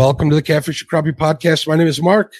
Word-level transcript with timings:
Welcome 0.00 0.30
to 0.30 0.34
the 0.34 0.40
Catfish 0.40 0.80
and 0.80 0.90
Crappie 0.90 1.14
Podcast. 1.14 1.68
My 1.68 1.76
name 1.76 1.86
is 1.86 2.00
Mark. 2.00 2.32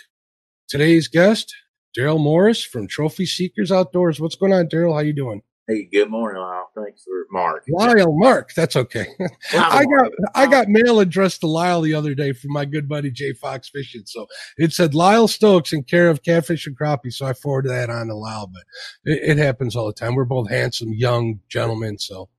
Today's 0.66 1.08
guest, 1.08 1.54
Daryl 1.94 2.18
Morris 2.18 2.64
from 2.64 2.88
Trophy 2.88 3.26
Seekers 3.26 3.70
Outdoors. 3.70 4.18
What's 4.18 4.34
going 4.34 4.54
on, 4.54 4.66
Daryl? 4.66 4.94
How 4.94 5.00
you 5.00 5.12
doing? 5.12 5.42
Hey, 5.68 5.86
good 5.92 6.08
morning, 6.08 6.40
Lyle. 6.40 6.70
Thanks 6.74 7.04
for 7.04 7.26
Mark. 7.30 7.64
Lyle, 7.68 8.18
Mark. 8.18 8.54
That's 8.54 8.76
okay. 8.76 9.08
I 9.52 9.84
got 9.84 10.10
I 10.34 10.46
got 10.46 10.68
mail 10.68 11.00
addressed 11.00 11.42
to 11.42 11.48
Lyle 11.48 11.82
the 11.82 11.92
other 11.92 12.14
day 12.14 12.32
from 12.32 12.50
my 12.54 12.64
good 12.64 12.88
buddy 12.88 13.10
Jay 13.10 13.34
Fox 13.34 13.68
Fishing. 13.68 14.04
So 14.06 14.26
it 14.56 14.72
said 14.72 14.94
Lyle 14.94 15.28
Stokes 15.28 15.74
in 15.74 15.82
care 15.82 16.08
of 16.08 16.22
Catfish 16.22 16.66
and 16.66 16.78
Crappie. 16.78 17.12
So 17.12 17.26
I 17.26 17.34
forwarded 17.34 17.72
that 17.72 17.90
on 17.90 18.06
to 18.06 18.14
Lyle. 18.14 18.50
But 18.50 18.62
it, 19.04 19.32
it 19.32 19.36
happens 19.36 19.76
all 19.76 19.86
the 19.86 19.92
time. 19.92 20.14
We're 20.14 20.24
both 20.24 20.48
handsome 20.48 20.94
young 20.94 21.40
gentlemen. 21.50 21.98
So 21.98 22.30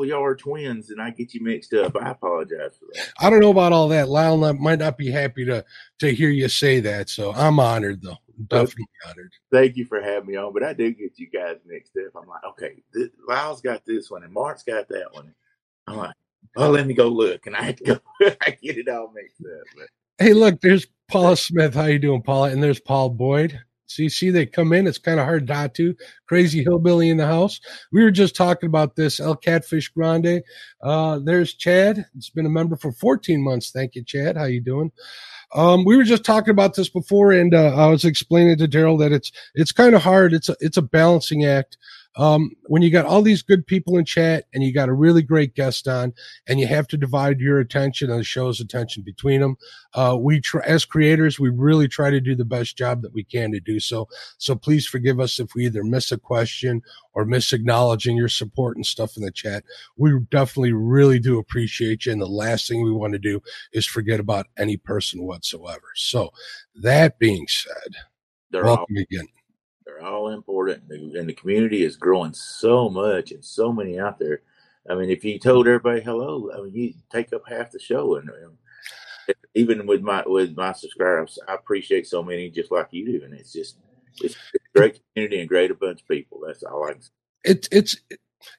well, 0.00 0.08
y'all 0.08 0.24
are 0.24 0.34
twins, 0.34 0.88
and 0.88 0.98
I 0.98 1.10
get 1.10 1.34
you 1.34 1.42
mixed 1.42 1.74
up. 1.74 1.94
I 1.94 2.12
apologize 2.12 2.74
for 2.78 2.86
that. 2.94 3.12
I 3.20 3.28
don't 3.28 3.40
know 3.40 3.50
about 3.50 3.74
all 3.74 3.86
that. 3.88 4.08
Lyle 4.08 4.38
might 4.54 4.78
not 4.78 4.96
be 4.96 5.10
happy 5.10 5.44
to 5.44 5.62
to 5.98 6.14
hear 6.14 6.30
you 6.30 6.48
say 6.48 6.80
that. 6.80 7.10
So 7.10 7.34
I'm 7.34 7.60
honored, 7.60 8.00
though. 8.00 8.16
Definitely 8.48 8.88
honored. 9.06 9.34
Thank 9.52 9.76
you 9.76 9.84
for 9.84 10.00
having 10.00 10.30
me 10.30 10.36
on. 10.36 10.54
But 10.54 10.62
I 10.62 10.72
did 10.72 10.96
get 10.96 11.18
you 11.18 11.28
guys 11.28 11.56
mixed 11.66 11.98
up. 11.98 12.18
I'm 12.18 12.26
like, 12.26 12.44
okay, 12.44 12.82
this, 12.94 13.10
Lyle's 13.28 13.60
got 13.60 13.84
this 13.84 14.10
one, 14.10 14.24
and 14.24 14.32
Mark's 14.32 14.62
got 14.62 14.88
that 14.88 15.12
one. 15.12 15.34
I'm 15.86 15.98
like, 15.98 16.14
well, 16.56 16.70
let 16.70 16.86
me 16.86 16.94
go 16.94 17.08
look, 17.08 17.44
and 17.44 17.54
I 17.54 17.62
had 17.62 17.76
to 17.76 17.84
go. 17.84 18.00
I 18.40 18.56
get 18.62 18.78
it 18.78 18.88
all 18.88 19.12
mixed 19.14 19.42
up. 19.42 19.66
But. 19.76 20.24
Hey, 20.24 20.32
look, 20.32 20.62
there's 20.62 20.86
Paula 21.08 21.36
Smith. 21.36 21.74
How 21.74 21.84
you 21.84 21.98
doing, 21.98 22.22
Paula? 22.22 22.48
And 22.48 22.62
there's 22.62 22.80
Paul 22.80 23.10
Boyd. 23.10 23.60
You 23.98 24.08
see 24.08 24.30
they 24.30 24.46
come 24.46 24.72
in. 24.72 24.86
It's 24.86 24.98
kind 24.98 25.20
of 25.20 25.26
hard 25.26 25.48
not 25.48 25.74
to. 25.74 25.94
Crazy 26.26 26.62
hillbilly 26.62 27.08
in 27.10 27.16
the 27.16 27.26
house. 27.26 27.60
We 27.92 28.02
were 28.02 28.10
just 28.10 28.36
talking 28.36 28.68
about 28.68 28.96
this 28.96 29.20
El 29.20 29.36
Catfish 29.36 29.88
Grande. 29.88 30.42
Uh, 30.82 31.18
there's 31.22 31.54
Chad. 31.54 32.06
It's 32.16 32.30
been 32.30 32.46
a 32.46 32.50
member 32.50 32.76
for 32.76 32.92
14 32.92 33.42
months. 33.42 33.70
Thank 33.70 33.94
you, 33.94 34.04
Chad. 34.04 34.36
How 34.36 34.44
you 34.44 34.60
doing? 34.60 34.92
Um, 35.52 35.84
we 35.84 35.96
were 35.96 36.04
just 36.04 36.24
talking 36.24 36.52
about 36.52 36.74
this 36.74 36.88
before, 36.88 37.32
and 37.32 37.54
uh, 37.54 37.74
I 37.74 37.86
was 37.86 38.04
explaining 38.04 38.58
to 38.58 38.68
Daryl 38.68 38.98
that 39.00 39.12
it's 39.12 39.32
it's 39.54 39.72
kind 39.72 39.94
of 39.94 40.02
hard. 40.02 40.32
It's 40.32 40.48
a 40.48 40.56
it's 40.60 40.76
a 40.76 40.82
balancing 40.82 41.44
act 41.44 41.76
um, 42.16 42.50
when 42.64 42.82
you 42.82 42.90
got 42.90 43.06
all 43.06 43.22
these 43.22 43.42
good 43.42 43.66
people 43.66 43.96
in 43.96 44.04
chat 44.04 44.44
and 44.52 44.64
you 44.64 44.72
got 44.72 44.88
a 44.88 44.92
really 44.92 45.22
great 45.22 45.54
guest 45.54 45.86
on 45.86 46.12
and 46.48 46.58
you 46.58 46.66
have 46.66 46.88
to 46.88 46.96
divide 46.96 47.38
your 47.38 47.60
attention 47.60 48.10
and 48.10 48.18
the 48.18 48.24
show's 48.24 48.60
attention 48.60 49.02
between 49.04 49.40
them 49.40 49.56
uh, 49.94 50.16
we 50.18 50.40
try 50.40 50.62
as 50.66 50.84
creators 50.84 51.38
we 51.38 51.48
really 51.50 51.86
try 51.88 52.10
to 52.10 52.20
do 52.20 52.34
the 52.34 52.44
best 52.44 52.76
job 52.76 53.02
that 53.02 53.12
we 53.12 53.24
can 53.24 53.52
to 53.52 53.60
do 53.60 53.78
so. 53.80 54.08
So 54.38 54.54
please 54.54 54.86
forgive 54.86 55.20
us 55.20 55.38
if 55.38 55.54
we 55.54 55.66
either 55.66 55.84
miss 55.84 56.10
a 56.12 56.18
question 56.18 56.82
or 57.12 57.24
miss 57.24 57.52
acknowledging 57.52 58.16
your 58.16 58.28
support 58.28 58.76
and 58.76 58.86
stuff 58.86 59.16
in 59.16 59.22
the 59.22 59.30
chat. 59.30 59.64
We 59.96 60.12
definitely 60.30 60.72
really 60.72 61.18
do 61.18 61.38
appreciate 61.38 62.06
you 62.06 62.12
and 62.12 62.20
the 62.20 62.26
last 62.26 62.68
thing 62.68 62.82
we 62.82 62.92
want 62.92 63.12
to 63.14 63.18
do 63.18 63.40
is 63.72 63.86
forget 63.86 64.20
about 64.20 64.46
any 64.58 64.76
person 64.76 65.22
whatsoever. 65.22 65.88
So 65.94 66.30
that 66.76 67.18
being 67.18 67.46
said 67.48 67.94
They're 68.50 68.64
welcome 68.64 68.96
all- 68.96 69.02
again 69.02 69.28
they're 69.90 70.06
all 70.06 70.28
important, 70.28 70.82
and 70.90 71.28
the 71.28 71.34
community 71.34 71.84
is 71.84 71.96
growing 71.96 72.32
so 72.34 72.88
much, 72.88 73.32
and 73.32 73.44
so 73.44 73.72
many 73.72 73.98
out 73.98 74.18
there. 74.18 74.42
I 74.88 74.94
mean, 74.94 75.10
if 75.10 75.24
you 75.24 75.38
told 75.38 75.66
everybody 75.66 76.00
hello, 76.00 76.50
I 76.52 76.62
mean, 76.62 76.74
you 76.74 76.94
take 77.10 77.32
up 77.32 77.42
half 77.46 77.70
the 77.70 77.78
show, 77.78 78.16
and, 78.16 78.28
and 78.28 79.36
even 79.54 79.86
with 79.86 80.02
my 80.02 80.22
with 80.26 80.56
my 80.56 80.72
subscribers, 80.72 81.38
I 81.48 81.54
appreciate 81.54 82.06
so 82.06 82.22
many 82.22 82.50
just 82.50 82.70
like 82.70 82.88
you 82.90 83.06
do, 83.06 83.24
and 83.24 83.34
it's 83.34 83.52
just 83.52 83.76
it's, 84.20 84.36
it's 84.54 84.64
a 84.74 84.78
great 84.78 85.00
community 85.14 85.40
and 85.40 85.48
great 85.48 85.70
a 85.70 85.74
bunch 85.74 86.02
of 86.02 86.08
people. 86.08 86.40
That's 86.46 86.62
all 86.62 86.88
I 86.88 86.92
can 86.92 87.02
say. 87.02 87.10
It's 87.44 87.68
it's 87.70 87.96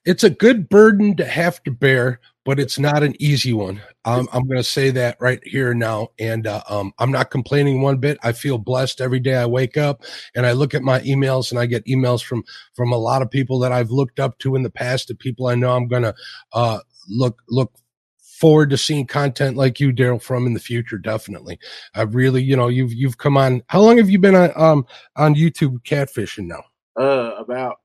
it's 0.06 0.24
a 0.24 0.30
good 0.30 0.70
burden 0.70 1.16
to 1.18 1.26
have 1.26 1.64
to 1.64 1.72
bear, 1.72 2.20
but 2.44 2.60
it's 2.60 2.80
not 2.80 3.04
an 3.04 3.16
easy 3.20 3.54
one. 3.54 3.82
Um, 4.06 4.28
I'm 4.34 4.48
going 4.48 4.58
to 4.58 4.64
say 4.64 4.90
that 4.92 5.18
right 5.20 5.40
here 5.46 5.74
now, 5.74 6.10
and 6.20 6.48
uh, 6.48 6.64
um, 6.68 6.92
I'm 6.98 7.12
not 7.12 7.30
complaining 7.30 7.82
one 7.82 7.98
bit. 7.98 8.18
I 8.24 8.32
feel 8.32 8.58
blessed 8.58 9.00
every 9.00 9.20
day 9.20 9.36
I 9.36 9.46
wake 9.46 9.78
up 9.78 10.04
and 10.36 10.46
I 10.46 10.54
look 10.54 10.74
at 10.74 10.82
my 10.82 11.00
emails, 11.02 11.52
and 11.52 11.60
I 11.60 11.66
get 11.66 11.86
emails 11.86 12.24
from 12.24 12.44
from 12.74 12.92
a 12.92 12.98
lot 12.98 13.22
of 13.22 13.30
people 13.30 13.60
that 13.60 13.72
I've 13.72 13.92
looked 13.92 14.20
up 14.20 14.40
to 14.40 14.56
in 14.56 14.64
the 14.64 14.72
past, 14.72 15.08
to 15.08 15.16
people 15.16 15.48
I 15.48 15.56
know 15.56 15.72
I'm 15.72 15.88
going 15.88 16.04
to 16.04 16.16
uh, 16.54 16.80
look 17.08 17.42
look 17.50 17.74
forward 18.18 18.72
to 18.72 18.78
seeing 18.78 19.06
content 19.06 19.56
like 19.56 19.80
you, 19.80 19.94
Daryl, 19.94 20.22
from 20.22 20.48
in 20.48 20.56
the 20.56 20.60
future. 20.60 20.98
Definitely, 20.98 21.60
I've 21.94 22.16
really, 22.16 22.42
you 22.42 22.58
know, 22.58 22.70
you've 22.70 22.94
you've 22.94 23.20
come 23.20 23.38
on. 23.38 23.62
How 23.68 23.82
long 23.82 23.98
have 23.98 24.10
you 24.10 24.18
been 24.18 24.36
on 24.36 24.52
um 24.56 24.86
on 25.16 25.36
YouTube 25.36 25.84
catfishing 25.84 26.48
now? 26.48 26.64
Uh, 27.00 27.36
about 27.38 27.78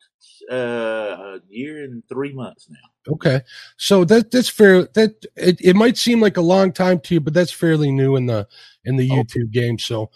uh, 0.51 0.55
a 0.55 1.41
year 1.49 1.85
and 1.85 2.03
three 2.09 2.33
months 2.33 2.69
now. 2.71 2.96
Okay, 3.09 3.41
so 3.77 4.05
that 4.05 4.31
that's 4.31 4.49
fair. 4.49 4.85
That 4.95 5.25
it, 5.37 5.61
it 5.61 5.77
might 5.77 5.97
seem 5.97 6.21
like 6.21 6.37
a 6.37 6.43
long 6.43 6.73
time 6.73 7.01
to 7.01 7.15
you, 7.15 7.21
but 7.21 7.35
that's 7.35 7.53
fairly 7.53 7.93
new 7.93 8.17
in 8.17 8.27
the 8.27 8.49
in 8.85 8.97
the 8.97 9.11
oh. 9.11 9.15
YouTube 9.15 9.53
game. 9.53 9.79
So, 9.79 10.11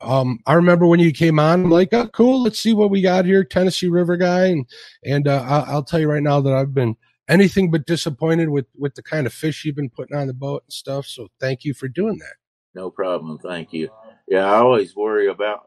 um, 0.00 0.38
I 0.46 0.54
remember 0.54 0.86
when 0.86 1.00
you 1.00 1.12
came 1.12 1.38
on, 1.38 1.64
I'm 1.64 1.70
like, 1.70 1.92
oh, 1.92 2.08
cool. 2.08 2.42
Let's 2.42 2.60
see 2.60 2.74
what 2.74 2.90
we 2.90 3.00
got 3.00 3.24
here, 3.24 3.44
Tennessee 3.44 3.88
River 3.88 4.16
guy, 4.16 4.46
and 4.46 4.66
and 5.04 5.26
uh, 5.26 5.44
I'll, 5.46 5.64
I'll 5.76 5.84
tell 5.84 6.00
you 6.00 6.10
right 6.10 6.22
now 6.22 6.40
that 6.40 6.52
I've 6.52 6.74
been 6.74 6.96
anything 7.28 7.70
but 7.70 7.86
disappointed 7.86 8.48
with 8.48 8.66
with 8.76 8.94
the 8.94 9.02
kind 9.02 9.26
of 9.26 9.32
fish 9.32 9.64
you've 9.64 9.76
been 9.76 9.90
putting 9.90 10.16
on 10.16 10.26
the 10.26 10.34
boat 10.34 10.64
and 10.66 10.72
stuff. 10.72 11.06
So, 11.06 11.28
thank 11.40 11.64
you 11.64 11.74
for 11.74 11.88
doing 11.88 12.18
that. 12.18 12.34
No 12.74 12.90
problem. 12.90 13.38
Thank 13.38 13.72
you. 13.72 13.88
Yeah, 14.28 14.44
I 14.44 14.56
always 14.56 14.96
worry 14.96 15.28
about 15.28 15.64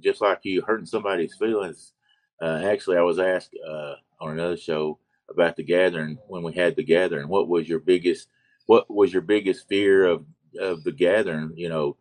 just 0.00 0.20
like 0.20 0.40
you 0.42 0.62
hurting 0.62 0.86
somebody's 0.86 1.34
feelings 1.34 1.94
uh, 2.40 2.60
actually, 2.64 2.96
I 2.96 3.02
was 3.02 3.18
asked 3.18 3.54
uh, 3.66 3.94
on 4.20 4.32
another 4.32 4.56
show 4.56 4.98
about 5.30 5.56
the 5.56 5.62
gathering 5.62 6.18
when 6.28 6.42
we 6.42 6.52
had 6.52 6.76
the 6.76 6.84
gathering. 6.84 7.28
What 7.28 7.48
was 7.48 7.68
your 7.68 7.80
biggest 7.80 8.28
What 8.66 8.90
was 8.90 9.12
your 9.12 9.22
biggest 9.22 9.68
fear 9.68 10.06
of 10.06 10.24
of 10.60 10.84
the 10.84 10.92
gathering? 10.92 11.52
You 11.56 11.68
know, 11.68 11.96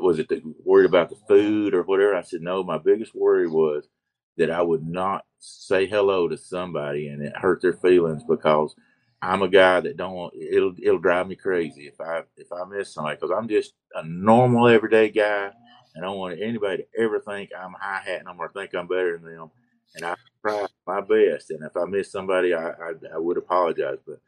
was 0.00 0.18
it 0.18 0.28
the, 0.28 0.42
worried 0.64 0.86
about 0.86 1.10
the 1.10 1.18
food 1.28 1.74
or 1.74 1.82
whatever? 1.82 2.14
I 2.14 2.22
said 2.22 2.42
no. 2.42 2.62
My 2.62 2.78
biggest 2.78 3.14
worry 3.14 3.48
was 3.48 3.88
that 4.36 4.50
I 4.50 4.62
would 4.62 4.86
not 4.86 5.24
say 5.38 5.86
hello 5.86 6.28
to 6.28 6.36
somebody 6.36 7.08
and 7.08 7.22
it 7.22 7.36
hurt 7.36 7.62
their 7.62 7.74
feelings 7.74 8.22
because 8.24 8.74
I'm 9.22 9.42
a 9.42 9.48
guy 9.48 9.80
that 9.80 9.96
don't 9.96 10.14
want 10.14 10.34
it'll 10.34 10.74
it'll 10.82 10.98
drive 10.98 11.28
me 11.28 11.36
crazy 11.36 11.86
if 11.86 12.00
I 12.00 12.22
if 12.36 12.52
I 12.52 12.64
miss 12.64 12.92
somebody 12.92 13.16
because 13.16 13.34
I'm 13.36 13.48
just 13.48 13.74
a 13.94 14.04
normal 14.04 14.68
everyday 14.68 15.10
guy 15.10 15.50
and 15.94 16.04
I 16.04 16.06
don't 16.06 16.18
want 16.18 16.40
anybody 16.40 16.84
to 16.84 17.02
ever 17.02 17.20
think 17.20 17.50
I'm 17.58 17.74
high 17.78 18.02
hatting 18.04 18.26
them 18.26 18.38
or 18.38 18.50
think 18.50 18.74
I'm 18.74 18.86
better 18.86 19.18
than 19.18 19.34
them 19.34 19.50
and 19.94 20.04
I 20.04 20.14
try 20.42 20.66
my 20.86 21.00
best. 21.00 21.50
And 21.50 21.64
if 21.64 21.76
I 21.76 21.84
miss 21.84 22.10
somebody, 22.10 22.54
I 22.54 22.70
I, 22.70 22.92
I 23.14 23.18
would 23.18 23.36
apologize, 23.36 23.98
but 24.06 24.20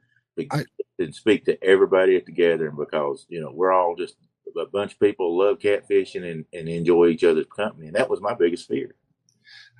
I, 0.50 0.64
and 0.98 1.14
speak 1.14 1.44
to 1.44 1.62
everybody 1.64 2.16
at 2.16 2.26
the 2.26 2.32
gathering 2.32 2.76
because 2.76 3.26
you 3.28 3.40
know 3.40 3.50
we're 3.52 3.72
all 3.72 3.96
just 3.96 4.16
a 4.56 4.66
bunch 4.66 4.94
of 4.94 5.00
people 5.00 5.36
love 5.36 5.58
catfishing 5.58 6.30
and, 6.30 6.44
and 6.52 6.68
enjoy 6.68 7.08
each 7.08 7.24
other's 7.24 7.46
company, 7.54 7.86
and 7.86 7.96
that 7.96 8.08
was 8.08 8.20
my 8.20 8.34
biggest 8.34 8.68
fear. 8.68 8.94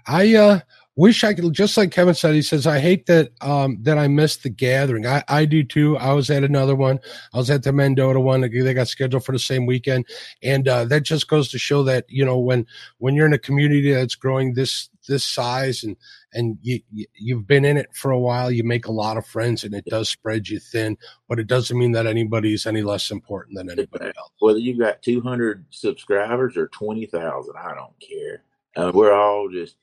I 0.06 0.34
uh, 0.34 0.60
wish 0.98 1.22
I 1.22 1.32
could, 1.32 1.52
just 1.52 1.76
like 1.76 1.92
Kevin 1.92 2.12
said, 2.12 2.34
he 2.34 2.42
says, 2.42 2.66
I 2.66 2.80
hate 2.80 3.06
that 3.06 3.30
um, 3.40 3.78
that 3.82 3.98
I 3.98 4.08
missed 4.08 4.42
the 4.42 4.50
gathering. 4.50 5.06
I, 5.06 5.22
I 5.28 5.44
do 5.44 5.62
too. 5.62 5.96
I 5.96 6.12
was 6.12 6.28
at 6.28 6.42
another 6.42 6.74
one. 6.74 6.98
I 7.32 7.38
was 7.38 7.50
at 7.50 7.62
the 7.62 7.72
Mendota 7.72 8.18
one. 8.18 8.40
They 8.40 8.74
got 8.74 8.88
scheduled 8.88 9.24
for 9.24 9.32
the 9.32 9.38
same 9.38 9.64
weekend, 9.64 10.06
and 10.42 10.66
uh, 10.66 10.84
that 10.86 11.04
just 11.04 11.28
goes 11.28 11.50
to 11.52 11.58
show 11.58 11.84
that 11.84 12.04
you 12.08 12.24
know 12.24 12.38
when 12.38 12.66
when 12.98 13.14
you're 13.14 13.26
in 13.26 13.32
a 13.32 13.38
community 13.38 13.92
that's 13.92 14.16
growing 14.16 14.54
this 14.54 14.90
this 15.08 15.24
size 15.24 15.84
and 15.84 15.96
and 16.34 16.58
you, 16.60 16.80
you 16.90 17.36
have 17.36 17.46
been 17.46 17.64
in 17.64 17.78
it 17.78 17.88
for 17.94 18.10
a 18.10 18.18
while, 18.18 18.50
you 18.50 18.64
make 18.64 18.86
a 18.86 18.92
lot 18.92 19.16
of 19.16 19.24
friends, 19.24 19.64
and 19.64 19.74
it 19.74 19.84
does 19.86 20.08
spread 20.08 20.48
you 20.48 20.58
thin. 20.58 20.98
But 21.28 21.38
it 21.38 21.46
doesn't 21.46 21.78
mean 21.78 21.92
that 21.92 22.06
anybody 22.06 22.52
is 22.52 22.66
any 22.66 22.82
less 22.82 23.10
important 23.10 23.56
than 23.56 23.70
anybody 23.70 24.06
else. 24.06 24.32
Whether 24.40 24.58
you 24.58 24.76
got 24.76 25.00
200 25.00 25.64
subscribers 25.70 26.56
or 26.56 26.68
20,000, 26.68 27.54
I 27.56 27.74
don't 27.74 27.94
care. 28.00 28.42
Uh, 28.76 28.92
we're 28.92 29.12
all 29.12 29.48
just 29.48 29.76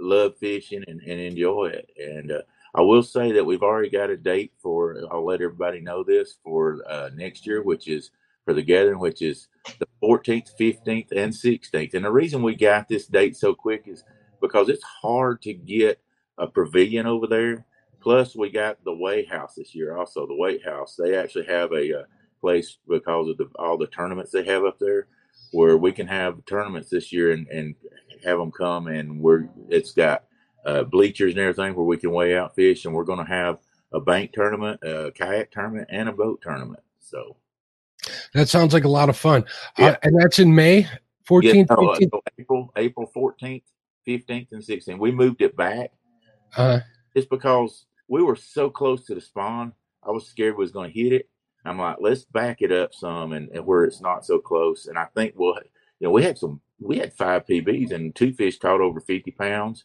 love 0.00 0.36
fishing 0.38 0.84
and, 0.86 1.00
and 1.00 1.20
enjoy 1.20 1.66
it. 1.66 1.90
And 1.98 2.32
uh, 2.32 2.42
I 2.74 2.80
will 2.82 3.02
say 3.02 3.32
that 3.32 3.44
we've 3.44 3.62
already 3.62 3.90
got 3.90 4.10
a 4.10 4.16
date 4.16 4.52
for, 4.62 4.96
I'll 5.10 5.24
let 5.24 5.42
everybody 5.42 5.80
know 5.80 6.02
this 6.02 6.36
for 6.42 6.82
uh, 6.88 7.10
next 7.14 7.46
year, 7.46 7.62
which 7.62 7.88
is 7.88 8.10
for 8.44 8.54
the 8.54 8.62
gathering, 8.62 8.98
which 8.98 9.22
is 9.22 9.48
the 9.78 9.86
14th, 10.02 10.50
15th, 10.58 11.12
and 11.12 11.32
16th. 11.32 11.94
And 11.94 12.04
the 12.04 12.10
reason 12.10 12.42
we 12.42 12.54
got 12.54 12.88
this 12.88 13.06
date 13.06 13.36
so 13.36 13.54
quick 13.54 13.84
is 13.86 14.04
because 14.40 14.68
it's 14.68 14.84
hard 14.84 15.42
to 15.42 15.52
get 15.52 16.00
a 16.38 16.46
pavilion 16.46 17.06
over 17.06 17.26
there. 17.26 17.66
Plus, 18.00 18.34
we 18.34 18.50
got 18.50 18.82
the 18.84 18.94
Weigh 18.94 19.26
House 19.26 19.54
this 19.54 19.74
year. 19.74 19.96
Also, 19.96 20.26
the 20.26 20.34
Weigh 20.34 20.58
House 20.58 20.96
they 20.96 21.16
actually 21.16 21.44
have 21.46 21.72
a, 21.72 21.90
a 21.90 22.00
uh, 22.00 22.04
place 22.40 22.78
because 22.88 23.28
of 23.28 23.36
the, 23.36 23.50
all 23.58 23.76
the 23.76 23.86
tournaments 23.88 24.32
they 24.32 24.44
have 24.44 24.64
up 24.64 24.78
there, 24.78 25.06
where 25.52 25.76
we 25.76 25.92
can 25.92 26.06
have 26.06 26.44
tournaments 26.46 26.90
this 26.90 27.12
year 27.12 27.32
and, 27.32 27.46
and 27.48 27.74
have 28.24 28.38
them 28.38 28.50
come 28.50 28.86
and 28.86 29.20
we're 29.20 29.48
it's 29.68 29.92
got 29.92 30.24
uh, 30.66 30.82
bleachers 30.84 31.32
and 31.32 31.40
everything 31.40 31.74
where 31.74 31.86
we 31.86 31.96
can 31.96 32.10
weigh 32.10 32.36
out 32.36 32.54
fish 32.54 32.84
and 32.84 32.94
we're 32.94 33.04
going 33.04 33.24
to 33.24 33.32
have 33.32 33.58
a 33.92 34.00
bank 34.00 34.32
tournament, 34.32 34.80
a 34.82 35.10
kayak 35.14 35.50
tournament, 35.50 35.88
and 35.90 36.08
a 36.08 36.12
boat 36.12 36.40
tournament. 36.42 36.82
So 37.00 37.36
that 38.34 38.48
sounds 38.48 38.72
like 38.72 38.84
a 38.84 38.88
lot 38.88 39.08
of 39.08 39.16
fun. 39.16 39.42
Uh, 39.78 39.82
yeah. 39.82 39.88
Uh, 39.88 39.96
and 40.02 40.20
that's 40.20 40.38
in 40.38 40.54
May 40.54 40.86
14th, 41.28 41.54
yeah, 41.54 41.64
no, 41.70 41.90
uh, 41.90 42.20
April, 42.38 42.72
April 42.76 43.10
14th, 43.14 43.62
15th, 44.06 44.52
and 44.52 44.62
16th. 44.62 44.98
We 44.98 45.12
moved 45.12 45.42
it 45.42 45.56
back. 45.56 45.92
Uh, 46.56 46.80
it's 47.14 47.26
because 47.26 47.86
we 48.08 48.22
were 48.22 48.36
so 48.36 48.68
close 48.68 49.06
to 49.06 49.14
the 49.14 49.20
spawn. 49.20 49.72
I 50.02 50.10
was 50.10 50.26
scared 50.26 50.56
we 50.56 50.64
was 50.64 50.72
going 50.72 50.92
to 50.92 50.98
hit 50.98 51.12
it. 51.12 51.29
I'm 51.64 51.78
like, 51.78 51.96
let's 52.00 52.24
back 52.24 52.62
it 52.62 52.72
up 52.72 52.94
some 52.94 53.32
and, 53.32 53.48
and 53.50 53.66
where 53.66 53.84
it's 53.84 54.00
not 54.00 54.24
so 54.24 54.38
close. 54.38 54.86
And 54.86 54.98
I 54.98 55.06
think 55.14 55.34
we'll, 55.36 55.54
you 55.98 56.06
know, 56.06 56.10
we 56.10 56.22
had 56.22 56.38
some, 56.38 56.60
we 56.80 56.98
had 56.98 57.12
five 57.12 57.46
PBs 57.46 57.92
and 57.92 58.14
two 58.14 58.32
fish 58.32 58.58
caught 58.58 58.80
over 58.80 59.00
50 59.00 59.30
pounds. 59.32 59.84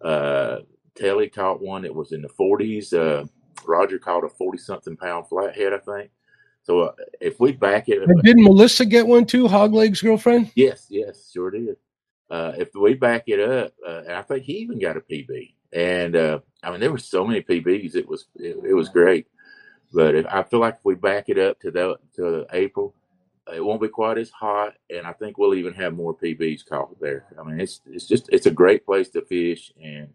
Uh, 0.00 0.58
Telly 0.94 1.28
caught 1.28 1.62
one 1.62 1.82
that 1.82 1.94
was 1.94 2.12
in 2.12 2.22
the 2.22 2.28
40s. 2.28 2.92
Uh, 2.92 3.26
Roger 3.64 3.98
caught 3.98 4.24
a 4.24 4.28
40 4.28 4.58
something 4.58 4.96
pound 4.96 5.28
flathead, 5.28 5.72
I 5.72 5.78
think. 5.78 6.10
So 6.64 6.80
uh, 6.80 6.92
if 7.20 7.40
we 7.40 7.52
back 7.52 7.88
it, 7.88 8.02
and 8.02 8.22
didn't 8.22 8.44
Melissa 8.44 8.84
get 8.84 9.06
one 9.06 9.24
too? 9.26 9.48
Hog 9.48 9.74
Leg's 9.74 10.00
girlfriend? 10.00 10.52
Yes, 10.54 10.86
yes, 10.88 11.30
sure 11.32 11.50
did. 11.50 11.76
Uh, 12.30 12.52
if 12.56 12.70
we 12.74 12.94
back 12.94 13.24
it 13.26 13.40
up, 13.40 13.72
uh, 13.86 14.02
and 14.06 14.12
I 14.12 14.22
think 14.22 14.44
he 14.44 14.54
even 14.58 14.78
got 14.78 14.96
a 14.96 15.00
PB. 15.00 15.54
And 15.72 16.14
uh, 16.14 16.40
I 16.62 16.70
mean, 16.70 16.80
there 16.80 16.92
were 16.92 16.98
so 16.98 17.26
many 17.26 17.42
PBs. 17.42 17.96
It 17.96 18.08
was 18.08 18.26
it, 18.36 18.56
it 18.64 18.74
was 18.74 18.88
great. 18.88 19.26
But 19.92 20.14
if, 20.14 20.26
I 20.26 20.42
feel 20.42 20.60
like 20.60 20.74
if 20.74 20.84
we 20.84 20.94
back 20.94 21.28
it 21.28 21.38
up 21.38 21.60
to 21.60 21.70
the 21.70 21.96
to 22.16 22.46
April, 22.52 22.94
it 23.52 23.64
won't 23.64 23.82
be 23.82 23.88
quite 23.88 24.18
as 24.18 24.30
hot, 24.30 24.74
and 24.90 25.06
I 25.06 25.12
think 25.12 25.36
we'll 25.36 25.54
even 25.54 25.74
have 25.74 25.94
more 25.94 26.16
PBs 26.16 26.66
caught 26.66 26.98
there. 27.00 27.26
I 27.38 27.42
mean, 27.42 27.60
it's 27.60 27.80
it's 27.86 28.06
just 28.06 28.28
it's 28.30 28.46
a 28.46 28.50
great 28.50 28.86
place 28.86 29.10
to 29.10 29.22
fish, 29.22 29.72
and 29.82 30.08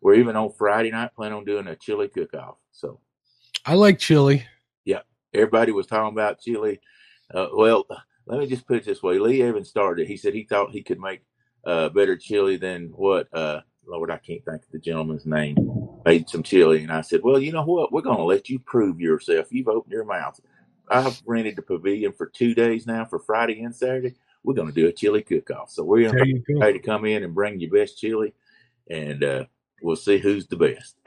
we're 0.00 0.14
even 0.14 0.36
on 0.36 0.52
Friday 0.52 0.90
night 0.90 1.14
planning 1.14 1.38
on 1.38 1.44
doing 1.44 1.66
a 1.66 1.76
chili 1.76 2.08
cook 2.08 2.32
off. 2.34 2.56
So 2.72 3.00
I 3.66 3.74
like 3.74 3.98
chili. 3.98 4.46
Yeah, 4.84 5.00
everybody 5.34 5.72
was 5.72 5.86
talking 5.86 6.14
about 6.14 6.40
chili. 6.40 6.80
Uh, 7.32 7.48
well, 7.52 7.86
let 8.26 8.38
me 8.38 8.46
just 8.46 8.66
put 8.66 8.78
it 8.78 8.84
this 8.84 9.02
way: 9.02 9.18
Lee 9.18 9.42
Evans 9.42 9.68
started. 9.68 10.06
He 10.06 10.16
said 10.16 10.34
he 10.34 10.44
thought 10.44 10.70
he 10.70 10.82
could 10.82 11.00
make 11.00 11.22
uh, 11.66 11.90
better 11.90 12.16
chili 12.16 12.56
than 12.56 12.86
what 12.94 13.28
uh, 13.34 13.60
Lord, 13.86 14.10
I 14.10 14.18
can't 14.18 14.44
think 14.44 14.62
of 14.62 14.70
the 14.70 14.78
gentleman's 14.78 15.26
name, 15.26 15.56
made 16.04 16.28
some 16.28 16.42
chili. 16.42 16.82
And 16.82 16.92
I 16.92 17.00
said, 17.00 17.20
Well, 17.22 17.38
you 17.38 17.52
know 17.52 17.64
what? 17.64 17.92
We're 17.92 18.02
going 18.02 18.18
to 18.18 18.24
let 18.24 18.48
you 18.48 18.58
prove 18.58 19.00
yourself. 19.00 19.46
You've 19.50 19.68
opened 19.68 19.92
your 19.92 20.04
mouth. 20.04 20.40
I've 20.88 21.22
rented 21.24 21.56
the 21.56 21.62
pavilion 21.62 22.12
for 22.12 22.26
two 22.26 22.54
days 22.54 22.86
now 22.86 23.04
for 23.04 23.18
Friday 23.20 23.62
and 23.62 23.74
Saturday. 23.74 24.14
We're 24.42 24.54
going 24.54 24.68
to 24.68 24.74
do 24.74 24.88
a 24.88 24.92
chili 24.92 25.22
cook 25.22 25.50
off. 25.50 25.70
So 25.70 25.84
we're 25.84 26.10
going 26.10 26.42
to 26.46 26.72
to 26.72 26.78
come 26.78 27.04
in 27.04 27.22
and 27.22 27.34
bring 27.34 27.60
your 27.60 27.70
best 27.70 27.98
chili, 27.98 28.34
and 28.90 29.22
uh, 29.22 29.44
we'll 29.82 29.96
see 29.96 30.18
who's 30.18 30.46
the 30.46 30.56
best. 30.56 30.96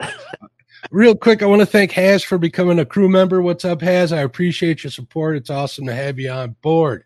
Real 0.90 1.16
quick, 1.16 1.42
I 1.42 1.46
want 1.46 1.60
to 1.60 1.66
thank 1.66 1.92
Haz 1.92 2.22
for 2.22 2.36
becoming 2.36 2.78
a 2.78 2.84
crew 2.84 3.08
member. 3.08 3.40
What's 3.40 3.64
up, 3.64 3.80
Haz? 3.80 4.12
I 4.12 4.20
appreciate 4.20 4.84
your 4.84 4.90
support. 4.90 5.36
It's 5.36 5.50
awesome 5.50 5.86
to 5.86 5.94
have 5.94 6.18
you 6.18 6.30
on 6.30 6.56
board. 6.62 7.04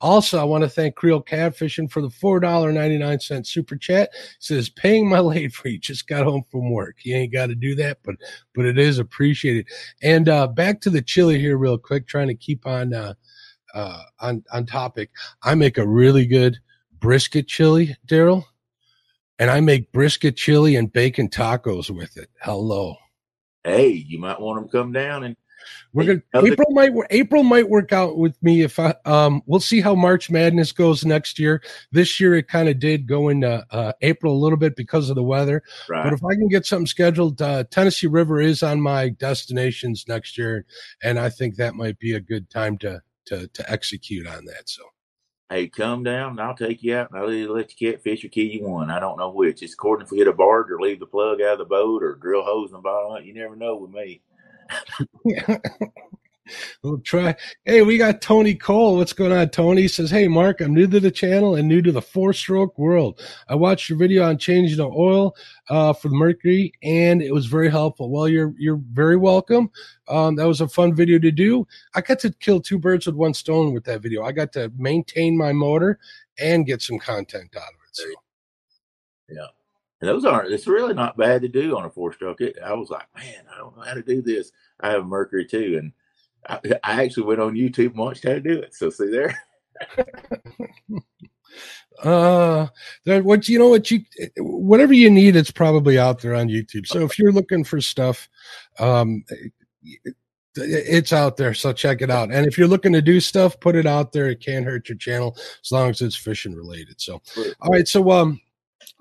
Also, 0.00 0.38
I 0.38 0.44
want 0.44 0.64
to 0.64 0.68
thank 0.68 0.96
Creel 0.96 1.22
Catfishing 1.22 1.90
for 1.90 2.02
the 2.02 2.08
$4.99 2.08 3.46
super 3.46 3.76
chat. 3.76 4.10
It 4.12 4.36
says, 4.40 4.68
paying 4.68 5.08
my 5.08 5.20
late 5.20 5.54
fee. 5.54 5.78
Just 5.78 6.08
got 6.08 6.24
home 6.24 6.44
from 6.50 6.70
work. 6.70 6.96
You 7.04 7.16
ain't 7.16 7.32
got 7.32 7.46
to 7.46 7.54
do 7.54 7.74
that, 7.76 7.98
but 8.04 8.16
but 8.54 8.64
it 8.64 8.78
is 8.78 8.98
appreciated. 8.98 9.68
And 10.02 10.28
uh, 10.28 10.48
back 10.48 10.80
to 10.82 10.90
the 10.90 11.02
chili 11.02 11.38
here, 11.38 11.56
real 11.56 11.78
quick, 11.78 12.08
trying 12.08 12.28
to 12.28 12.34
keep 12.34 12.66
on 12.66 12.92
uh, 12.92 13.14
uh, 13.74 14.02
on 14.18 14.44
on 14.52 14.66
topic. 14.66 15.10
I 15.42 15.54
make 15.54 15.78
a 15.78 15.86
really 15.86 16.26
good 16.26 16.58
brisket 16.98 17.46
chili, 17.46 17.96
Daryl, 18.06 18.44
and 19.38 19.50
I 19.50 19.60
make 19.60 19.92
brisket 19.92 20.36
chili 20.36 20.74
and 20.76 20.92
bacon 20.92 21.28
tacos 21.28 21.90
with 21.90 22.16
it. 22.16 22.28
Hello 22.42 22.96
hey, 23.64 23.88
you 23.88 24.18
might 24.18 24.40
want 24.40 24.60
them 24.60 24.68
to 24.68 24.72
come 24.72 24.92
down 24.92 25.24
and 25.24 25.36
we're 25.92 26.04
gonna 26.04 26.46
April 26.46 26.68
the- 26.70 26.74
might 26.74 26.92
April 27.10 27.42
might 27.42 27.68
work 27.68 27.92
out 27.92 28.16
with 28.16 28.40
me 28.42 28.62
if 28.62 28.78
I 28.78 28.94
um 29.04 29.42
we'll 29.46 29.60
see 29.60 29.80
how 29.80 29.94
March 29.94 30.30
Madness 30.30 30.72
goes 30.72 31.04
next 31.04 31.38
year. 31.38 31.62
This 31.92 32.20
year 32.20 32.34
it 32.34 32.48
kind 32.48 32.68
of 32.68 32.78
did 32.78 33.06
go 33.06 33.28
into 33.28 33.64
uh, 33.70 33.92
April 34.00 34.34
a 34.34 34.38
little 34.38 34.58
bit 34.58 34.76
because 34.76 35.10
of 35.10 35.16
the 35.16 35.22
weather. 35.22 35.62
Right. 35.88 36.04
But 36.04 36.12
if 36.12 36.24
I 36.24 36.34
can 36.34 36.48
get 36.48 36.66
something 36.66 36.86
scheduled, 36.86 37.42
uh, 37.42 37.64
Tennessee 37.70 38.06
River 38.06 38.40
is 38.40 38.62
on 38.62 38.80
my 38.80 39.10
destinations 39.10 40.06
next 40.08 40.38
year, 40.38 40.64
and 41.02 41.18
I 41.18 41.28
think 41.28 41.56
that 41.56 41.74
might 41.74 41.98
be 41.98 42.14
a 42.14 42.20
good 42.20 42.48
time 42.50 42.78
to 42.78 43.02
to 43.26 43.48
to 43.48 43.70
execute 43.70 44.26
on 44.26 44.44
that. 44.46 44.68
So 44.68 44.82
hey, 45.50 45.68
come 45.68 46.04
down 46.04 46.30
and 46.30 46.40
I'll 46.40 46.54
take 46.54 46.82
you 46.82 46.96
out 46.96 47.10
and 47.10 47.20
I'll 47.20 47.30
either 47.30 47.52
let 47.52 47.78
you 47.78 47.92
catfish 47.92 48.24
or 48.24 48.28
kill 48.28 48.46
you 48.46 48.66
one. 48.66 48.90
I 48.90 49.00
don't 49.00 49.18
know 49.18 49.30
which. 49.30 49.62
It's 49.62 49.74
according 49.74 50.06
if 50.06 50.12
we 50.12 50.18
hit 50.18 50.28
a 50.28 50.32
barge 50.32 50.70
or 50.70 50.80
leave 50.80 51.00
the 51.00 51.06
plug 51.06 51.42
out 51.42 51.54
of 51.54 51.58
the 51.58 51.64
boat 51.64 52.02
or 52.02 52.14
drill 52.14 52.44
holes 52.44 52.70
in 52.70 52.76
the 52.76 52.80
bottom. 52.80 53.24
You 53.24 53.34
never 53.34 53.56
know 53.56 53.76
with 53.76 53.90
me. 53.90 54.22
we'll 56.82 56.98
try. 56.98 57.34
Hey, 57.64 57.82
we 57.82 57.98
got 57.98 58.20
Tony 58.20 58.54
Cole. 58.54 58.96
What's 58.96 59.12
going 59.12 59.32
on? 59.32 59.48
Tony 59.50 59.88
says, 59.88 60.10
Hey, 60.10 60.28
Mark, 60.28 60.60
I'm 60.60 60.74
new 60.74 60.86
to 60.86 61.00
the 61.00 61.10
channel 61.10 61.54
and 61.54 61.68
new 61.68 61.82
to 61.82 61.92
the 61.92 62.02
four 62.02 62.32
stroke 62.32 62.78
world. 62.78 63.20
I 63.48 63.54
watched 63.54 63.88
your 63.88 63.98
video 63.98 64.28
on 64.28 64.38
changing 64.38 64.78
the 64.78 64.88
oil 64.88 65.36
uh, 65.68 65.92
for 65.92 66.08
the 66.08 66.14
Mercury 66.14 66.72
and 66.82 67.22
it 67.22 67.32
was 67.32 67.46
very 67.46 67.70
helpful. 67.70 68.10
Well, 68.10 68.28
you're, 68.28 68.54
you're 68.58 68.80
very 68.92 69.16
welcome. 69.16 69.70
Um, 70.08 70.36
that 70.36 70.46
was 70.46 70.60
a 70.60 70.68
fun 70.68 70.94
video 70.94 71.18
to 71.18 71.30
do. 71.30 71.66
I 71.94 72.00
got 72.00 72.18
to 72.20 72.30
kill 72.30 72.60
two 72.60 72.78
birds 72.78 73.06
with 73.06 73.14
one 73.14 73.34
stone 73.34 73.72
with 73.72 73.84
that 73.84 74.02
video. 74.02 74.24
I 74.24 74.32
got 74.32 74.52
to 74.52 74.72
maintain 74.76 75.36
my 75.36 75.52
motor 75.52 75.98
and 76.38 76.66
get 76.66 76.82
some 76.82 76.98
content 76.98 77.54
out 77.56 77.62
of 77.62 77.80
it. 77.86 77.94
So. 77.96 78.04
Yeah. 79.28 79.46
Those 80.00 80.24
aren't, 80.24 80.50
it's 80.50 80.66
really 80.66 80.94
not 80.94 81.18
bad 81.18 81.42
to 81.42 81.48
do 81.48 81.76
on 81.76 81.84
a 81.84 81.90
four 81.90 82.12
stroke. 82.12 82.40
It, 82.40 82.56
I 82.64 82.72
was 82.72 82.88
like, 82.88 83.06
man, 83.14 83.44
I 83.52 83.58
don't 83.58 83.76
know 83.76 83.82
how 83.82 83.94
to 83.94 84.02
do 84.02 84.22
this. 84.22 84.50
I 84.80 84.90
have 84.90 85.02
a 85.02 85.04
Mercury 85.04 85.44
too. 85.44 85.76
And 85.78 85.92
I, 86.48 86.58
I 86.82 87.04
actually 87.04 87.26
went 87.26 87.40
on 87.40 87.54
YouTube 87.54 87.90
and 87.90 87.98
watched 87.98 88.24
how 88.24 88.34
to 88.34 88.40
do 88.40 88.58
it. 88.58 88.74
So 88.74 88.90
see 88.90 89.10
there. 89.10 89.42
uh 92.02 92.66
that 93.04 93.24
what 93.24 93.48
you 93.48 93.58
know 93.58 93.68
what 93.68 93.90
you 93.90 94.00
whatever 94.38 94.92
you 94.92 95.10
need 95.10 95.36
it's 95.36 95.50
probably 95.50 95.98
out 95.98 96.20
there 96.20 96.34
on 96.34 96.48
youtube. 96.48 96.86
So 96.86 97.00
if 97.00 97.18
you're 97.18 97.32
looking 97.32 97.64
for 97.64 97.80
stuff 97.80 98.28
um 98.78 99.24
it's 100.56 101.12
out 101.12 101.36
there 101.36 101.54
so 101.54 101.72
check 101.72 102.02
it 102.02 102.10
out. 102.10 102.32
And 102.32 102.46
if 102.46 102.56
you're 102.56 102.68
looking 102.68 102.92
to 102.92 103.02
do 103.02 103.20
stuff 103.20 103.58
put 103.60 103.76
it 103.76 103.86
out 103.86 104.12
there. 104.12 104.28
It 104.30 104.40
can't 104.40 104.64
hurt 104.64 104.88
your 104.88 104.98
channel 104.98 105.36
as 105.62 105.72
long 105.72 105.90
as 105.90 106.00
it's 106.00 106.16
fishing 106.16 106.54
related. 106.54 107.00
So 107.00 107.20
all 107.60 107.72
right 107.72 107.86
so 107.86 108.10
um 108.10 108.40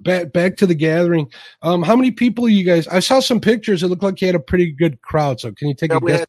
back 0.02 0.34
back 0.34 0.58
to 0.58 0.66
the 0.66 0.76
gathering. 0.76 1.32
Um 1.62 1.84
how 1.84 1.96
many 1.96 2.12
people 2.12 2.50
you 2.50 2.66
guys 2.66 2.88
i 2.88 3.00
saw 3.00 3.20
some 3.20 3.40
pictures. 3.40 3.84
It 3.84 3.88
looked 3.88 4.04
like 4.04 4.20
you 4.22 4.28
had 4.28 4.36
a 4.36 4.40
pretty 4.40 4.72
good 4.72 5.02
crowd. 5.02 5.40
So 5.40 5.52
can 5.54 5.70
you 5.70 5.76
take 5.76 5.94
a 5.94 6.00
guess? 6.02 6.20
had, 6.20 6.28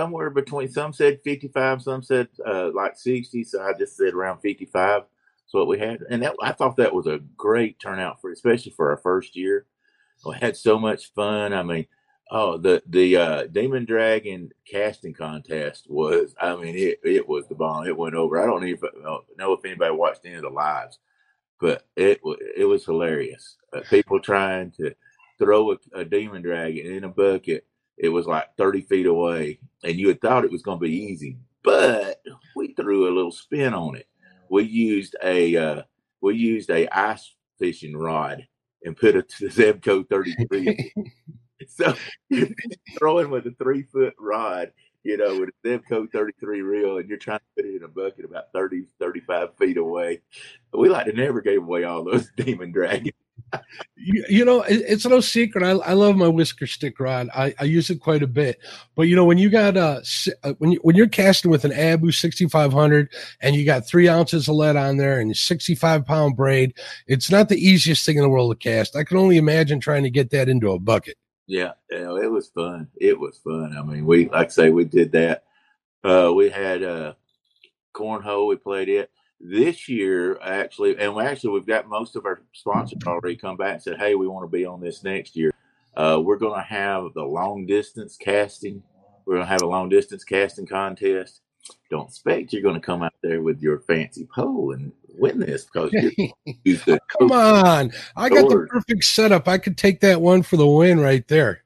somewhere 0.00 0.30
between 0.30 0.66
some 0.66 0.94
said 0.94 1.20
55 1.24 1.82
some 1.82 2.02
said 2.02 2.28
uh, 2.46 2.70
like 2.72 2.96
60 2.96 3.44
so 3.44 3.62
i 3.62 3.74
just 3.74 3.98
said 3.98 4.14
around 4.14 4.40
55 4.40 5.02
so 5.46 5.58
what 5.58 5.68
we 5.68 5.78
had. 5.78 5.98
And 6.08 6.22
that, 6.22 6.34
i 6.42 6.52
thought 6.52 6.76
that 6.76 6.94
was 6.94 7.06
a 7.06 7.20
great 7.36 7.78
turnout 7.78 8.18
for 8.20 8.32
especially 8.32 8.72
for 8.72 8.90
our 8.90 8.96
first 8.96 9.36
year. 9.36 9.66
We 10.24 10.36
had 10.36 10.56
so 10.56 10.78
much 10.78 11.12
fun. 11.12 11.52
I 11.52 11.62
mean 11.62 11.86
oh 12.30 12.56
the 12.56 12.82
the 12.88 13.16
uh, 13.16 13.46
demon 13.48 13.84
dragon 13.84 14.50
casting 14.64 15.12
contest 15.12 15.86
was 15.90 16.34
i 16.40 16.54
mean 16.56 16.76
it, 16.76 17.00
it 17.04 17.28
was 17.28 17.46
the 17.48 17.54
bomb. 17.54 17.86
It 17.86 17.96
went 17.96 18.14
over. 18.14 18.40
I 18.40 18.46
don't 18.46 18.66
even 18.66 18.88
know 19.36 19.52
if 19.52 19.64
anybody 19.66 19.94
watched 19.94 20.24
any 20.24 20.36
of 20.36 20.42
the 20.42 20.48
lives 20.48 20.98
but 21.60 21.86
it 21.94 22.22
it 22.56 22.64
was 22.64 22.86
hilarious. 22.86 23.58
Uh, 23.74 23.80
people 23.90 24.18
trying 24.18 24.70
to 24.78 24.94
throw 25.38 25.72
a, 25.72 25.76
a 25.94 26.04
demon 26.06 26.40
dragon 26.40 26.86
in 26.86 27.04
a 27.04 27.08
bucket 27.08 27.66
it 28.00 28.08
was 28.08 28.26
like 28.26 28.56
30 28.56 28.82
feet 28.82 29.06
away, 29.06 29.60
and 29.82 29.98
you 29.98 30.08
had 30.08 30.20
thought 30.20 30.44
it 30.44 30.52
was 30.52 30.62
going 30.62 30.78
to 30.78 30.86
be 30.86 30.94
easy, 30.94 31.36
but 31.62 32.22
we 32.56 32.74
threw 32.74 33.08
a 33.08 33.14
little 33.14 33.32
spin 33.32 33.74
on 33.74 33.96
it. 33.96 34.06
We 34.48 34.64
used 34.64 35.16
a 35.22 35.56
uh, 35.56 35.82
we 36.20 36.36
used 36.36 36.70
a 36.70 36.88
ice 36.96 37.34
fishing 37.58 37.96
rod 37.96 38.46
and 38.84 38.96
put 38.96 39.16
a 39.16 39.22
Zebco 39.22 40.08
33. 40.08 40.92
so 41.68 41.94
throwing 42.98 43.30
with 43.30 43.46
a 43.46 43.54
three 43.62 43.82
foot 43.82 44.14
rod, 44.18 44.72
you 45.04 45.16
know, 45.16 45.38
with 45.38 45.50
a 45.50 45.68
Zebco 45.68 46.10
33 46.10 46.62
reel, 46.62 46.98
and 46.98 47.08
you're 47.08 47.18
trying 47.18 47.38
to 47.38 47.62
put 47.62 47.70
it 47.70 47.76
in 47.76 47.84
a 47.84 47.88
bucket 47.88 48.24
about 48.24 48.52
30, 48.52 48.86
35 48.98 49.56
feet 49.56 49.76
away. 49.76 50.20
We 50.72 50.88
like 50.88 51.06
to 51.06 51.12
never 51.12 51.40
gave 51.40 51.62
away 51.62 51.84
all 51.84 52.04
those 52.04 52.30
demon 52.36 52.72
dragons 52.72 53.12
you, 53.96 54.24
you, 54.28 54.44
know, 54.44 54.62
it, 54.62 54.82
it's 54.86 55.06
no 55.06 55.20
secret. 55.20 55.64
I, 55.64 55.70
I 55.70 55.92
love 55.92 56.16
my 56.16 56.28
whisker 56.28 56.66
stick 56.66 56.98
rod. 57.00 57.28
I, 57.34 57.54
I 57.58 57.64
use 57.64 57.90
it 57.90 58.00
quite 58.00 58.22
a 58.22 58.26
bit. 58.26 58.58
But 58.94 59.02
you 59.02 59.16
know, 59.16 59.24
when 59.24 59.38
you 59.38 59.50
got 59.50 59.76
uh, 59.76 60.00
uh 60.42 60.54
when 60.58 60.72
you 60.72 60.80
when 60.82 60.96
you're 60.96 61.08
casting 61.08 61.50
with 61.50 61.64
an 61.64 61.72
Abu 61.72 62.12
6500 62.12 63.12
and 63.40 63.56
you 63.56 63.64
got 63.64 63.86
three 63.86 64.08
ounces 64.08 64.48
of 64.48 64.54
lead 64.54 64.76
on 64.76 64.96
there 64.96 65.20
and 65.20 65.36
65 65.36 66.04
pound 66.04 66.36
braid, 66.36 66.74
it's 67.06 67.30
not 67.30 67.48
the 67.48 67.58
easiest 67.58 68.04
thing 68.04 68.16
in 68.16 68.22
the 68.22 68.28
world 68.28 68.52
to 68.52 68.56
cast. 68.56 68.96
I 68.96 69.04
can 69.04 69.16
only 69.16 69.36
imagine 69.36 69.80
trying 69.80 70.04
to 70.04 70.10
get 70.10 70.30
that 70.30 70.48
into 70.48 70.70
a 70.72 70.78
bucket. 70.78 71.16
Yeah, 71.46 71.72
it 71.90 72.30
was 72.30 72.48
fun. 72.48 72.88
It 73.00 73.18
was 73.18 73.38
fun. 73.38 73.76
I 73.76 73.82
mean, 73.82 74.06
we 74.06 74.28
like 74.28 74.46
I 74.46 74.50
say 74.50 74.70
we 74.70 74.84
did 74.84 75.12
that. 75.12 75.44
Uh, 76.02 76.32
we 76.34 76.48
had 76.48 76.82
uh, 76.82 77.14
cornhole. 77.92 78.48
We 78.48 78.56
played 78.56 78.88
it 78.88 79.10
this 79.40 79.88
year 79.88 80.38
actually 80.42 80.98
and 80.98 81.14
we 81.14 81.22
actually 81.22 81.50
we've 81.50 81.66
got 81.66 81.88
most 81.88 82.14
of 82.14 82.26
our 82.26 82.42
sponsors 82.52 82.98
already 83.06 83.36
come 83.36 83.56
back 83.56 83.74
and 83.74 83.82
said 83.82 83.98
hey 83.98 84.14
we 84.14 84.28
want 84.28 84.44
to 84.44 84.48
be 84.54 84.66
on 84.66 84.80
this 84.80 85.02
next 85.02 85.34
year. 85.34 85.50
Uh, 85.96 86.20
we're 86.22 86.36
going 86.36 86.58
to 86.58 86.66
have 86.66 87.12
the 87.14 87.22
long 87.22 87.66
distance 87.66 88.16
casting. 88.16 88.82
We're 89.26 89.34
going 89.34 89.46
to 89.46 89.50
have 89.50 89.62
a 89.62 89.66
long 89.66 89.88
distance 89.88 90.24
casting 90.24 90.66
contest. 90.66 91.40
Don't 91.90 92.08
expect 92.08 92.52
you're 92.52 92.62
going 92.62 92.76
to 92.76 92.80
come 92.80 93.02
out 93.02 93.12
there 93.22 93.42
with 93.42 93.60
your 93.60 93.80
fancy 93.80 94.26
pole 94.32 94.72
and 94.72 94.92
win 95.18 95.38
this 95.40 95.64
because 95.64 95.92
come 97.18 97.32
on! 97.32 97.92
I 98.16 98.28
got 98.28 98.48
the 98.48 98.66
perfect 98.70 99.04
setup. 99.04 99.46
I 99.48 99.58
could 99.58 99.76
take 99.76 100.00
that 100.00 100.20
one 100.20 100.42
for 100.42 100.56
the 100.56 100.66
win 100.66 101.00
right 101.00 101.26
there 101.28 101.59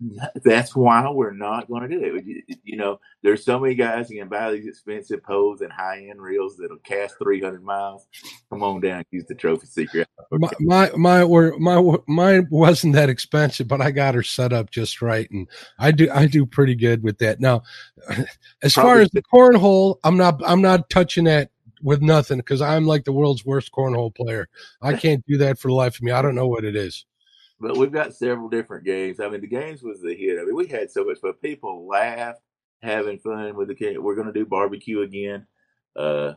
that's 0.44 0.76
why 0.76 1.08
we're 1.10 1.32
not 1.32 1.68
going 1.68 1.88
to 1.88 1.88
do 1.88 2.16
it. 2.16 2.58
You 2.64 2.76
know, 2.76 3.00
there's 3.22 3.44
so 3.44 3.58
many 3.58 3.74
guys 3.74 4.08
who 4.08 4.16
can 4.16 4.28
buy 4.28 4.52
these 4.52 4.66
expensive 4.66 5.22
poles 5.22 5.60
and 5.60 5.72
high 5.72 6.06
end 6.10 6.20
reels 6.20 6.56
that'll 6.56 6.78
cast 6.78 7.16
300 7.18 7.62
miles. 7.62 8.06
Come 8.50 8.62
on 8.62 8.80
down, 8.80 9.04
use 9.10 9.24
the 9.26 9.34
trophy 9.34 9.66
secret. 9.66 10.08
My 10.30 10.50
my 10.60 10.90
my 10.96 11.24
were 11.24 11.56
my 11.58 11.96
mine 12.06 12.48
wasn't 12.50 12.94
that 12.94 13.08
expensive, 13.08 13.68
but 13.68 13.80
I 13.80 13.90
got 13.90 14.14
her 14.14 14.22
set 14.22 14.52
up 14.52 14.70
just 14.70 15.00
right, 15.00 15.30
and 15.30 15.48
I 15.78 15.92
do 15.92 16.10
I 16.12 16.26
do 16.26 16.44
pretty 16.44 16.74
good 16.74 17.02
with 17.02 17.18
that. 17.18 17.40
Now, 17.40 17.62
as 18.62 18.74
Probably 18.74 18.90
far 18.90 19.00
as 19.00 19.10
the 19.10 19.22
cornhole, 19.22 19.96
I'm 20.04 20.16
not 20.16 20.40
I'm 20.44 20.62
not 20.62 20.90
touching 20.90 21.24
that 21.24 21.50
with 21.82 22.02
nothing 22.02 22.38
because 22.38 22.60
I'm 22.60 22.86
like 22.86 23.04
the 23.04 23.12
world's 23.12 23.44
worst 23.44 23.72
cornhole 23.72 24.14
player. 24.14 24.48
I 24.82 24.94
can't 24.96 25.24
do 25.26 25.38
that 25.38 25.58
for 25.58 25.68
the 25.68 25.74
life 25.74 25.96
of 25.96 26.02
me. 26.02 26.12
I 26.12 26.22
don't 26.22 26.34
know 26.34 26.48
what 26.48 26.64
it 26.64 26.76
is. 26.76 27.06
But 27.58 27.76
we've 27.76 27.92
got 27.92 28.14
several 28.14 28.48
different 28.48 28.84
games. 28.84 29.18
I 29.18 29.28
mean, 29.28 29.40
the 29.40 29.46
games 29.46 29.82
was 29.82 30.00
the 30.00 30.14
hit. 30.14 30.38
I 30.38 30.44
mean, 30.44 30.54
we 30.54 30.66
had 30.66 30.90
so 30.90 31.04
much 31.04 31.18
fun. 31.18 31.32
People 31.34 31.86
laughed, 31.86 32.40
having 32.82 33.18
fun 33.18 33.56
with 33.56 33.68
the 33.68 33.74
kid. 33.74 33.98
We're 33.98 34.14
going 34.14 34.26
to 34.26 34.32
do 34.32 34.44
barbecue 34.44 35.00
again. 35.00 35.46
Uh, 35.94 36.34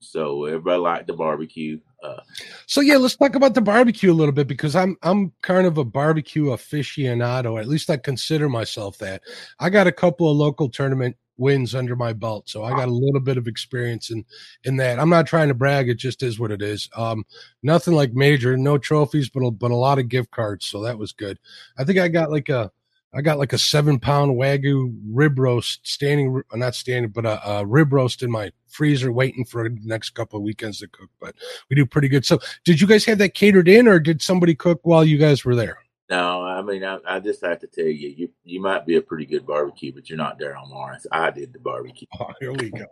so 0.00 0.44
everybody 0.44 0.78
liked 0.78 1.06
the 1.06 1.14
barbecue. 1.14 1.80
Uh, 2.02 2.20
so 2.66 2.80
yeah, 2.80 2.96
let's 2.96 3.16
talk 3.16 3.34
about 3.34 3.54
the 3.54 3.60
barbecue 3.60 4.12
a 4.12 4.14
little 4.14 4.32
bit 4.32 4.46
because 4.46 4.76
I'm 4.76 4.96
I'm 5.02 5.32
kind 5.42 5.66
of 5.66 5.78
a 5.78 5.84
barbecue 5.84 6.46
aficionado. 6.46 7.60
At 7.60 7.68
least 7.68 7.88
I 7.90 7.96
consider 7.96 8.48
myself 8.48 8.98
that. 8.98 9.22
I 9.58 9.70
got 9.70 9.86
a 9.86 9.92
couple 9.92 10.30
of 10.30 10.36
local 10.36 10.68
tournament 10.68 11.16
wins 11.36 11.74
under 11.74 11.96
my 11.96 12.12
belt. 12.12 12.48
So 12.48 12.64
I 12.64 12.70
got 12.70 12.88
a 12.88 12.92
little 12.92 13.20
bit 13.20 13.36
of 13.36 13.46
experience 13.46 14.10
in 14.10 14.24
in 14.64 14.76
that. 14.76 14.98
I'm 14.98 15.10
not 15.10 15.26
trying 15.26 15.48
to 15.48 15.54
brag; 15.54 15.88
it 15.88 15.98
just 15.98 16.22
is 16.22 16.38
what 16.38 16.50
it 16.50 16.62
is. 16.62 16.88
Um, 16.96 17.24
nothing 17.62 17.94
like 17.94 18.12
major, 18.12 18.56
no 18.56 18.78
trophies, 18.78 19.28
but 19.28 19.40
a, 19.40 19.50
but 19.50 19.70
a 19.70 19.76
lot 19.76 19.98
of 19.98 20.08
gift 20.08 20.30
cards. 20.30 20.66
So 20.66 20.82
that 20.82 20.98
was 20.98 21.12
good. 21.12 21.38
I 21.78 21.84
think 21.84 21.98
I 21.98 22.08
got 22.08 22.30
like 22.30 22.48
a 22.48 22.70
I 23.16 23.22
got 23.22 23.38
like 23.38 23.54
a 23.54 23.58
seven 23.58 23.98
pound 23.98 24.36
wagyu 24.36 24.94
rib 25.10 25.38
roast 25.38 25.86
standing, 25.86 26.42
not 26.52 26.74
standing, 26.74 27.10
but 27.10 27.24
a, 27.24 27.48
a, 27.48 27.66
rib 27.66 27.92
roast 27.92 28.22
in 28.22 28.30
my 28.30 28.50
freezer 28.68 29.10
waiting 29.10 29.44
for 29.44 29.66
the 29.66 29.78
next 29.84 30.10
couple 30.10 30.36
of 30.36 30.42
weekends 30.42 30.80
to 30.80 30.88
cook. 30.88 31.08
But 31.18 31.34
we 31.70 31.76
do 31.76 31.86
pretty 31.86 32.08
good. 32.08 32.26
So, 32.26 32.38
did 32.64 32.78
you 32.78 32.86
guys 32.86 33.06
have 33.06 33.16
that 33.18 33.32
catered 33.32 33.68
in, 33.68 33.88
or 33.88 34.00
did 34.00 34.20
somebody 34.20 34.54
cook 34.54 34.80
while 34.82 35.02
you 35.02 35.16
guys 35.16 35.46
were 35.46 35.56
there? 35.56 35.78
No, 36.08 36.42
I 36.42 36.62
mean, 36.62 36.84
I, 36.84 36.98
I, 37.04 37.18
just 37.18 37.44
have 37.44 37.58
to 37.60 37.66
tell 37.66 37.86
you, 37.86 38.08
you 38.16 38.30
you 38.44 38.60
might 38.60 38.86
be 38.86 38.94
a 38.96 39.02
pretty 39.02 39.26
good 39.26 39.44
barbecue, 39.44 39.92
but 39.92 40.08
you're 40.08 40.16
not 40.16 40.38
Daryl 40.38 40.68
Morris. 40.68 41.06
I 41.10 41.30
did 41.30 41.52
the 41.52 41.58
barbecue. 41.58 42.06
Oh, 42.20 42.30
here 42.38 42.52
we 42.52 42.70
go. 42.70 42.86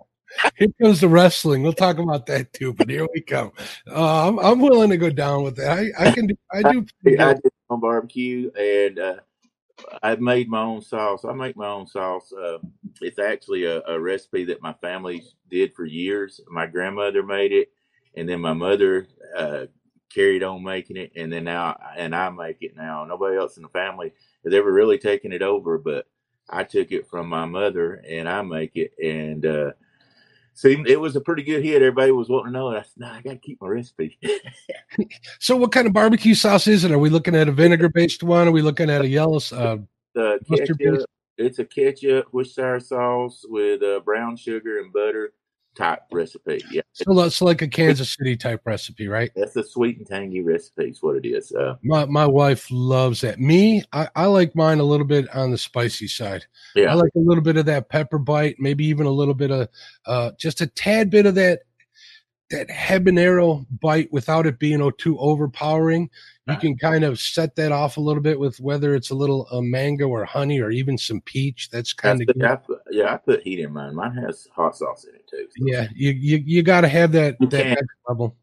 Here 0.57 0.69
comes 0.83 1.01
the 1.01 1.09
wrestling. 1.09 1.63
We'll 1.63 1.75
talk 1.75 1.99
about 1.99 2.27
that 2.27 2.53
too. 2.53 2.73
But 2.73 2.91
here 2.91 3.07
we 3.15 3.21
come. 3.21 3.53
Uh, 3.89 4.29
I'm 4.29 4.39
I'm 4.41 4.61
willing 4.61 4.91
to 4.91 4.97
go 4.97 5.11
down 5.11 5.45
with 5.45 5.57
that. 5.57 5.79
I, 5.79 6.09
I 6.09 6.11
can 6.11 6.27
do. 6.27 6.35
I 6.53 6.63
do. 6.73 6.87
I, 7.21 7.35
did 7.35 7.53
my 7.71 7.77
barbecue, 7.77 8.51
and 8.59 8.99
uh, 8.99 9.17
I've 10.03 10.21
made 10.21 10.49
my 10.49 10.63
own 10.63 10.83
sauce. 10.83 11.25
I 11.25 11.33
make 11.35 11.57
my 11.57 11.69
own 11.69 11.87
sauce. 11.87 12.33
Uh, 12.33 12.59
it's 13.01 13.21
actually 13.21 13.65
a, 13.65 13.81
a 13.87 14.01
recipe 14.01 14.45
that 14.47 14.63
my 14.63 14.73
family 14.75 15.23
did 15.51 15.75
for 15.75 15.85
years. 15.85 16.41
My 16.49 16.67
grandmother 16.67 17.23
made 17.23 17.53
it, 17.53 17.71
and 18.17 18.29
then 18.29 18.41
my 18.41 18.55
mother 18.55 19.07
uh, 19.37 19.67
carried 20.15 20.43
on 20.43 20.63
making 20.63 20.97
it, 20.97 21.13
and 21.17 21.33
then 21.33 21.45
now 21.45 21.77
and 21.97 22.15
I 22.15 22.31
make 22.31 22.59
it 22.61 22.77
now. 22.77 23.05
Nobody 23.05 23.37
else 23.37 23.57
in 23.57 23.63
the 23.63 23.69
family 23.71 24.13
has 24.45 24.55
ever 24.55 24.73
really 24.73 24.99
taken 24.99 25.33
it 25.33 25.43
over, 25.43 25.79
but 25.79 26.07
I 26.49 26.65
took 26.65 26.93
it 26.93 27.09
from 27.09 27.29
my 27.29 27.47
mother 27.47 28.03
and 28.09 28.29
I 28.29 28.43
make 28.43 28.77
it, 28.77 28.93
and 29.03 29.45
uh, 29.45 29.73
seemed 30.55 30.89
it 30.89 31.01
was 31.01 31.17
a 31.17 31.21
pretty 31.21 31.43
good 31.43 31.65
hit. 31.65 31.83
Everybody 31.83 32.13
was 32.13 32.29
wanting 32.29 32.53
to 32.53 32.59
know, 32.59 32.69
and 32.69 32.79
I 32.79 32.83
said, 32.83 32.93
"No, 32.97 33.09
I 33.09 33.23
got 33.23 33.31
to 33.31 33.39
keep 33.39 33.61
my 33.61 33.69
recipe." 33.69 34.19
so, 35.41 35.57
what 35.57 35.73
kind 35.73 35.87
of 35.87 35.93
barbecue 35.93 36.35
sauce 36.35 36.67
is 36.67 36.85
it? 36.85 36.93
Are 36.93 36.99
we 36.99 37.11
looking 37.11 37.35
at 37.35 37.49
a 37.49 37.53
vinegar-based 37.53 38.23
one? 38.23 38.49
Are 38.49 38.53
we 38.53 38.63
looking 38.63 38.91
at 38.91 39.03
a 39.03 39.09
yellow 39.09 39.39
uh, 39.53 39.79
the 40.15 40.39
ketchup? 40.49 40.79
It's 41.37 41.59
a 41.59 41.65
ketchup 41.65 42.29
Worcestershire 42.33 42.79
sauce 42.79 43.45
with 43.49 43.83
uh, 43.83 44.01
brown 44.01 44.37
sugar 44.37 44.79
and 44.79 44.93
butter 44.93 45.33
type 45.75 46.01
recipe. 46.13 46.63
Yeah. 46.71 46.83
So 46.93 47.15
that's 47.15 47.43
like 47.43 47.63
a 47.63 47.69
Kansas 47.69 48.15
City 48.15 48.37
type 48.37 48.63
recipe, 48.65 49.09
right? 49.09 49.31
That's 49.35 49.57
a 49.57 49.65
sweet 49.65 49.99
and 49.99 50.07
tangy 50.07 50.43
recipe. 50.43 50.85
Is 50.85 51.03
what 51.03 51.17
it 51.17 51.27
is. 51.27 51.53
Uh, 51.53 51.77
my 51.83 52.05
my 52.07 52.27
wife 52.27 52.67
loves 52.71 53.21
that. 53.23 53.41
Me, 53.41 53.83
I, 53.93 54.09
I 54.15 54.27
like 54.27 54.55
mine 54.55 54.79
a 54.79 54.85
little 54.85 55.07
bit 55.07 55.29
on 55.35 55.51
the 55.51 55.59
spicy 55.59 56.09
side. 56.09 56.47
Yeah. 56.75 56.93
I 56.93 56.95
like 56.95 57.13
a 57.17 57.21
little 57.21 57.43
bit 57.43 57.57
of 57.57 57.67
that 57.67 57.89
pepper 57.89 58.19
bite, 58.19 58.57
maybe 58.59 58.85
even 58.87 59.07
a 59.07 59.11
little 59.11 59.35
bit 59.35 59.51
of 59.51 59.69
uh, 60.07 60.33
just 60.39 60.61
a 60.61 60.67
tad 60.67 61.11
bit 61.11 61.27
of 61.27 61.35
that 61.35 61.61
that 62.51 62.69
habanero 62.69 63.67
bite 63.81 64.13
without 64.13 64.47
it 64.47 64.59
being 64.59 64.91
too 64.99 65.19
overpowering. 65.19 66.11
You 66.47 66.57
can 66.57 66.77
kind 66.77 67.05
of 67.05 67.19
set 67.19 67.57
that 67.57 67.73
off 67.73 67.97
a 67.97 68.03
little 68.03 68.23
bit 68.23 68.39
with 68.39 68.61
whether 68.61 68.95
it's 68.95 69.09
a 69.09 69.15
little 69.15 69.49
uh, 69.51 69.63
mango 69.63 70.09
or 70.09 70.27
honey 70.27 70.61
or 70.61 70.71
even 70.71 70.99
some 70.99 71.23
peach. 71.23 71.71
That's 71.71 71.95
kind 71.95 72.21
That's 72.21 72.31
of 72.33 72.39
the, 72.39 72.53
I 72.53 72.57
put, 72.57 72.79
yeah. 72.91 73.15
I 73.15 73.17
put 73.17 73.43
heat 73.43 73.61
in 73.61 73.73
mine. 73.73 73.95
Mine 73.95 74.15
has 74.17 74.47
hot 74.55 74.77
sauce 74.77 75.05
in 75.05 75.15
it 75.15 75.27
too. 75.27 75.47
So. 75.49 75.65
Yeah, 75.67 75.89
you 75.95 76.11
you, 76.11 76.43
you 76.45 76.63
got 76.63 76.83
to 76.83 76.89
have 76.89 77.13
that 77.13 77.37
you 77.41 77.47
that 77.47 77.79
level. 78.07 78.37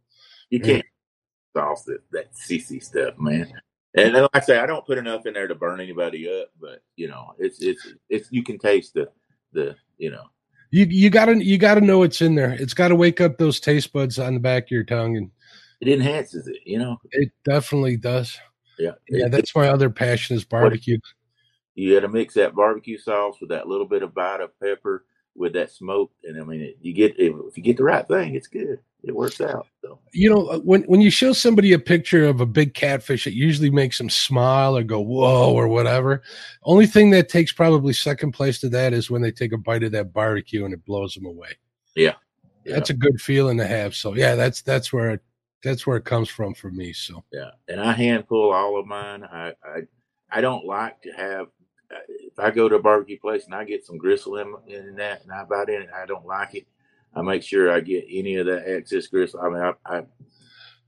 You 0.49 0.61
can't 0.61 0.85
sauce 1.55 1.83
that 1.83 1.99
that 2.11 2.33
CC 2.33 2.83
stuff, 2.83 3.19
man. 3.19 3.53
And 3.93 4.13
like 4.13 4.29
I 4.33 4.39
say, 4.39 4.57
I 4.57 4.65
don't 4.65 4.85
put 4.85 4.97
enough 4.97 5.27
in 5.27 5.33
there 5.33 5.47
to 5.47 5.55
burn 5.55 5.79
anybody 5.79 6.27
up, 6.27 6.49
but 6.59 6.81
you 6.95 7.07
know, 7.07 7.35
it's 7.37 7.61
it's 7.61 7.87
it's 8.09 8.31
you 8.31 8.43
can 8.43 8.57
taste 8.57 8.95
the 8.95 9.09
the 9.53 9.75
you 9.97 10.09
know 10.09 10.23
you 10.71 10.85
you 10.89 11.09
gotta 11.09 11.43
you 11.43 11.57
gotta 11.57 11.81
know 11.81 12.03
it's 12.03 12.21
in 12.21 12.35
there. 12.35 12.53
It's 12.53 12.73
got 12.73 12.87
to 12.87 12.95
wake 12.95 13.21
up 13.21 13.37
those 13.37 13.59
taste 13.59 13.93
buds 13.93 14.17
on 14.17 14.33
the 14.33 14.39
back 14.39 14.63
of 14.63 14.71
your 14.71 14.83
tongue, 14.83 15.17
and 15.17 15.29
it 15.81 15.89
enhances 15.89 16.47
it. 16.47 16.59
You 16.65 16.79
know, 16.79 16.97
it 17.11 17.31
definitely 17.43 17.97
does. 17.97 18.37
Yeah, 18.79 18.91
yeah. 19.09 19.25
It, 19.25 19.31
that's 19.31 19.55
my 19.55 19.67
other 19.67 19.89
passion 19.89 20.35
is 20.35 20.45
barbecue. 20.45 20.97
You 21.75 21.93
got 21.93 22.01
to 22.01 22.09
mix 22.09 22.33
that 22.33 22.55
barbecue 22.55 22.97
sauce 22.97 23.37
with 23.39 23.49
that 23.49 23.67
little 23.67 23.87
bit 23.87 24.03
of 24.03 24.13
bite 24.13 24.41
of 24.41 24.57
pepper 24.59 25.05
with 25.35 25.53
that 25.53 25.71
smoke, 25.71 26.11
and 26.23 26.39
I 26.39 26.43
mean, 26.43 26.73
you 26.81 26.93
get 26.93 27.15
if 27.17 27.57
you 27.57 27.63
get 27.63 27.77
the 27.77 27.83
right 27.83 28.07
thing, 28.07 28.35
it's 28.35 28.47
good. 28.47 28.79
It 29.03 29.15
works 29.15 29.41
out. 29.41 29.65
So. 29.81 29.99
You 30.13 30.29
know, 30.29 30.47
uh, 30.47 30.59
when 30.59 30.83
when 30.83 31.01
you 31.01 31.09
show 31.09 31.33
somebody 31.33 31.73
a 31.73 31.79
picture 31.79 32.25
of 32.25 32.39
a 32.39 32.45
big 32.45 32.73
catfish, 32.73 33.25
it 33.25 33.33
usually 33.33 33.71
makes 33.71 33.97
them 33.97 34.09
smile 34.09 34.77
or 34.77 34.83
go 34.83 34.99
whoa 34.99 35.53
or 35.53 35.67
whatever. 35.67 36.21
Only 36.63 36.85
thing 36.85 37.09
that 37.11 37.29
takes 37.29 37.51
probably 37.51 37.93
second 37.93 38.33
place 38.33 38.59
to 38.59 38.69
that 38.69 38.93
is 38.93 39.09
when 39.09 39.21
they 39.21 39.31
take 39.31 39.53
a 39.53 39.57
bite 39.57 39.83
of 39.83 39.91
that 39.93 40.13
barbecue 40.13 40.65
and 40.65 40.73
it 40.73 40.85
blows 40.85 41.15
them 41.15 41.25
away. 41.25 41.57
Yeah, 41.95 42.13
that's 42.65 42.91
a 42.91 42.95
good 42.95 43.19
feeling 43.19 43.57
to 43.57 43.65
have. 43.65 43.95
So 43.95 44.15
yeah, 44.15 44.35
that's 44.35 44.61
that's 44.61 44.93
where 44.93 45.11
it 45.11 45.21
that's 45.63 45.87
where 45.87 45.97
it 45.97 46.05
comes 46.05 46.29
from 46.29 46.53
for 46.53 46.69
me. 46.69 46.93
So 46.93 47.23
yeah, 47.31 47.51
and 47.67 47.79
I 47.79 47.93
hand 47.93 48.27
pull 48.27 48.53
all 48.53 48.79
of 48.79 48.85
mine. 48.85 49.23
I 49.23 49.53
I, 49.63 49.81
I 50.29 50.41
don't 50.41 50.65
like 50.65 51.01
to 51.01 51.11
have 51.11 51.47
if 52.31 52.39
I 52.39 52.51
go 52.51 52.69
to 52.69 52.75
a 52.75 52.81
barbecue 52.81 53.19
place 53.19 53.45
and 53.45 53.55
I 53.55 53.63
get 53.63 53.85
some 53.85 53.97
gristle 53.97 54.37
in, 54.37 54.55
in 54.67 54.95
that 54.95 55.23
and 55.23 55.31
I 55.31 55.43
bite 55.43 55.69
in 55.69 55.81
it, 55.81 55.89
I 55.95 56.05
don't 56.05 56.25
like 56.25 56.55
it. 56.55 56.67
I 57.13 57.21
make 57.21 57.43
sure 57.43 57.71
I 57.71 57.81
get 57.81 58.05
any 58.09 58.35
of 58.35 58.45
that 58.45 58.63
excess 58.65 59.07
gristle. 59.07 59.41
I 59.41 59.49
mean, 59.49 59.61
I, 59.61 59.97
I, 59.97 60.03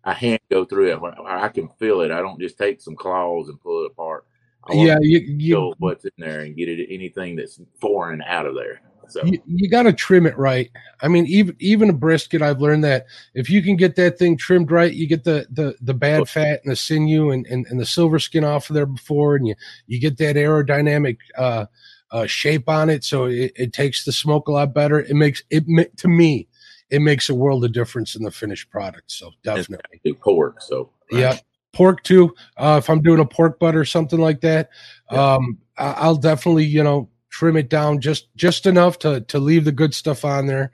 I 0.05 0.13
hand 0.13 0.39
go 0.49 0.63
through 0.63 0.93
it. 0.93 0.99
I 1.25 1.49
can 1.49 1.67
feel 1.79 2.01
it. 2.01 2.11
I 2.11 2.21
don't 2.21 2.39
just 2.39 2.57
take 2.57 2.81
some 2.81 2.95
claws 2.95 3.49
and 3.49 3.59
pull 3.59 3.83
it 3.83 3.91
apart. 3.91 4.25
yeah, 4.71 4.97
you, 5.01 5.19
you 5.19 5.73
what's 5.79 6.05
in 6.05 6.11
there 6.17 6.41
and 6.41 6.55
get 6.55 6.69
it 6.69 6.87
anything 6.93 7.35
that's 7.35 7.59
foreign 7.79 8.21
out 8.21 8.45
of 8.45 8.55
there. 8.55 8.81
So 9.13 9.23
you, 9.23 9.39
you 9.45 9.69
got 9.69 9.83
to 9.83 9.93
trim 9.93 10.25
it 10.25 10.35
right. 10.37 10.71
I 11.01 11.07
mean, 11.07 11.27
even 11.27 11.55
even 11.59 11.89
a 11.91 11.93
brisket, 11.93 12.41
I've 12.41 12.61
learned 12.61 12.83
that 12.83 13.05
if 13.35 13.47
you 13.47 13.61
can 13.61 13.75
get 13.75 13.95
that 13.97 14.17
thing 14.17 14.35
trimmed 14.37 14.71
right, 14.71 14.91
you 14.91 15.05
get 15.05 15.23
the 15.23 15.45
the 15.51 15.75
the 15.81 15.93
bad 15.93 16.27
fat 16.27 16.61
and 16.63 16.71
the 16.71 16.75
sinew 16.75 17.29
and 17.29 17.45
and, 17.45 17.67
and 17.69 17.79
the 17.79 17.85
silver 17.85 18.17
skin 18.17 18.43
off 18.43 18.71
of 18.71 18.73
there 18.73 18.87
before, 18.87 19.35
and 19.35 19.47
you 19.47 19.53
you 19.85 19.99
get 19.99 20.17
that 20.17 20.35
aerodynamic 20.35 21.17
uh, 21.37 21.67
uh, 22.09 22.25
shape 22.25 22.67
on 22.67 22.89
it, 22.89 23.03
so 23.03 23.25
it, 23.25 23.51
it 23.55 23.71
takes 23.71 24.03
the 24.03 24.11
smoke 24.11 24.47
a 24.47 24.51
lot 24.51 24.73
better. 24.73 25.01
It 25.01 25.15
makes 25.15 25.43
it 25.51 25.65
to 25.97 26.07
me, 26.07 26.47
it 26.89 26.99
makes 26.99 27.29
a 27.29 27.35
world 27.35 27.63
of 27.63 27.71
difference 27.71 28.15
in 28.15 28.23
the 28.23 28.31
finished 28.31 28.71
product. 28.71 29.11
So 29.11 29.29
definitely 29.43 30.13
pork. 30.13 30.59
So 30.59 30.89
right. 31.11 31.19
yeah, 31.19 31.37
pork 31.71 32.01
too. 32.01 32.33
Uh, 32.57 32.77
if 32.81 32.89
I'm 32.89 33.03
doing 33.03 33.19
a 33.19 33.25
pork 33.25 33.59
butt 33.59 33.75
or 33.75 33.85
something 33.85 34.19
like 34.19 34.41
that, 34.41 34.69
yeah. 35.11 35.35
um, 35.35 35.59
I'll 35.77 36.15
definitely 36.15 36.65
you 36.65 36.83
know 36.83 37.09
trim 37.33 37.57
it 37.57 37.67
down 37.67 37.99
just 37.99 38.33
just 38.35 38.65
enough 38.65 38.99
to 38.99 39.21
to 39.21 39.39
leave 39.39 39.65
the 39.65 39.71
good 39.71 39.93
stuff 39.93 40.23
on 40.23 40.45
there. 40.45 40.71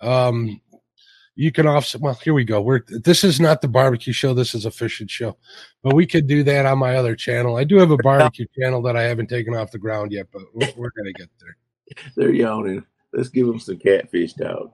Um, 0.00 0.60
you 1.36 1.52
can 1.52 1.66
offset. 1.66 2.00
Well, 2.00 2.14
here 2.14 2.34
we 2.34 2.44
go. 2.44 2.60
We're 2.60 2.82
this 2.88 3.22
is 3.22 3.40
not 3.40 3.62
the 3.62 3.68
barbecue 3.68 4.12
show. 4.12 4.34
This 4.34 4.54
is 4.54 4.66
a 4.66 4.70
fishing 4.70 5.06
show, 5.06 5.38
but 5.82 5.94
we 5.94 6.06
could 6.06 6.26
do 6.26 6.42
that 6.42 6.66
on 6.66 6.78
my 6.78 6.96
other 6.96 7.14
channel. 7.14 7.56
I 7.56 7.64
do 7.64 7.78
have 7.78 7.92
a 7.92 7.96
barbecue 7.98 8.46
channel 8.58 8.82
that 8.82 8.96
I 8.96 9.04
haven't 9.04 9.28
taken 9.28 9.54
off 9.54 9.70
the 9.70 9.78
ground 9.78 10.12
yet, 10.12 10.26
but 10.32 10.42
we're, 10.52 10.72
we're 10.76 10.90
gonna 10.96 11.12
get 11.12 11.28
there. 11.40 11.56
They're 12.16 12.34
yawning. 12.34 12.84
Let's 13.12 13.28
give 13.28 13.46
them 13.46 13.60
some 13.60 13.78
catfish 13.78 14.34
dog. 14.34 14.72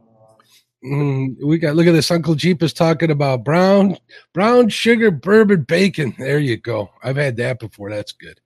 Mm, 0.84 1.36
we 1.44 1.58
got 1.58 1.76
look 1.76 1.86
at 1.86 1.92
this. 1.92 2.10
Uncle 2.10 2.34
Jeep 2.34 2.62
is 2.62 2.72
talking 2.72 3.10
about 3.10 3.44
brown 3.44 3.96
brown 4.32 4.68
sugar 4.70 5.10
bourbon 5.10 5.62
bacon. 5.62 6.14
There 6.18 6.38
you 6.38 6.56
go. 6.56 6.90
I've 7.02 7.16
had 7.16 7.36
that 7.36 7.60
before. 7.60 7.90
That's 7.90 8.12
good. 8.12 8.40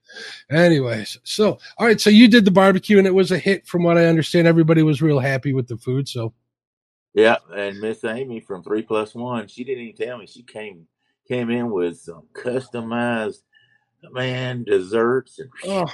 Anyways, 0.51 1.19
so 1.25 1.59
all 1.79 1.87
right, 1.87 2.01
so 2.01 2.11
you 2.11 2.29
did 2.29 2.45
the 2.45 2.51
barbecue 2.51 2.99
and 2.99 3.07
it 3.07 3.15
was 3.15 3.33
a 3.33 3.39
hit 3.39 3.67
from 3.67 3.83
what 3.83 3.99
I 3.99 4.07
understand. 4.07 4.47
Everybody 4.47 4.83
was 4.83 5.03
real 5.03 5.19
happy 5.19 5.53
with 5.53 5.69
the 5.69 5.77
food. 5.77 6.09
So 6.09 6.33
yeah, 7.15 7.37
and 7.55 7.79
Miss 7.81 8.05
Amy 8.05 8.41
from 8.41 8.63
Three 8.63 8.83
Plus 8.83 9.15
One, 9.15 9.49
she 9.49 9.65
didn't 9.65 9.85
even 9.85 10.07
tell 10.07 10.19
me. 10.19 10.27
She 10.27 10.43
came 10.43 10.87
came 11.29 11.51
in 11.51 11.71
with 11.71 11.99
some 11.99 12.25
customized 12.33 13.43
man 14.13 14.65
desserts 14.65 15.39
and 15.39 15.51
oh, 15.67 15.87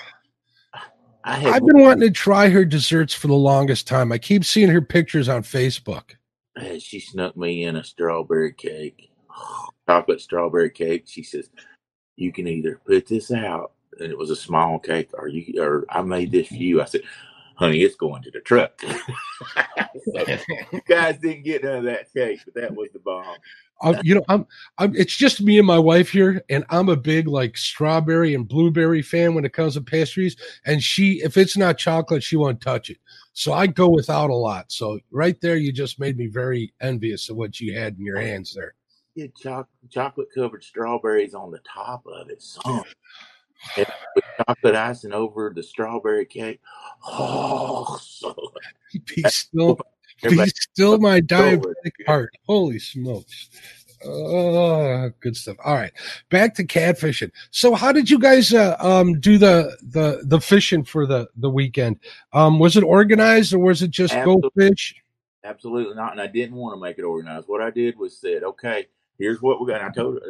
I 1.27 1.35
had 1.35 1.55
I've 1.55 1.67
been 1.67 1.81
wanting 1.81 2.09
to 2.09 2.11
try 2.11 2.49
her 2.49 2.65
desserts 2.65 3.13
for 3.13 3.27
the 3.27 3.35
longest 3.35 3.89
time. 3.89 4.13
I 4.13 4.19
keep 4.19 4.45
seeing 4.45 4.69
her 4.69 4.81
pictures 4.81 5.29
on 5.29 5.43
Facebook. 5.43 6.15
She 6.79 7.01
snuck 7.01 7.37
me 7.37 7.65
in 7.65 7.77
a 7.77 7.85
strawberry 7.85 8.53
cake, 8.53 9.11
chocolate 9.89 10.21
strawberry 10.21 10.71
cake. 10.71 11.05
She 11.07 11.25
says, 11.25 11.51
"You 12.15 12.33
can 12.33 12.47
either 12.47 12.81
put 12.87 13.07
this 13.07 13.33
out," 13.33 13.73
and 14.01 14.11
it 14.11 14.19
was 14.19 14.31
a 14.31 14.37
small 14.37 14.79
cake, 14.79 15.11
or 15.15 15.29
you, 15.29 15.63
or 15.63 15.85
I 15.89 16.03
made 16.03 16.33
this 16.33 16.49
for 16.49 16.55
you. 16.55 16.81
I 16.81 16.87
said, 16.87 17.03
"Honey, 17.55 17.83
it's 17.83 17.97
going 17.97 18.23
to 18.23 18.31
the 18.31 18.41
truck." 18.41 18.81
so, 18.81 20.39
you 20.73 20.81
guys 20.89 21.19
didn't 21.19 21.45
get 21.45 21.65
none 21.65 21.79
of 21.79 21.85
that 21.85 22.13
cake, 22.13 22.41
but 22.45 22.55
that 22.55 22.75
was 22.75 22.91
the 22.93 22.99
bomb. 22.99 23.37
I'm, 23.83 24.01
you 24.03 24.15
know, 24.15 24.25
I'm, 24.29 24.47
I'm, 24.79 24.97
it's 24.97 25.15
just 25.15 25.43
me 25.43 25.59
and 25.59 25.67
my 25.67 25.79
wife 25.79 26.11
here, 26.11 26.43
and 26.49 26.65
I'm 26.71 26.89
a 26.89 26.97
big 26.97 27.29
like 27.29 27.59
strawberry 27.59 28.35
and 28.35 28.49
blueberry 28.49 29.03
fan 29.03 29.35
when 29.35 29.45
it 29.45 29.53
comes 29.53 29.75
to 29.75 29.83
pastries. 29.83 30.37
And 30.65 30.83
she, 30.83 31.21
if 31.23 31.37
it's 31.37 31.57
not 31.57 31.77
chocolate, 31.77 32.23
she 32.23 32.37
won't 32.37 32.61
touch 32.61 32.91
it. 32.91 32.99
So 33.35 33.53
I 33.53 33.67
go 33.67 33.89
without 33.89 34.31
a 34.31 34.35
lot. 34.35 34.73
So 34.73 34.99
right 35.11 35.39
there, 35.43 35.57
you 35.57 35.73
just 35.73 36.01
made 36.01 36.17
me 36.17 36.27
very 36.27 36.73
envious 36.81 37.29
of 37.29 37.37
what 37.37 37.61
you 37.61 37.79
had 37.79 37.99
in 37.99 38.05
your 38.05 38.19
hands 38.19 38.55
there. 38.55 38.75
Yeah, 39.15 39.27
choc- 39.43 39.69
chocolate 39.91 40.29
covered 40.35 40.65
strawberries 40.65 41.35
on 41.35 41.51
the 41.51 41.61
top 41.61 42.05
of 42.07 42.31
it, 42.31 42.43
some 42.43 42.85
and 43.77 43.87
with 44.15 44.25
chocolate 44.47 44.75
icing 44.75 45.13
over 45.13 45.53
the 45.55 45.63
strawberry 45.63 46.27
cake. 46.27 46.61
Oh, 47.07 47.99
so 48.03 48.35
Be 48.93 49.23
still, 49.29 49.75
be 49.75 49.83
everybody 50.25 50.51
still 50.51 50.99
my 50.99 51.21
diabetic 51.23 51.93
good. 51.99 52.07
heart. 52.07 52.35
Holy 52.47 52.79
smokes. 52.79 53.51
Oh, 54.05 55.11
good 55.21 55.37
stuff. 55.37 55.57
All 55.65 55.75
right, 55.75 55.93
back 56.31 56.55
to 56.57 56.65
catfishing. 56.65 57.31
So, 57.51 57.75
how 57.75 57.93
did 57.93 58.11
you 58.11 58.19
guys 58.19 58.53
uh, 58.53 58.77
um 58.79 59.19
do 59.21 59.39
the 59.39 59.77
the 59.83 60.21
the 60.25 60.41
fishing 60.41 60.85
for 60.85 61.07
the 61.07 61.29
the 61.37 61.51
weekend? 61.51 61.99
Um, 62.33 62.59
was 62.59 62.77
it 62.77 62.85
organized 62.85 63.55
or 63.55 63.59
was 63.59 63.83
it 63.83 63.91
just 63.91 64.15
go 64.25 64.41
fish? 64.57 64.95
Absolutely 65.45 65.95
not. 65.95 66.13
And 66.13 66.21
I 66.21 66.27
didn't 66.27 66.57
want 66.57 66.77
to 66.77 66.81
make 66.81 66.99
it 66.99 67.05
organized. 67.05 67.49
What 67.49 67.63
I 67.63 67.71
did 67.71 67.97
was 67.99 68.19
said, 68.19 68.43
okay, 68.43 68.89
here's 69.19 69.41
what 69.43 69.61
we're 69.61 69.67
going 69.67 69.81
to, 69.81 69.87
I 69.87 69.91
told 69.91 70.21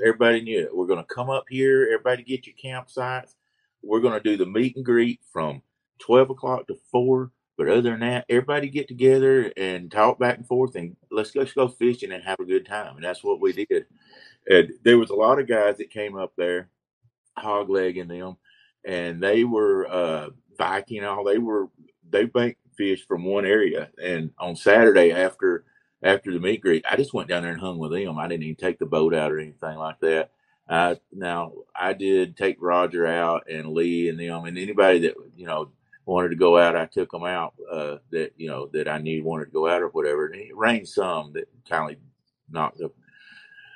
everybody 0.00 0.42
knew 0.42 0.60
it. 0.60 0.76
We're 0.76 0.86
going 0.86 1.04
to 1.04 1.14
come 1.14 1.30
up 1.30 1.44
here. 1.48 1.84
Everybody 1.92 2.22
get 2.22 2.46
your 2.46 2.56
campsites. 2.56 3.34
We're 3.82 4.00
going 4.00 4.14
to 4.14 4.20
do 4.20 4.36
the 4.36 4.46
meet 4.46 4.76
and 4.76 4.84
greet 4.84 5.20
from 5.32 5.62
12 6.00 6.30
o'clock 6.30 6.66
to 6.68 6.76
4. 6.90 7.30
But 7.56 7.68
other 7.68 7.82
than 7.82 8.00
that, 8.00 8.24
everybody 8.28 8.68
get 8.68 8.88
together 8.88 9.52
and 9.56 9.90
talk 9.90 10.18
back 10.18 10.38
and 10.38 10.46
forth 10.46 10.74
and 10.74 10.96
let's, 11.10 11.36
let's 11.36 11.52
go 11.52 11.68
fishing 11.68 12.12
and 12.12 12.24
have 12.24 12.40
a 12.40 12.44
good 12.44 12.66
time. 12.66 12.96
And 12.96 13.04
that's 13.04 13.22
what 13.22 13.40
we 13.40 13.52
did. 13.52 13.86
And 14.48 14.72
there 14.82 14.98
was 14.98 15.10
a 15.10 15.14
lot 15.14 15.38
of 15.38 15.46
guys 15.46 15.78
that 15.78 15.90
came 15.90 16.16
up 16.16 16.32
there, 16.36 16.68
hog 17.36 17.70
legging 17.70 18.08
them, 18.08 18.36
and 18.84 19.22
they 19.22 19.44
were 19.44 19.86
uh, 19.86 20.28
Viking 20.58 21.04
all. 21.04 21.24
They 21.24 21.38
were 21.38 21.68
they 22.10 22.26
bank 22.26 22.56
fish 22.76 23.06
from 23.06 23.24
one 23.24 23.46
area. 23.46 23.90
And 24.02 24.30
on 24.38 24.56
Saturday 24.56 25.12
after 25.12 25.64
after 26.04 26.32
the 26.32 26.38
meet 26.38 26.60
greet, 26.60 26.84
I 26.88 26.96
just 26.96 27.14
went 27.14 27.28
down 27.28 27.42
there 27.42 27.52
and 27.52 27.60
hung 27.60 27.78
with 27.78 27.92
them. 27.92 28.18
I 28.18 28.28
didn't 28.28 28.44
even 28.44 28.56
take 28.56 28.78
the 28.78 28.86
boat 28.86 29.14
out 29.14 29.32
or 29.32 29.40
anything 29.40 29.76
like 29.78 29.98
that. 30.00 30.30
Uh, 30.68 30.94
now 31.12 31.52
I 31.74 31.92
did 31.92 32.36
take 32.36 32.56
Roger 32.60 33.06
out 33.06 33.50
and 33.50 33.68
Lee 33.68 34.08
and 34.08 34.18
them 34.18 34.44
and 34.44 34.56
anybody 34.56 34.98
that 35.00 35.14
you 35.36 35.46
know 35.46 35.70
wanted 36.06 36.28
to 36.30 36.36
go 36.36 36.58
out. 36.58 36.76
I 36.76 36.86
took 36.86 37.10
them 37.10 37.24
out 37.24 37.54
uh, 37.70 37.96
that 38.12 38.32
you 38.36 38.48
know 38.48 38.68
that 38.72 38.86
I 38.86 38.98
knew 38.98 39.24
wanted 39.24 39.46
to 39.46 39.50
go 39.50 39.68
out 39.68 39.82
or 39.82 39.88
whatever. 39.88 40.26
And 40.26 40.40
it 40.40 40.56
rained 40.56 40.88
some 40.88 41.32
that 41.32 41.48
kind 41.68 41.90
of 41.90 41.96
knocked 42.50 42.80
a 42.80 42.90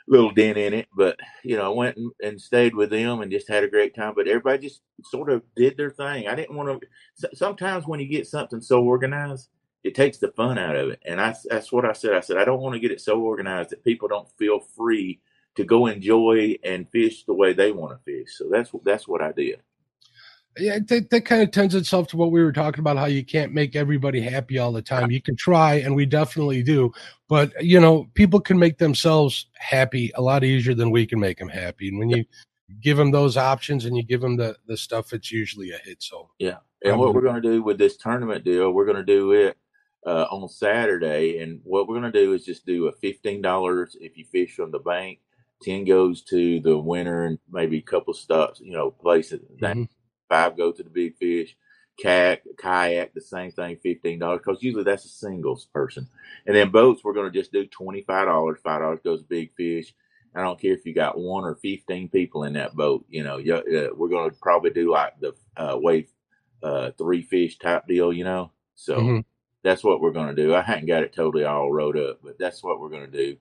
little 0.06 0.30
dent 0.30 0.56
in 0.56 0.72
it, 0.72 0.88
but 0.96 1.18
you 1.42 1.56
know, 1.56 1.66
I 1.66 1.74
went 1.74 1.96
and, 1.96 2.10
and 2.22 2.40
stayed 2.40 2.74
with 2.74 2.90
them 2.90 3.20
and 3.20 3.30
just 3.30 3.48
had 3.48 3.64
a 3.64 3.68
great 3.68 3.94
time. 3.94 4.14
But 4.14 4.28
everybody 4.28 4.66
just 4.66 4.80
sort 5.04 5.30
of 5.30 5.42
did 5.56 5.76
their 5.76 5.90
thing. 5.90 6.28
I 6.28 6.34
didn't 6.34 6.56
want 6.56 6.82
to. 7.18 7.36
Sometimes 7.36 7.86
when 7.86 8.00
you 8.00 8.06
get 8.06 8.26
something 8.26 8.60
so 8.60 8.82
organized, 8.82 9.48
it 9.84 9.94
takes 9.94 10.18
the 10.18 10.28
fun 10.32 10.58
out 10.58 10.76
of 10.76 10.90
it. 10.90 11.00
And 11.06 11.20
I, 11.20 11.34
that's 11.48 11.72
what 11.72 11.84
I 11.84 11.92
said. 11.92 12.14
I 12.14 12.20
said 12.20 12.36
I 12.36 12.44
don't 12.44 12.60
want 12.60 12.74
to 12.74 12.80
get 12.80 12.90
it 12.90 13.00
so 13.00 13.20
organized 13.20 13.70
that 13.70 13.84
people 13.84 14.08
don't 14.08 14.30
feel 14.38 14.60
free 14.60 15.20
to 15.56 15.64
go 15.64 15.86
enjoy 15.86 16.56
and 16.64 16.88
fish 16.90 17.24
the 17.24 17.34
way 17.34 17.52
they 17.52 17.72
want 17.72 17.92
to 17.92 18.04
fish. 18.04 18.36
So 18.36 18.48
that's 18.50 18.70
that's 18.84 19.08
what 19.08 19.22
I 19.22 19.32
did. 19.32 19.60
Yeah, 20.56 20.78
that, 20.88 21.10
that 21.10 21.24
kind 21.24 21.42
of 21.42 21.52
tends 21.52 21.74
itself 21.74 22.08
to 22.08 22.16
what 22.16 22.32
we 22.32 22.42
were 22.42 22.52
talking 22.52 22.80
about 22.80 22.96
how 22.96 23.04
you 23.04 23.24
can't 23.24 23.52
make 23.52 23.76
everybody 23.76 24.20
happy 24.20 24.58
all 24.58 24.72
the 24.72 24.82
time. 24.82 25.10
You 25.10 25.22
can 25.22 25.36
try, 25.36 25.74
and 25.74 25.94
we 25.94 26.04
definitely 26.04 26.64
do, 26.64 26.90
but 27.28 27.52
you 27.62 27.78
know, 27.78 28.08
people 28.14 28.40
can 28.40 28.58
make 28.58 28.78
themselves 28.78 29.46
happy 29.54 30.10
a 30.16 30.22
lot 30.22 30.42
easier 30.42 30.74
than 30.74 30.90
we 30.90 31.06
can 31.06 31.20
make 31.20 31.38
them 31.38 31.48
happy. 31.48 31.88
And 31.88 31.98
when 31.98 32.10
you 32.10 32.24
give 32.80 32.96
them 32.96 33.12
those 33.12 33.36
options 33.36 33.84
and 33.84 33.96
you 33.96 34.02
give 34.02 34.20
them 34.20 34.36
the 34.36 34.56
the 34.66 34.76
stuff, 34.76 35.12
it's 35.12 35.30
usually 35.30 35.70
a 35.70 35.78
hit. 35.78 36.02
So 36.02 36.30
Yeah. 36.38 36.56
And 36.84 36.98
what 36.98 37.14
we're 37.14 37.22
going 37.22 37.40
to 37.40 37.48
do 37.52 37.62
with 37.62 37.78
this 37.78 37.96
tournament 37.96 38.44
deal, 38.44 38.70
we're 38.70 38.84
going 38.84 38.96
to 38.96 39.04
do 39.04 39.32
it 39.32 39.56
uh, 40.08 40.26
on 40.30 40.48
Saturday. 40.48 41.38
And 41.40 41.60
what 41.64 41.86
we're 41.86 42.00
going 42.00 42.10
to 42.10 42.18
do 42.24 42.32
is 42.32 42.44
just 42.44 42.64
do 42.64 42.88
a 42.88 42.92
$15 42.94 43.96
if 44.00 44.16
you 44.16 44.24
fish 44.24 44.54
from 44.56 44.70
the 44.70 44.78
bank. 44.78 45.20
10 45.62 45.84
goes 45.84 46.22
to 46.22 46.60
the 46.60 46.78
winner 46.78 47.24
and 47.26 47.38
maybe 47.50 47.78
a 47.78 47.82
couple 47.82 48.14
stops, 48.14 48.60
you 48.60 48.72
know, 48.72 48.90
places. 48.90 49.40
Mhm. 49.76 49.88
Five 50.28 50.56
go 50.56 50.72
to 50.72 50.82
the 50.82 50.88
big 50.90 51.16
fish. 51.16 51.56
Kayak, 52.00 52.44
kayak, 52.56 53.12
the 53.12 53.20
same 53.20 53.50
thing, 53.50 53.76
$15. 53.76 54.38
Because 54.38 54.62
usually 54.62 54.84
that's 54.84 55.04
a 55.04 55.08
singles 55.08 55.66
person. 55.74 56.08
And 56.46 56.56
then 56.56 56.70
boats, 56.70 57.02
we're 57.02 57.12
going 57.12 57.30
to 57.30 57.38
just 57.38 57.52
do 57.52 57.66
$25. 57.66 58.60
$5 58.62 59.00
goes 59.02 59.20
to 59.20 59.28
big 59.28 59.52
fish. 59.56 59.92
I 60.34 60.42
don't 60.42 60.60
care 60.60 60.74
if 60.74 60.86
you 60.86 60.94
got 60.94 61.18
one 61.18 61.44
or 61.44 61.56
15 61.56 62.08
people 62.08 62.44
in 62.44 62.52
that 62.54 62.74
boat. 62.76 63.04
You 63.10 63.24
know, 63.24 63.38
you, 63.38 63.56
uh, 63.56 63.88
we're 63.96 64.08
going 64.08 64.30
to 64.30 64.36
probably 64.40 64.70
do 64.70 64.90
like 64.92 65.18
the 65.20 65.34
uh, 65.56 65.76
wave 65.76 66.08
uh, 66.62 66.92
three 66.96 67.22
fish 67.22 67.58
type 67.58 67.86
deal, 67.88 68.12
you 68.12 68.24
know. 68.24 68.52
So 68.76 68.94
Mhm. 68.96 69.24
That's 69.62 69.84
what 69.84 70.00
we're 70.00 70.12
going 70.12 70.34
to 70.34 70.42
do. 70.42 70.54
I 70.54 70.62
hadn't 70.62 70.86
got 70.86 71.02
it 71.02 71.12
totally 71.12 71.44
all 71.44 71.70
wrote 71.70 71.96
up, 71.96 72.20
but 72.22 72.38
that's 72.38 72.62
what 72.62 72.80
we're 72.80 72.90
going 72.90 73.10
to 73.10 73.16
do. 73.16 73.36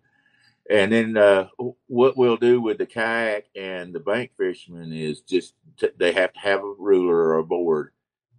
And 0.69 0.91
then 0.91 1.15
uh, 1.15 1.47
what 1.87 2.17
we'll 2.17 2.37
do 2.37 2.59
with 2.59 2.77
the 2.77 2.85
kayak 2.85 3.45
and 3.55 3.93
the 3.93 3.99
bank 3.99 4.31
fishermen 4.37 4.91
is 4.91 5.21
just 5.21 5.53
t- 5.79 5.89
they 5.97 6.11
have 6.11 6.33
to 6.33 6.39
have 6.39 6.59
a 6.59 6.73
ruler 6.77 7.15
or 7.15 7.37
a 7.37 7.43
board, 7.43 7.91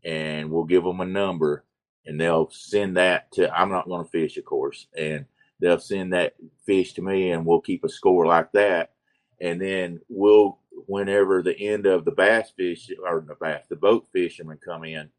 and 0.04 0.50
we'll 0.50 0.64
give 0.64 0.84
them 0.84 1.00
a 1.00 1.06
number, 1.06 1.64
and 2.04 2.20
they'll 2.20 2.50
send 2.50 2.98
that 2.98 3.32
to. 3.32 3.50
I'm 3.50 3.70
not 3.70 3.88
going 3.88 4.04
to 4.04 4.10
fish, 4.10 4.36
of 4.36 4.44
course, 4.44 4.88
and 4.96 5.24
they'll 5.58 5.80
send 5.80 6.12
that 6.12 6.34
fish 6.66 6.92
to 6.94 7.02
me, 7.02 7.30
and 7.30 7.46
we'll 7.46 7.62
keep 7.62 7.82
a 7.84 7.88
score 7.88 8.26
like 8.26 8.52
that, 8.52 8.92
and 9.40 9.60
then 9.60 10.00
we'll 10.10 10.58
whenever 10.86 11.42
the 11.42 11.58
end 11.58 11.86
of 11.86 12.04
the 12.04 12.12
bass 12.12 12.50
fish 12.56 12.90
or 13.04 13.24
the 13.26 13.34
bass 13.34 13.64
the 13.68 13.74
boat 13.74 14.06
fishermen 14.12 14.58
come 14.64 14.84
in 14.84 15.10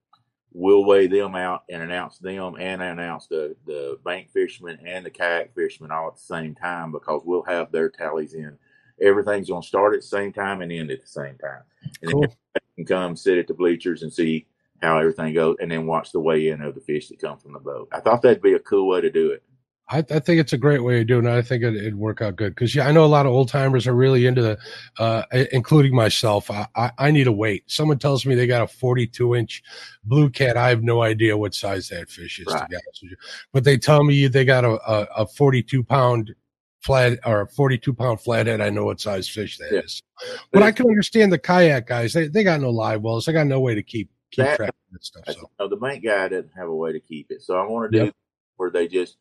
we'll 0.53 0.85
weigh 0.85 1.07
them 1.07 1.35
out 1.35 1.63
and 1.69 1.81
announce 1.81 2.17
them 2.17 2.55
and 2.59 2.81
announce 2.81 3.27
the, 3.27 3.55
the 3.65 3.99
bank 4.03 4.29
fishermen 4.31 4.79
and 4.85 5.05
the 5.05 5.09
kayak 5.09 5.53
fishermen 5.53 5.91
all 5.91 6.07
at 6.07 6.15
the 6.15 6.21
same 6.21 6.55
time 6.55 6.91
because 6.91 7.21
we'll 7.25 7.43
have 7.43 7.71
their 7.71 7.89
tallies 7.89 8.33
in. 8.33 8.57
Everything's 9.01 9.49
going 9.49 9.61
to 9.61 9.67
start 9.67 9.93
at 9.93 10.01
the 10.01 10.07
same 10.07 10.33
time 10.33 10.61
and 10.61 10.71
end 10.71 10.91
at 10.91 11.01
the 11.01 11.07
same 11.07 11.37
time. 11.37 11.61
And 12.01 12.11
Cool. 12.11 12.21
then 12.21 12.29
everybody 12.55 12.75
can 12.75 12.85
come 12.85 13.15
sit 13.15 13.37
at 13.37 13.47
the 13.47 13.53
bleachers 13.53 14.03
and 14.03 14.11
see 14.11 14.47
how 14.81 14.97
everything 14.97 15.33
goes 15.33 15.57
and 15.61 15.71
then 15.71 15.85
watch 15.85 16.11
the 16.11 16.19
weigh 16.19 16.49
in 16.49 16.61
of 16.61 16.75
the 16.75 16.81
fish 16.81 17.09
that 17.09 17.19
come 17.19 17.37
from 17.37 17.53
the 17.53 17.59
boat. 17.59 17.89
I 17.91 17.99
thought 17.99 18.21
that'd 18.21 18.41
be 18.41 18.53
a 18.53 18.59
cool 18.59 18.87
way 18.87 19.01
to 19.01 19.09
do 19.11 19.31
it. 19.31 19.43
I, 19.91 19.99
I 19.99 20.19
think 20.19 20.39
it's 20.39 20.53
a 20.53 20.57
great 20.57 20.83
way 20.83 21.01
of 21.01 21.07
doing 21.07 21.25
it. 21.25 21.31
I 21.31 21.41
think 21.41 21.63
it, 21.63 21.75
it'd 21.75 21.95
work 21.95 22.21
out 22.21 22.35
good 22.35 22.53
because 22.53 22.75
yeah, 22.75 22.87
I 22.87 22.91
know 22.91 23.03
a 23.03 23.07
lot 23.07 23.25
of 23.25 23.31
old 23.31 23.49
timers 23.49 23.87
are 23.87 23.95
really 23.95 24.27
into 24.27 24.41
the, 24.43 24.57
uh, 24.99 25.23
including 25.51 25.95
myself. 25.95 26.51
I, 26.51 26.67
I, 26.75 26.91
I 26.99 27.11
need 27.11 27.25
a 27.25 27.31
weight. 27.31 27.63
Someone 27.65 27.97
tells 27.97 28.23
me 28.25 28.35
they 28.35 28.45
got 28.45 28.61
a 28.61 28.67
42 28.67 29.35
inch 29.35 29.63
blue 30.03 30.29
cat. 30.29 30.57
I 30.57 30.69
have 30.69 30.83
no 30.83 31.01
idea 31.01 31.35
what 31.37 31.55
size 31.55 31.89
that 31.89 32.09
fish 32.09 32.39
is, 32.39 32.45
Right. 32.53 32.69
be 32.69 32.75
with 32.75 33.01
you. 33.03 33.15
But 33.51 33.63
they 33.63 33.77
tell 33.77 34.03
me 34.03 34.27
they 34.27 34.45
got 34.45 34.63
a, 34.63 34.79
a, 34.91 35.07
a 35.23 35.27
42 35.27 35.83
pound 35.83 36.35
flat 36.81 37.19
or 37.25 37.41
a 37.41 37.47
42 37.47 37.91
pound 37.93 38.21
flathead. 38.21 38.61
I 38.61 38.69
know 38.69 38.85
what 38.85 39.01
size 39.01 39.27
fish 39.27 39.57
that 39.57 39.73
is. 39.83 40.03
Yeah. 40.23 40.37
But 40.53 40.63
I 40.63 40.71
can 40.71 40.85
understand 40.85 41.33
the 41.33 41.39
kayak 41.39 41.87
guys. 41.87 42.13
They, 42.13 42.27
they 42.27 42.43
got 42.43 42.61
no 42.61 42.69
live 42.69 43.01
wells. 43.01 43.25
They 43.25 43.33
got 43.33 43.47
no 43.47 43.59
way 43.59 43.73
to 43.73 43.81
keep, 43.83 44.11
keep 44.29 44.45
That- 44.45 44.57
track 44.57 44.69
of 44.69 44.75
that 44.91 45.03
stuff. 45.03 45.23
So 45.29 45.49
no, 45.59 45.67
the 45.67 45.77
bank 45.77 46.03
guy 46.03 46.27
doesn't 46.27 46.51
have 46.55 46.67
a 46.69 46.75
way 46.75 46.91
to 46.93 46.99
keep 46.99 47.31
it. 47.31 47.41
So 47.41 47.55
I 47.55 47.65
want 47.65 47.91
to 47.91 47.97
do 47.97 48.05
Yep. 48.05 48.15
where 48.57 48.69
they 48.69 48.87
just 48.87 49.17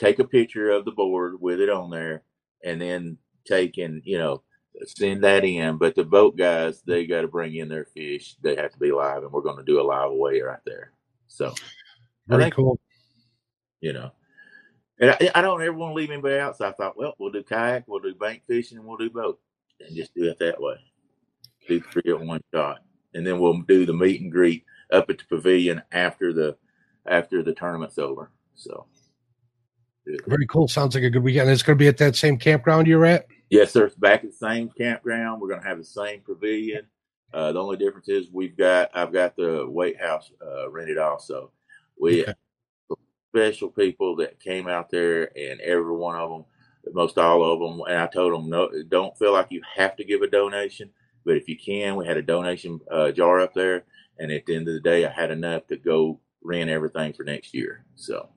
take 0.00 0.18
a 0.18 0.24
picture 0.24 0.70
of 0.70 0.84
the 0.84 0.90
board 0.90 1.40
with 1.40 1.60
it 1.60 1.68
on 1.68 1.90
there 1.90 2.22
and 2.64 2.80
then 2.80 3.18
take 3.44 3.76
and, 3.78 4.02
you 4.04 4.18
know, 4.18 4.42
send 4.86 5.22
that 5.22 5.44
in. 5.44 5.76
But 5.76 5.94
the 5.94 6.04
boat 6.04 6.36
guys, 6.36 6.82
they 6.82 7.06
got 7.06 7.20
to 7.20 7.28
bring 7.28 7.54
in 7.54 7.68
their 7.68 7.84
fish. 7.84 8.36
They 8.42 8.56
have 8.56 8.72
to 8.72 8.78
be 8.78 8.92
live, 8.92 9.22
and 9.22 9.30
we're 9.30 9.42
going 9.42 9.58
to 9.58 9.62
do 9.62 9.80
a 9.80 9.82
live 9.82 10.10
weigh 10.12 10.40
right 10.40 10.58
there. 10.64 10.92
So, 11.28 11.48
I 11.48 11.52
very 12.28 12.44
think- 12.44 12.54
cool. 12.54 12.80
you 13.80 13.92
know, 13.92 14.10
and 15.00 15.10
I, 15.10 15.30
I 15.34 15.40
don't 15.42 15.62
ever 15.62 15.76
want 15.76 15.92
to 15.92 15.94
leave 15.94 16.10
anybody 16.10 16.38
out. 16.38 16.56
So 16.56 16.66
I 16.66 16.72
thought, 16.72 16.96
well, 16.96 17.14
we'll 17.18 17.30
do 17.32 17.42
kayak, 17.42 17.84
we'll 17.86 18.00
do 18.00 18.14
bank 18.14 18.42
fishing, 18.46 18.78
and 18.78 18.86
we'll 18.86 18.96
do 18.96 19.10
boat, 19.10 19.38
and 19.80 19.94
just 19.94 20.14
do 20.14 20.24
it 20.24 20.38
that 20.38 20.60
way. 20.60 20.76
Do 21.68 21.80
three 21.80 22.10
at 22.10 22.20
one 22.20 22.42
shot, 22.52 22.78
and 23.14 23.26
then 23.26 23.38
we'll 23.38 23.60
do 23.62 23.84
the 23.86 23.92
meet 23.92 24.20
and 24.22 24.32
greet 24.32 24.64
up 24.92 25.10
at 25.10 25.18
the 25.18 25.24
pavilion 25.24 25.82
after 25.92 26.32
the 26.32 26.56
after 27.06 27.42
the 27.42 27.54
tournament's 27.54 27.98
over. 27.98 28.30
So. 28.54 28.86
Very 30.26 30.46
cool. 30.46 30.68
Sounds 30.68 30.94
like 30.94 31.04
a 31.04 31.10
good 31.10 31.22
weekend. 31.22 31.50
It's 31.50 31.62
going 31.62 31.76
to 31.78 31.82
be 31.82 31.88
at 31.88 31.98
that 31.98 32.16
same 32.16 32.36
campground 32.38 32.86
you're 32.86 33.04
at. 33.04 33.26
yes, 33.50 33.72
sir. 33.72 33.86
It's 33.86 33.96
back 33.96 34.24
at 34.24 34.30
the 34.30 34.36
same 34.36 34.68
campground. 34.70 35.40
We're 35.40 35.48
going 35.48 35.62
to 35.62 35.68
have 35.68 35.78
the 35.78 35.84
same 35.84 36.20
pavilion. 36.20 36.86
Uh, 37.32 37.52
the 37.52 37.62
only 37.62 37.76
difference 37.76 38.08
is 38.08 38.28
we've 38.32 38.56
got 38.56 38.90
I've 38.94 39.12
got 39.12 39.36
the 39.36 39.64
weight 39.68 40.00
house 40.00 40.30
uh, 40.44 40.70
rented 40.70 40.98
also. 40.98 41.52
We 41.98 42.22
Okay. 42.22 42.32
special 43.28 43.68
people 43.68 44.16
that 44.16 44.40
came 44.40 44.66
out 44.66 44.90
there, 44.90 45.30
and 45.38 45.60
every 45.60 45.94
one 45.94 46.16
of 46.16 46.30
them, 46.30 46.44
most 46.92 47.18
all 47.18 47.44
of 47.44 47.60
them, 47.60 47.80
and 47.86 47.98
I 47.98 48.06
told 48.08 48.32
them 48.32 48.48
no, 48.50 48.68
don't 48.88 49.16
feel 49.16 49.32
like 49.32 49.46
you 49.50 49.62
have 49.76 49.96
to 49.96 50.04
give 50.04 50.22
a 50.22 50.26
donation, 50.26 50.90
but 51.24 51.36
if 51.36 51.48
you 51.48 51.56
can, 51.56 51.94
we 51.94 52.06
had 52.06 52.16
a 52.16 52.22
donation 52.22 52.80
uh, 52.90 53.12
jar 53.12 53.40
up 53.40 53.54
there, 53.54 53.84
and 54.18 54.32
at 54.32 54.46
the 54.46 54.56
end 54.56 54.66
of 54.66 54.74
the 54.74 54.80
day, 54.80 55.06
I 55.06 55.10
had 55.10 55.30
enough 55.30 55.68
to 55.68 55.76
go 55.76 56.18
rent 56.42 56.70
everything 56.70 57.12
for 57.12 57.22
next 57.22 57.54
year. 57.54 57.84
So 57.94 58.28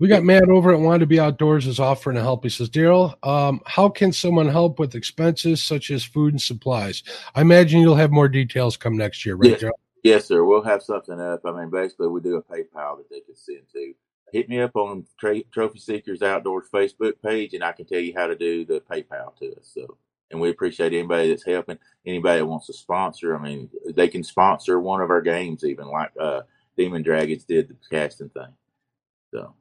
We 0.00 0.08
got 0.08 0.24
Matt 0.24 0.48
over 0.48 0.72
at 0.72 0.80
Wanted 0.80 1.00
to 1.00 1.06
Be 1.06 1.20
Outdoors 1.20 1.68
is 1.68 1.78
offering 1.78 2.16
to 2.16 2.22
help. 2.22 2.42
He 2.42 2.50
says, 2.50 2.68
Daryl, 2.68 3.14
um, 3.26 3.60
how 3.64 3.88
can 3.88 4.12
someone 4.12 4.48
help 4.48 4.80
with 4.80 4.96
expenses 4.96 5.62
such 5.62 5.90
as 5.92 6.02
food 6.02 6.34
and 6.34 6.42
supplies? 6.42 7.04
I 7.34 7.42
imagine 7.42 7.80
you'll 7.80 7.94
have 7.94 8.10
more 8.10 8.28
details 8.28 8.76
come 8.76 8.96
next 8.96 9.24
year, 9.24 9.36
right, 9.36 9.50
Yeah. 9.50 9.56
Daryl? 9.56 9.72
Yes, 10.02 10.26
sir. 10.26 10.44
We'll 10.44 10.62
have 10.62 10.82
something 10.82 11.18
up. 11.18 11.40
I 11.46 11.52
mean, 11.52 11.70
basically, 11.70 12.08
we 12.08 12.20
do 12.20 12.36
a 12.36 12.42
PayPal 12.42 12.98
that 12.98 13.08
they 13.08 13.20
can 13.20 13.36
send 13.36 13.62
to. 13.72 13.94
Hit 14.32 14.48
me 14.48 14.60
up 14.60 14.74
on 14.74 15.06
Tra- 15.18 15.44
Trophy 15.44 15.78
Seekers 15.78 16.20
Outdoors 16.22 16.66
Facebook 16.72 17.14
page, 17.22 17.54
and 17.54 17.62
I 17.62 17.72
can 17.72 17.86
tell 17.86 18.00
you 18.00 18.12
how 18.14 18.26
to 18.26 18.34
do 18.34 18.64
the 18.66 18.80
PayPal 18.80 19.34
to 19.38 19.52
us. 19.52 19.70
So, 19.72 19.96
and 20.30 20.40
we 20.40 20.50
appreciate 20.50 20.92
anybody 20.92 21.28
that's 21.28 21.46
helping. 21.46 21.78
Anybody 22.04 22.40
that 22.40 22.46
wants 22.46 22.66
to 22.66 22.72
sponsor, 22.74 23.34
I 23.36 23.40
mean, 23.40 23.70
they 23.94 24.08
can 24.08 24.24
sponsor 24.24 24.80
one 24.80 25.00
of 25.00 25.10
our 25.10 25.22
games, 25.22 25.64
even 25.64 25.86
like 25.86 26.10
uh, 26.20 26.42
Demon 26.76 27.02
Dragons 27.02 27.44
did 27.44 27.68
the 27.68 27.76
casting 27.88 28.28
thing. 28.30 28.52
So, 29.30 29.54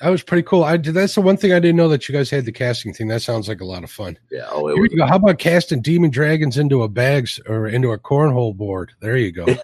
That 0.00 0.10
was 0.10 0.22
pretty 0.22 0.42
cool. 0.42 0.64
I 0.64 0.76
did. 0.76 0.94
That's 0.94 1.14
the 1.14 1.20
one 1.20 1.36
thing 1.36 1.52
I 1.52 1.60
didn't 1.60 1.76
know 1.76 1.88
that 1.88 2.08
you 2.08 2.12
guys 2.14 2.28
had 2.28 2.44
the 2.44 2.52
casting 2.52 2.92
thing. 2.92 3.06
That 3.08 3.22
sounds 3.22 3.48
like 3.48 3.60
a 3.60 3.64
lot 3.64 3.84
of 3.84 3.90
fun. 3.90 4.18
yeah. 4.30 4.46
Oh, 4.50 4.66
it 4.68 4.74
Here 4.74 4.82
was. 4.82 4.92
you 4.92 4.98
go. 4.98 5.06
How 5.06 5.16
about 5.16 5.38
casting 5.38 5.80
demon 5.80 6.10
dragons 6.10 6.58
into 6.58 6.82
a 6.82 6.88
bags 6.88 7.38
or 7.46 7.68
into 7.68 7.92
a 7.92 7.98
cornhole 7.98 8.54
board? 8.56 8.92
There 9.00 9.16
you 9.16 9.32
go. 9.32 9.46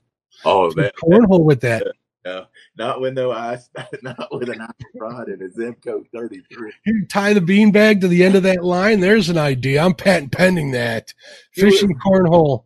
Oh, 0.43 0.73
man. 0.75 0.91
cornhole 1.03 1.45
with 1.45 1.61
that. 1.61 1.87
Not 2.77 3.01
with 3.03 3.13
no 3.13 3.31
ice, 3.31 3.69
not 4.03 4.29
with 4.31 4.49
an 4.49 4.63
ice 4.63 4.71
rod 4.95 5.29
and 5.29 5.43
a 5.43 5.49
Zebco 5.51 6.03
33. 6.15 6.73
You 6.87 7.05
tie 7.07 7.35
the 7.35 7.43
bean 7.43 7.73
bag 7.73 8.01
to 8.01 8.09
the 8.09 8.25
end 8.25 8.37
of 8.37 8.43
that 8.45 8.65
line. 8.65 9.01
There's 9.01 9.29
an 9.29 9.37
idea. 9.37 9.83
I'm 9.83 9.93
patent 9.93 10.33
pending 10.33 10.71
that. 10.71 11.13
Fishing 11.53 11.95
cornhole. 11.99 12.65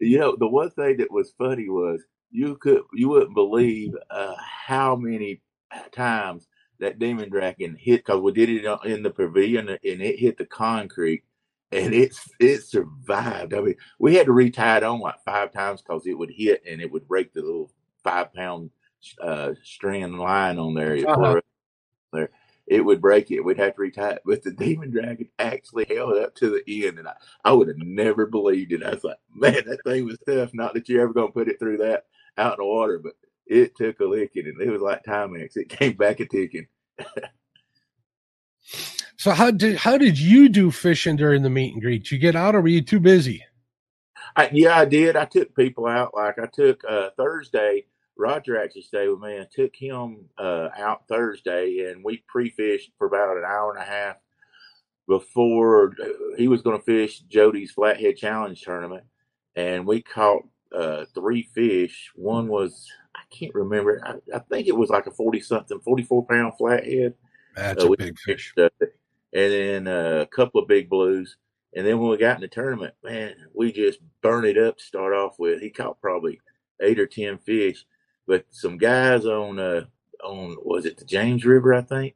You 0.00 0.18
know, 0.18 0.36
the 0.38 0.48
one 0.48 0.68
thing 0.72 0.98
that 0.98 1.10
was 1.10 1.32
funny 1.38 1.70
was 1.70 2.02
you 2.30 2.56
could 2.56 2.82
you 2.92 3.08
wouldn't 3.08 3.34
believe 3.34 3.94
uh, 4.10 4.34
how 4.38 4.96
many 4.96 5.40
times 5.92 6.46
that 6.80 6.98
demon 6.98 7.30
dragon 7.30 7.76
hit 7.78 8.04
because 8.04 8.20
we 8.20 8.32
did 8.32 8.48
it 8.48 8.64
in 8.84 9.02
the 9.02 9.10
pavilion 9.10 9.68
and 9.68 9.78
it 9.82 10.18
hit 10.18 10.36
the 10.36 10.46
concrete 10.46 11.22
and 11.72 11.92
it's 11.92 12.28
it 12.38 12.62
survived. 12.62 13.54
I 13.54 13.60
mean, 13.60 13.76
we 13.98 14.14
had 14.14 14.26
to 14.26 14.32
retie 14.32 14.60
it 14.60 14.82
on 14.82 15.00
like 15.00 15.22
five 15.24 15.52
times 15.52 15.82
because 15.82 16.06
it 16.06 16.16
would 16.16 16.30
hit 16.30 16.62
and 16.68 16.80
it 16.80 16.90
would 16.90 17.08
break 17.08 17.32
the 17.32 17.42
little 17.42 17.70
five 18.02 18.32
pound 18.32 18.70
uh, 19.20 19.54
strand 19.62 20.18
line 20.18 20.58
on 20.58 20.74
there. 20.74 20.96
Uh-huh. 21.06 21.40
There, 22.12 22.30
it 22.66 22.82
would 22.82 23.00
break 23.00 23.30
it. 23.30 23.40
We'd 23.40 23.58
have 23.58 23.74
to 23.74 23.82
retie 23.82 24.00
it, 24.00 24.22
but 24.24 24.42
the 24.42 24.52
demon 24.52 24.90
dragon 24.90 25.28
actually 25.38 25.86
held 25.88 26.16
up 26.16 26.34
to 26.36 26.50
the 26.50 26.86
end, 26.86 26.98
and 26.98 27.08
I, 27.08 27.14
I 27.44 27.52
would 27.52 27.68
have 27.68 27.76
never 27.78 28.24
believed 28.26 28.72
it. 28.72 28.82
I 28.82 28.90
was 28.90 29.04
like, 29.04 29.18
man, 29.34 29.62
that 29.66 29.82
thing 29.84 30.06
was 30.06 30.18
tough. 30.26 30.54
Not 30.54 30.74
that 30.74 30.88
you're 30.88 31.02
ever 31.02 31.12
gonna 31.12 31.32
put 31.32 31.48
it 31.48 31.58
through 31.58 31.78
that 31.78 32.04
out 32.38 32.58
in 32.58 32.64
the 32.64 32.66
water, 32.66 32.98
but 32.98 33.14
it 33.46 33.76
took 33.76 34.00
a 34.00 34.04
licking, 34.04 34.46
and 34.46 34.60
it 34.60 34.70
was 34.70 34.82
like 34.82 35.04
Timex. 35.04 35.56
It 35.56 35.68
came 35.68 35.92
back 35.96 36.20
a 36.20 36.26
ticking. 36.26 36.66
So 39.16 39.30
how 39.30 39.50
did 39.50 39.76
how 39.76 39.96
did 39.96 40.18
you 40.18 40.50
do 40.50 40.70
fishing 40.70 41.16
during 41.16 41.42
the 41.42 41.48
meet 41.48 41.72
and 41.72 41.82
greet? 41.82 42.10
You 42.10 42.18
get 42.18 42.36
out 42.36 42.54
or 42.54 42.60
were 42.60 42.68
you 42.68 42.82
too 42.82 43.00
busy? 43.00 43.42
I, 44.36 44.50
yeah, 44.52 44.76
I 44.76 44.84
did. 44.84 45.16
I 45.16 45.24
took 45.24 45.54
people 45.54 45.86
out. 45.86 46.14
Like 46.14 46.38
I 46.38 46.46
took 46.46 46.82
uh, 46.88 47.10
Thursday. 47.16 47.86
Roger 48.18 48.60
actually 48.60 48.82
stayed 48.82 49.08
with 49.08 49.20
me. 49.20 49.38
I 49.38 49.46
took 49.50 49.74
him 49.74 50.26
uh, 50.38 50.68
out 50.76 51.08
Thursday, 51.08 51.90
and 51.90 52.04
we 52.04 52.22
pre-fished 52.28 52.92
for 52.98 53.06
about 53.06 53.36
an 53.36 53.44
hour 53.46 53.74
and 53.74 53.82
a 53.82 53.86
half 53.86 54.16
before 55.08 55.94
uh, 56.00 56.36
he 56.36 56.46
was 56.46 56.62
going 56.62 56.78
to 56.78 56.84
fish 56.84 57.20
Jody's 57.20 57.72
Flathead 57.72 58.16
Challenge 58.16 58.60
tournament. 58.60 59.04
And 59.56 59.86
we 59.86 60.02
caught 60.02 60.42
uh, 60.70 61.06
three 61.14 61.48
fish. 61.54 62.10
One 62.14 62.48
was 62.48 62.88
can't 63.38 63.54
remember. 63.54 64.00
I, 64.04 64.36
I 64.36 64.38
think 64.40 64.66
it 64.66 64.76
was 64.76 64.90
like 64.90 65.06
a 65.06 65.10
forty 65.10 65.40
something, 65.40 65.80
forty 65.80 66.02
four 66.02 66.24
pound 66.26 66.54
flathead. 66.58 67.14
That's 67.56 67.84
Uh, 67.84 67.92
a 67.92 67.96
big 67.96 68.18
fish. 68.18 68.52
and 68.56 68.70
then 69.32 69.86
uh, 69.88 70.20
a 70.22 70.26
couple 70.26 70.60
of 70.60 70.68
big 70.68 70.88
blues. 70.88 71.36
And 71.76 71.84
then 71.86 71.98
when 71.98 72.10
we 72.10 72.16
got 72.16 72.36
in 72.36 72.40
the 72.42 72.48
tournament, 72.48 72.94
man, 73.02 73.34
we 73.52 73.72
just 73.72 73.98
burned 74.22 74.46
it 74.46 74.56
up 74.58 74.78
to 74.78 74.84
start 74.84 75.12
off 75.12 75.38
with. 75.38 75.60
He 75.60 75.70
caught 75.70 76.00
probably 76.00 76.40
eight 76.80 77.00
or 77.00 77.06
ten 77.06 77.38
fish, 77.38 77.84
but 78.26 78.44
some 78.50 78.78
guys 78.78 79.26
on 79.26 79.58
uh 79.58 79.84
on 80.22 80.56
was 80.62 80.86
it 80.86 80.96
the 80.96 81.04
James 81.04 81.44
River, 81.44 81.74
I 81.74 81.82
think. 81.82 82.14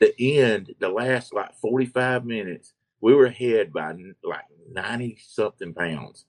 The 0.00 0.12
end, 0.40 0.74
the 0.80 0.88
last 0.88 1.32
like 1.32 1.54
forty 1.54 1.86
five 1.86 2.24
minutes, 2.24 2.74
we 3.00 3.14
were 3.14 3.26
ahead 3.26 3.72
by 3.72 3.90
n- 3.90 4.14
like 4.24 4.44
ninety 4.70 5.16
something 5.26 5.72
pounds, 5.72 6.24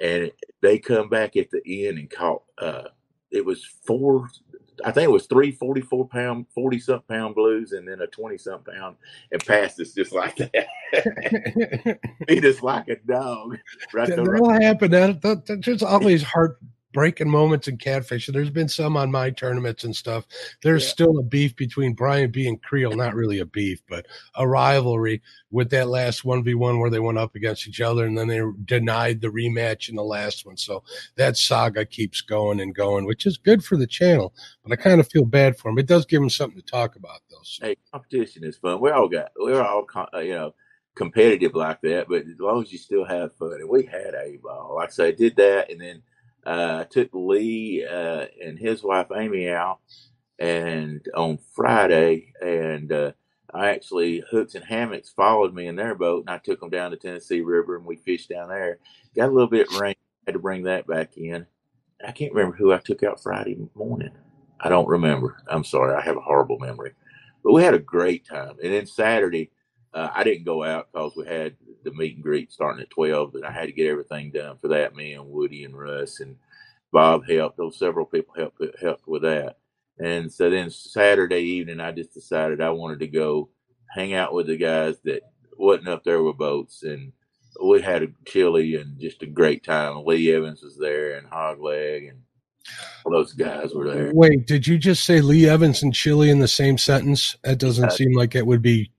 and 0.00 0.30
they 0.60 0.78
come 0.78 1.08
back 1.08 1.36
at 1.36 1.50
the 1.50 1.86
end 1.88 1.98
and 1.98 2.10
caught. 2.10 2.42
uh 2.58 2.88
It 3.32 3.44
was 3.44 3.64
four 3.64 4.28
I 4.84 4.90
think 4.90 5.04
it 5.04 5.12
was 5.12 5.26
three 5.26 5.52
44 5.52 6.08
pound, 6.08 6.46
40 6.54 6.78
something 6.80 7.04
pound 7.08 7.34
blues 7.34 7.72
and 7.72 7.86
then 7.86 8.00
a 8.00 8.06
20 8.06 8.38
something 8.38 8.74
pound 8.74 8.96
and 9.30 9.44
passed 9.44 9.80
us 9.80 9.92
just 9.92 10.12
like 10.12 10.36
that. 10.36 10.66
Beat 12.26 12.44
us 12.44 12.62
like 12.62 12.88
a 12.88 12.96
dog. 12.96 13.58
Right 13.92 14.08
That- 14.08 14.16
there. 14.16 14.24
That'll 14.24 14.50
happen. 14.50 14.90
That, 14.90 15.22
that, 15.22 15.46
that's 15.46 15.60
just 15.60 15.82
always 15.84 16.24
heartbreaking 16.92 17.30
moments 17.30 17.68
in 17.68 17.78
catfishing. 17.78 18.32
There's 18.32 18.50
been 18.50 18.68
some 18.68 18.96
on 18.96 19.10
my 19.10 19.30
tournaments 19.30 19.84
and 19.84 19.96
stuff. 19.96 20.26
There's 20.62 20.84
Yeah. 20.84 20.90
still 20.90 21.18
a 21.18 21.22
beef 21.22 21.56
between 21.56 21.94
Brian 21.94 22.30
B 22.30 22.46
and 22.46 22.62
Creel. 22.62 22.92
Not 22.92 23.14
really 23.14 23.38
a 23.38 23.46
beef, 23.46 23.80
but 23.88 24.06
a 24.34 24.46
rivalry 24.46 25.22
with 25.50 25.70
that 25.70 25.88
last 25.88 26.24
1v1 26.24 26.78
where 26.78 26.90
they 26.90 27.00
went 27.00 27.18
up 27.18 27.34
against 27.34 27.66
each 27.66 27.80
other 27.80 28.04
and 28.04 28.16
then 28.16 28.28
they 28.28 28.42
denied 28.64 29.20
the 29.20 29.28
rematch 29.28 29.88
in 29.88 29.96
the 29.96 30.04
last 30.04 30.44
one. 30.44 30.56
So 30.56 30.82
that 31.16 31.36
saga 31.36 31.86
keeps 31.86 32.20
going 32.20 32.60
and 32.60 32.74
going, 32.74 33.06
which 33.06 33.26
is 33.26 33.38
good 33.38 33.64
for 33.64 33.76
the 33.76 33.86
channel. 33.86 34.34
But 34.62 34.72
I 34.72 34.82
kind 34.82 35.00
of 35.00 35.08
feel 35.08 35.24
bad 35.24 35.58
for 35.58 35.70
him. 35.70 35.78
It 35.78 35.86
does 35.86 36.04
give 36.04 36.22
him 36.22 36.30
something 36.30 36.60
to 36.60 36.66
talk 36.66 36.96
about, 36.96 37.20
though. 37.30 37.38
So. 37.42 37.66
Hey, 37.66 37.76
competition 37.90 38.44
is 38.44 38.58
fun. 38.58 38.80
We 38.80 38.90
all 38.90 39.08
got, 39.08 39.32
we're 39.36 39.62
all, 39.62 39.86
uh, 40.14 40.18
you 40.18 40.34
know, 40.34 40.54
competitive 40.94 41.54
like 41.54 41.80
that, 41.80 42.06
but 42.06 42.22
as 42.22 42.38
long 42.38 42.62
as 42.62 42.70
you 42.70 42.76
still 42.76 43.04
have 43.04 43.34
fun. 43.36 43.54
And 43.54 43.68
we 43.68 43.84
had 43.86 44.14
a 44.14 44.36
ball. 44.42 44.74
Like 44.76 44.90
I 44.90 44.92
say, 44.92 45.08
I 45.08 45.12
did 45.12 45.36
that. 45.36 45.70
And 45.70 45.80
then 45.80 46.02
uh, 46.46 46.78
I 46.80 46.84
took 46.84 47.10
Lee 47.12 47.84
uh, 47.84 48.26
and 48.42 48.58
his 48.58 48.82
wife 48.82 49.08
Amy 49.14 49.48
out 49.48 49.78
and 50.38 51.06
on 51.14 51.38
Friday, 51.54 52.32
and 52.40 52.90
uh, 52.90 53.12
I 53.54 53.70
actually 53.70 54.24
hooks 54.30 54.54
and 54.54 54.64
hammocks 54.64 55.10
followed 55.10 55.54
me 55.54 55.66
in 55.66 55.76
their 55.76 55.94
boat, 55.94 56.24
and 56.26 56.30
I 56.30 56.38
took 56.38 56.60
them 56.60 56.70
down 56.70 56.90
the 56.90 56.96
Tennessee 56.96 57.42
River, 57.42 57.76
and 57.76 57.84
we 57.84 57.96
fished 57.96 58.30
down 58.30 58.48
there. 58.48 58.78
Got 59.14 59.28
a 59.28 59.32
little 59.32 59.48
bit 59.48 59.72
rain, 59.78 59.94
had 60.26 60.32
to 60.32 60.38
bring 60.38 60.64
that 60.64 60.86
back 60.86 61.16
in. 61.16 61.46
I 62.06 62.12
can't 62.12 62.32
remember 62.32 62.56
who 62.56 62.72
I 62.72 62.78
took 62.78 63.02
out 63.02 63.22
Friday 63.22 63.56
morning. 63.74 64.10
I 64.60 64.68
don't 64.68 64.88
remember. 64.88 65.36
I'm 65.48 65.64
sorry, 65.64 65.94
I 65.94 66.00
have 66.00 66.16
a 66.16 66.20
horrible 66.20 66.58
memory, 66.58 66.92
but 67.44 67.52
we 67.52 67.62
had 67.62 67.74
a 67.74 67.78
great 67.78 68.26
time. 68.26 68.56
And 68.62 68.72
then 68.72 68.86
Saturday, 68.86 69.50
uh, 69.94 70.08
I 70.14 70.24
didn't 70.24 70.44
go 70.44 70.64
out 70.64 70.88
because 70.92 71.14
we 71.16 71.26
had 71.26 71.54
the 71.84 71.92
meet 71.92 72.14
and 72.14 72.22
greet 72.22 72.52
starting 72.52 72.82
at 72.82 72.90
twelve, 72.90 73.32
but 73.32 73.44
I 73.44 73.50
had 73.50 73.66
to 73.66 73.72
get 73.72 73.88
everything 73.88 74.30
done 74.30 74.56
for 74.58 74.68
that. 74.68 74.94
Me 74.94 75.14
and 75.14 75.26
Woody 75.28 75.64
and 75.64 75.78
Russ 75.78 76.20
and 76.20 76.36
Bob 76.92 77.26
helped. 77.28 77.56
Those 77.56 77.78
several 77.78 78.06
people 78.06 78.34
helped 78.36 78.60
helped 78.80 79.06
with 79.06 79.22
that. 79.22 79.58
And 79.98 80.32
so 80.32 80.48
then 80.50 80.70
Saturday 80.70 81.40
evening, 81.40 81.80
I 81.80 81.92
just 81.92 82.14
decided 82.14 82.60
I 82.60 82.70
wanted 82.70 83.00
to 83.00 83.06
go 83.06 83.50
hang 83.94 84.14
out 84.14 84.32
with 84.32 84.46
the 84.46 84.56
guys 84.56 84.96
that 85.04 85.22
wasn't 85.58 85.88
up 85.88 86.02
there 86.02 86.22
with 86.22 86.38
boats, 86.38 86.82
and 86.82 87.12
we 87.62 87.82
had 87.82 88.02
a 88.02 88.08
chili 88.24 88.76
and 88.76 88.98
just 88.98 89.22
a 89.22 89.26
great 89.26 89.62
time. 89.62 90.04
Lee 90.04 90.32
Evans 90.32 90.62
was 90.62 90.78
there, 90.78 91.18
and 91.18 91.28
Hogleg, 91.28 92.08
and 92.08 92.22
all 93.04 93.12
those 93.12 93.34
guys 93.34 93.74
were 93.74 93.92
there. 93.92 94.10
Wait, 94.14 94.46
did 94.46 94.66
you 94.66 94.78
just 94.78 95.04
say 95.04 95.20
Lee 95.20 95.48
Evans 95.48 95.82
and 95.82 95.94
Chili 95.94 96.30
in 96.30 96.38
the 96.38 96.48
same 96.48 96.78
sentence? 96.78 97.36
That 97.44 97.58
doesn't 97.58 97.84
Uh, 97.84 97.90
seem 97.90 98.12
like 98.14 98.34
it 98.34 98.46
would 98.46 98.62
be 98.62 98.90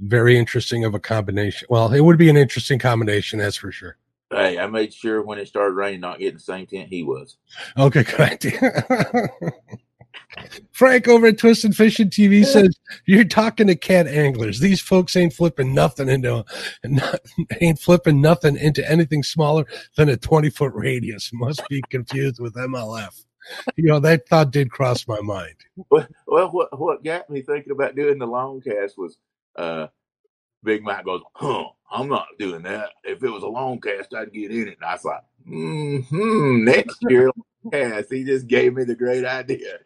very 0.00 0.38
interesting 0.38 0.84
of 0.84 0.94
a 0.94 1.00
combination. 1.00 1.66
Well, 1.70 1.92
it 1.92 2.00
would 2.00 2.18
be 2.18 2.30
an 2.30 2.36
interesting 2.36 2.78
combination, 2.78 3.38
that's 3.38 3.56
for 3.56 3.72
sure. 3.72 3.96
Hey, 4.30 4.58
I 4.58 4.66
made 4.66 4.94
sure 4.94 5.22
when 5.22 5.38
it 5.38 5.48
started 5.48 5.74
raining, 5.74 6.00
not 6.00 6.20
getting 6.20 6.34
the 6.34 6.40
same 6.40 6.66
tent 6.66 6.88
he 6.88 7.02
was. 7.02 7.36
Okay, 7.76 8.04
correct. 8.04 8.46
Frank 10.72 11.08
over 11.08 11.26
at 11.26 11.38
Twisted 11.38 11.74
Fishing 11.74 12.08
TV 12.08 12.44
says 12.44 12.78
you're 13.06 13.24
talking 13.24 13.66
to 13.66 13.74
cat 13.74 14.06
anglers. 14.06 14.60
These 14.60 14.80
folks 14.80 15.16
ain't 15.16 15.32
flipping 15.32 15.74
nothing 15.74 16.08
into 16.08 16.44
not, 16.84 17.20
ain't 17.60 17.80
flipping 17.80 18.20
nothing 18.20 18.56
into 18.56 18.88
anything 18.88 19.22
smaller 19.22 19.66
than 19.96 20.08
a 20.08 20.16
20 20.16 20.50
foot 20.50 20.72
radius. 20.74 21.30
Must 21.32 21.62
be 21.68 21.82
confused 21.90 22.40
with 22.40 22.54
MLF. 22.54 23.24
You 23.76 23.84
know 23.84 24.00
that 24.00 24.28
thought 24.28 24.52
did 24.52 24.70
cross 24.70 25.08
my 25.08 25.20
mind. 25.20 25.56
Well, 25.90 26.06
well, 26.26 26.50
what 26.50 26.78
what 26.78 27.02
got 27.02 27.28
me 27.28 27.42
thinking 27.42 27.72
about 27.72 27.96
doing 27.96 28.18
the 28.18 28.26
long 28.26 28.60
cast 28.60 28.96
was 28.96 29.18
uh, 29.56 29.86
Big 30.62 30.82
Mike 30.82 31.04
goes, 31.04 31.22
huh, 31.34 31.64
I'm 31.90 32.08
not 32.08 32.26
doing 32.38 32.62
that. 32.62 32.90
If 33.04 33.22
it 33.22 33.30
was 33.30 33.42
a 33.42 33.48
long 33.48 33.80
cast, 33.80 34.14
I'd 34.14 34.32
get 34.32 34.50
in 34.50 34.68
it. 34.68 34.78
And 34.80 34.84
I 34.84 34.94
was 34.94 35.04
like, 35.04 35.22
hmm, 35.46 36.64
next 36.64 36.98
year, 37.08 37.30
cast. 37.72 38.12
He 38.12 38.24
just 38.24 38.46
gave 38.46 38.74
me 38.74 38.84
the 38.84 38.94
great 38.94 39.24
idea. 39.24 39.78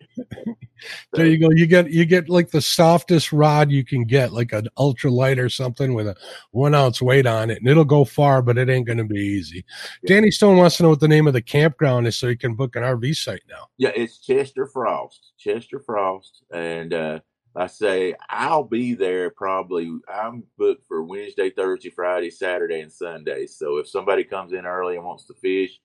there 1.12 1.27
you 1.27 1.38
go. 1.38 1.50
You 1.50 1.66
get 1.66 1.90
you 1.90 2.05
get 2.05 2.29
like 2.29 2.50
the 2.50 2.61
softest 2.61 3.33
rod 3.33 3.70
you 3.70 3.85
can 3.85 4.05
get, 4.05 4.33
like 4.33 4.53
an 4.53 4.68
ultra 4.77 5.11
light 5.11 5.38
or 5.38 5.48
something 5.48 5.94
with 5.94 6.07
a 6.07 6.16
one 6.50 6.74
ounce 6.74 7.00
weight 7.00 7.27
on 7.27 7.50
it, 7.50 7.59
and 7.59 7.68
it'll 7.68 7.85
go 7.85 8.05
far, 8.05 8.42
but 8.42 8.59
it 8.59 8.68
ain't 8.68 8.87
going 8.87 8.98
to 8.98 9.05
be 9.05 9.20
easy. 9.20 9.64
Yeah. 10.03 10.16
Danny 10.16 10.31
Stone 10.31 10.59
wants 10.59 10.77
to 10.77 10.83
know 10.85 10.90
what 10.90 11.00
the 11.00 11.09
name 11.09 11.27
of 11.27 11.33
the 11.33 11.42
campground 11.42 12.07
is, 12.07 12.16
so 12.16 12.29
he 12.29 12.37
can 12.37 12.55
book 12.55 12.77
an 12.77 12.83
RV 12.83 13.16
site 13.16 13.42
now. 13.48 13.68
Yeah, 13.79 13.92
it's 13.94 14.18
Chester 14.18 14.66
Frost. 14.66 15.33
Chester 15.38 15.81
Frost, 15.81 16.44
and 16.53 16.92
uh, 16.92 17.20
I 17.57 17.67
say 17.69 18.14
I'll 18.29 18.64
be 18.64 18.95
there 18.95 19.31
probably. 19.31 19.93
I'm 20.12 20.45
booked 20.59 20.87
for 20.87 21.05
Wednesday, 21.05 21.51
Thursday, 21.51 21.90
Friday, 21.90 22.31
Saturday, 22.31 22.81
and 22.81 22.93
Sunday. 22.93 23.47
So 23.47 23.79
if 23.79 23.88
somebody 23.88 24.25
comes 24.25 24.53
in 24.53 24.67
early 24.67 24.97
and 24.97 25.05
wants 25.05 25.25
to 25.27 25.35
fish, 25.35 25.81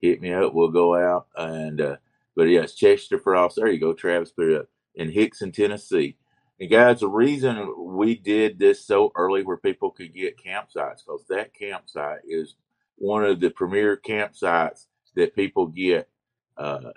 hit 0.00 0.20
me 0.20 0.32
up. 0.32 0.54
We'll 0.54 0.68
go 0.68 0.94
out 0.94 1.26
and. 1.36 1.80
Uh, 1.80 1.96
but 2.36 2.44
yes, 2.44 2.74
Chester 2.74 3.18
Frost. 3.18 3.56
There 3.56 3.68
you 3.68 3.80
go. 3.80 3.92
Travis 3.92 4.30
put 4.30 4.50
it 4.50 4.60
up 4.60 4.68
in 4.94 5.10
Hixson, 5.10 5.52
Tennessee. 5.52 6.16
And 6.58 6.70
guys, 6.70 7.00
the 7.00 7.08
reason 7.08 7.74
we 7.78 8.14
did 8.14 8.58
this 8.58 8.84
so 8.86 9.12
early 9.16 9.42
where 9.42 9.56
people 9.56 9.90
could 9.90 10.14
get 10.14 10.38
campsites 10.42 11.04
because 11.04 11.24
that 11.28 11.54
campsite 11.54 12.20
is 12.26 12.54
one 12.96 13.24
of 13.24 13.40
the 13.40 13.50
premier 13.50 13.96
campsites 13.96 14.86
that 15.16 15.34
people 15.34 15.66
get 15.66 16.08
uh, 16.56 16.92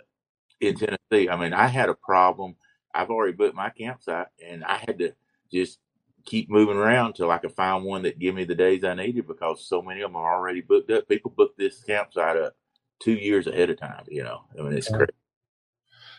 in 0.59 0.75
Tennessee. 0.75 1.29
I 1.29 1.35
mean, 1.37 1.53
I 1.53 1.67
had 1.67 1.89
a 1.89 1.95
problem. 1.95 2.55
I've 2.93 3.09
already 3.09 3.33
booked 3.33 3.55
my 3.55 3.69
campsite, 3.69 4.27
and 4.45 4.63
I 4.63 4.77
had 4.77 4.99
to 4.99 5.13
just 5.51 5.79
keep 6.25 6.49
moving 6.49 6.77
around 6.77 7.13
till 7.13 7.31
I 7.31 7.37
could 7.37 7.51
find 7.51 7.83
one 7.83 8.03
that 8.03 8.19
give 8.19 8.33
me 8.33 8.45
the 8.45 8.55
days 8.55 8.83
I 8.83 8.93
needed 8.93 9.27
because 9.27 9.65
so 9.65 9.81
many 9.81 10.01
of 10.01 10.09
them 10.11 10.15
are 10.15 10.35
already 10.35 10.61
booked 10.61 10.91
up. 10.91 11.07
People 11.07 11.31
book 11.31 11.55
this 11.57 11.83
campsite 11.83 12.37
up 12.37 12.55
two 12.99 13.13
years 13.13 13.47
ahead 13.47 13.69
of 13.69 13.79
time. 13.79 14.05
You 14.07 14.23
know, 14.23 14.43
I 14.57 14.61
mean, 14.61 14.73
it's 14.73 14.87
crazy. 14.87 15.11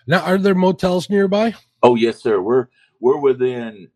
Now, 0.07 0.21
are 0.25 0.37
there 0.37 0.55
motels 0.55 1.09
nearby? 1.09 1.55
Oh 1.83 1.95
yes, 1.95 2.23
sir. 2.23 2.41
We're 2.41 2.69
we're 3.01 3.19
within 3.19 3.89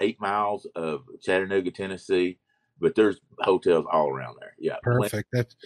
eight 0.00 0.20
miles 0.20 0.66
of 0.74 1.04
Chattanooga, 1.22 1.70
Tennessee, 1.70 2.38
but 2.80 2.94
there's 2.94 3.20
hotels 3.40 3.86
all 3.90 4.08
around 4.08 4.36
there. 4.40 4.54
Yeah, 4.58 4.76
perfect. 4.82 5.28
That's, 5.32 5.56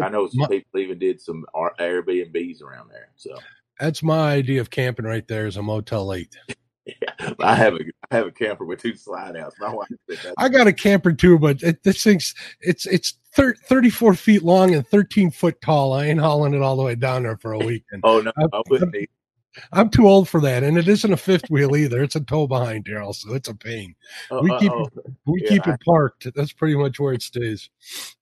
I 0.00 0.08
know 0.08 0.28
some 0.28 0.48
people 0.48 0.80
even 0.80 0.98
did 0.98 1.20
some 1.20 1.44
Airbnbs 1.54 2.62
around 2.62 2.90
there. 2.90 3.10
So 3.16 3.36
that's 3.78 4.02
my 4.02 4.32
idea 4.32 4.60
of 4.60 4.70
camping 4.70 5.06
right 5.06 5.26
there 5.26 5.46
is 5.46 5.56
a 5.56 5.62
Motel 5.62 6.14
Eight. 6.14 6.36
Yeah, 6.86 6.94
I 7.40 7.54
have 7.54 7.74
a 7.74 7.80
I 8.10 8.16
have 8.16 8.26
a 8.26 8.32
camper 8.32 8.64
with 8.64 8.80
two 8.80 8.94
slide 8.94 9.36
outs. 9.36 9.56
My 9.58 9.72
wife 9.72 9.88
I 10.38 10.48
got 10.48 10.66
a 10.66 10.72
camper 10.72 11.12
too, 11.12 11.38
but 11.38 11.62
it, 11.62 11.82
this 11.82 12.02
thing's 12.02 12.34
it's 12.60 12.86
it's 12.86 13.14
thir- 13.34 13.56
34 13.68 14.14
feet 14.14 14.42
long 14.42 14.74
and 14.74 14.86
13 14.86 15.30
foot 15.30 15.60
tall. 15.60 15.92
I 15.92 16.06
ain't 16.06 16.20
hauling 16.20 16.54
it 16.54 16.62
all 16.62 16.76
the 16.76 16.82
way 16.82 16.94
down 16.94 17.22
there 17.22 17.36
for 17.36 17.52
a 17.52 17.58
weekend. 17.64 18.02
oh 18.04 18.20
no, 18.20 18.32
I 18.36 18.62
wouldn't 18.68 18.92
need 18.92 19.08
I'm 19.72 19.88
too 19.88 20.06
old 20.06 20.28
for 20.28 20.40
that, 20.40 20.62
and 20.62 20.76
it 20.76 20.88
isn't 20.88 21.12
a 21.12 21.16
fifth 21.16 21.48
wheel 21.50 21.76
either. 21.76 22.02
It's 22.02 22.16
a 22.16 22.20
tow 22.20 22.46
behind, 22.46 22.84
Daryl, 22.84 23.14
so 23.14 23.34
it's 23.34 23.48
a 23.48 23.54
pain. 23.54 23.94
Uh, 24.30 24.40
we 24.42 24.56
keep 24.58 24.72
uh, 24.72 24.82
it, 24.84 24.92
we 25.26 25.42
yeah, 25.42 25.48
keep 25.48 25.66
it 25.66 25.80
parked. 25.84 26.26
That's 26.34 26.52
pretty 26.52 26.76
much 26.76 26.98
where 26.98 27.12
it 27.12 27.22
stays. 27.22 27.70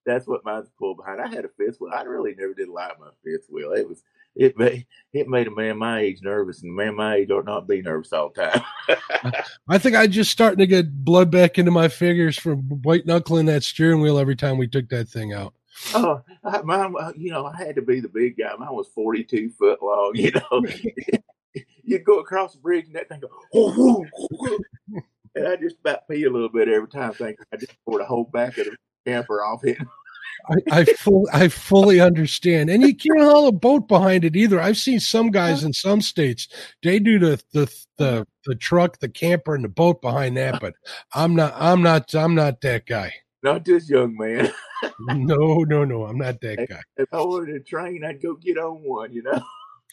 That's 0.05 0.27
what 0.27 0.45
mine's 0.45 0.71
pulled 0.79 0.99
behind. 0.99 1.21
I 1.21 1.29
had 1.29 1.45
a 1.45 1.49
fifth 1.49 1.81
wheel. 1.81 1.93
I 1.95 2.03
really 2.03 2.35
never 2.35 2.55
did 2.55 2.69
like 2.69 2.99
my 3.01 3.09
fifth 3.25 3.47
wheel. 3.51 3.73
It 3.73 3.89
was 3.89 4.03
it 4.35 4.57
made 4.57 4.87
it 5.13 5.29
made 5.29 5.47
a 5.47 5.51
man 5.51 5.79
my 5.79 6.01
age 6.01 6.21
nervous, 6.23 6.63
and 6.63 6.71
a 6.71 6.75
man 6.75 6.97
my 6.97 7.17
age 7.17 7.31
ought 7.31 7.45
not 7.45 7.69
be 7.69 7.83
nervous 7.83 8.13
all 8.13 8.31
the 8.35 8.43
time. 8.43 9.35
I 9.69 9.79
think 9.79 9.95
I 9.95 10.07
just 10.07 10.31
starting 10.31 10.59
to 10.59 10.67
get 10.67 11.05
blood 11.05 11.31
back 11.31 11.59
into 11.59 11.71
my 11.71 11.89
fingers 11.89 12.39
from 12.39 12.61
white 12.83 13.07
knuckling 13.07 13.47
that 13.47 13.63
steering 13.63 14.01
wheel 14.01 14.19
every 14.19 14.37
time 14.37 14.59
we 14.59 14.67
took 14.67 14.89
that 14.89 15.09
thing 15.09 15.33
out. 15.33 15.55
Oh, 15.95 16.23
I, 16.45 16.63
mine, 16.63 16.95
uh, 16.99 17.13
you 17.17 17.31
know, 17.31 17.47
I 17.47 17.57
had 17.57 17.77
to 17.77 17.83
be 17.83 18.01
the 18.01 18.09
big 18.09 18.37
guy. 18.39 18.55
Mine 18.59 18.73
was 18.73 18.89
42 18.95 19.51
foot 19.51 19.83
long, 19.83 20.13
you 20.15 20.33
know. 20.33 20.65
you 21.85 21.99
go 21.99 22.21
across 22.21 22.55
the 22.55 22.61
bridge 22.61 22.87
and 22.87 22.97
that 22.97 23.09
thing 23.09 23.21
go, 23.21 24.07
and 25.35 25.49
I 25.49 25.57
just 25.57 25.77
about 25.81 26.09
pee 26.09 26.25
a 26.25 26.31
little 26.31 26.49
bit 26.49 26.69
every 26.69 26.89
time, 26.89 27.13
thinking 27.13 27.45
I 27.53 27.57
just 27.57 27.73
poured 27.85 28.03
a 28.03 28.07
whole 28.07 28.25
back 28.25 28.59
of 28.59 28.67
the 28.67 28.77
camper 29.07 29.45
off 29.45 29.65
it. 29.65 29.79
I, 30.51 30.81
I, 30.81 30.85
full, 30.85 31.29
I 31.33 31.49
fully 31.49 32.01
understand, 32.01 32.69
and 32.69 32.83
you 32.83 32.97
can't 32.97 33.21
haul 33.21 33.47
a 33.47 33.53
boat 33.53 33.87
behind 33.87 34.25
it 34.25 34.35
either. 34.35 34.61
I've 34.61 34.77
seen 34.77 34.99
some 34.99 35.31
guys 35.31 35.63
in 35.63 35.73
some 35.73 36.01
states 36.01 36.49
they 36.83 36.99
do 36.99 37.19
the 37.19 37.43
the 37.53 37.73
the, 37.99 38.27
the 38.47 38.55
truck, 38.57 38.99
the 38.99 39.09
camper, 39.09 39.55
and 39.55 39.65
the 39.65 39.69
boat 39.69 40.03
behind 40.03 40.37
that, 40.37 40.61
but 40.61 40.75
I'm 41.13 41.37
not. 41.37 41.55
I'm 41.57 41.83
not. 41.83 42.15
I'm 42.15 42.35
not 42.35 42.61
that 42.63 42.87
guy. 42.87 43.13
Not 43.43 43.65
this 43.65 43.89
young 43.89 44.17
man. 44.17 44.53
no, 45.01 45.59
no, 45.59 45.85
no. 45.85 46.05
I'm 46.05 46.19
not 46.19 46.41
that 46.41 46.67
guy. 46.69 46.81
If 46.97 47.13
I 47.13 47.23
were 47.23 47.47
a 47.47 47.61
train, 47.61 48.05
I'd 48.05 48.23
go 48.23 48.35
get 48.35 48.59
on 48.59 48.83
one. 48.83 49.13
You 49.13 49.23
know. 49.23 49.43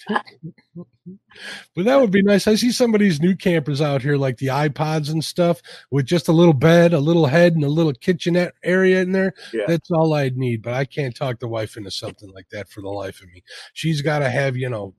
But 0.07 1.85
that 1.85 1.99
would 1.99 2.11
be 2.11 2.21
nice. 2.21 2.47
I 2.47 2.55
see 2.55 2.71
some 2.71 2.93
of 2.93 2.99
these 2.99 3.21
new 3.21 3.35
campers 3.35 3.81
out 3.81 4.01
here, 4.01 4.17
like 4.17 4.37
the 4.37 4.47
iPods 4.47 5.11
and 5.11 5.23
stuff, 5.23 5.61
with 5.91 6.05
just 6.05 6.27
a 6.27 6.33
little 6.33 6.53
bed, 6.53 6.93
a 6.93 6.99
little 6.99 7.25
head, 7.25 7.53
and 7.53 7.63
a 7.63 7.69
little 7.69 7.93
kitchenette 7.93 8.53
area 8.63 9.01
in 9.01 9.11
there. 9.11 9.33
Yeah. 9.53 9.65
That's 9.67 9.91
all 9.91 10.13
I'd 10.13 10.37
need. 10.37 10.61
But 10.61 10.73
I 10.73 10.85
can't 10.85 11.15
talk 11.15 11.39
the 11.39 11.47
wife 11.47 11.77
into 11.77 11.91
something 11.91 12.31
like 12.33 12.49
that 12.51 12.69
for 12.69 12.81
the 12.81 12.89
life 12.89 13.21
of 13.21 13.29
me. 13.29 13.43
She's 13.73 14.01
got 14.01 14.19
to 14.19 14.29
have, 14.29 14.55
you 14.55 14.69
know, 14.69 14.95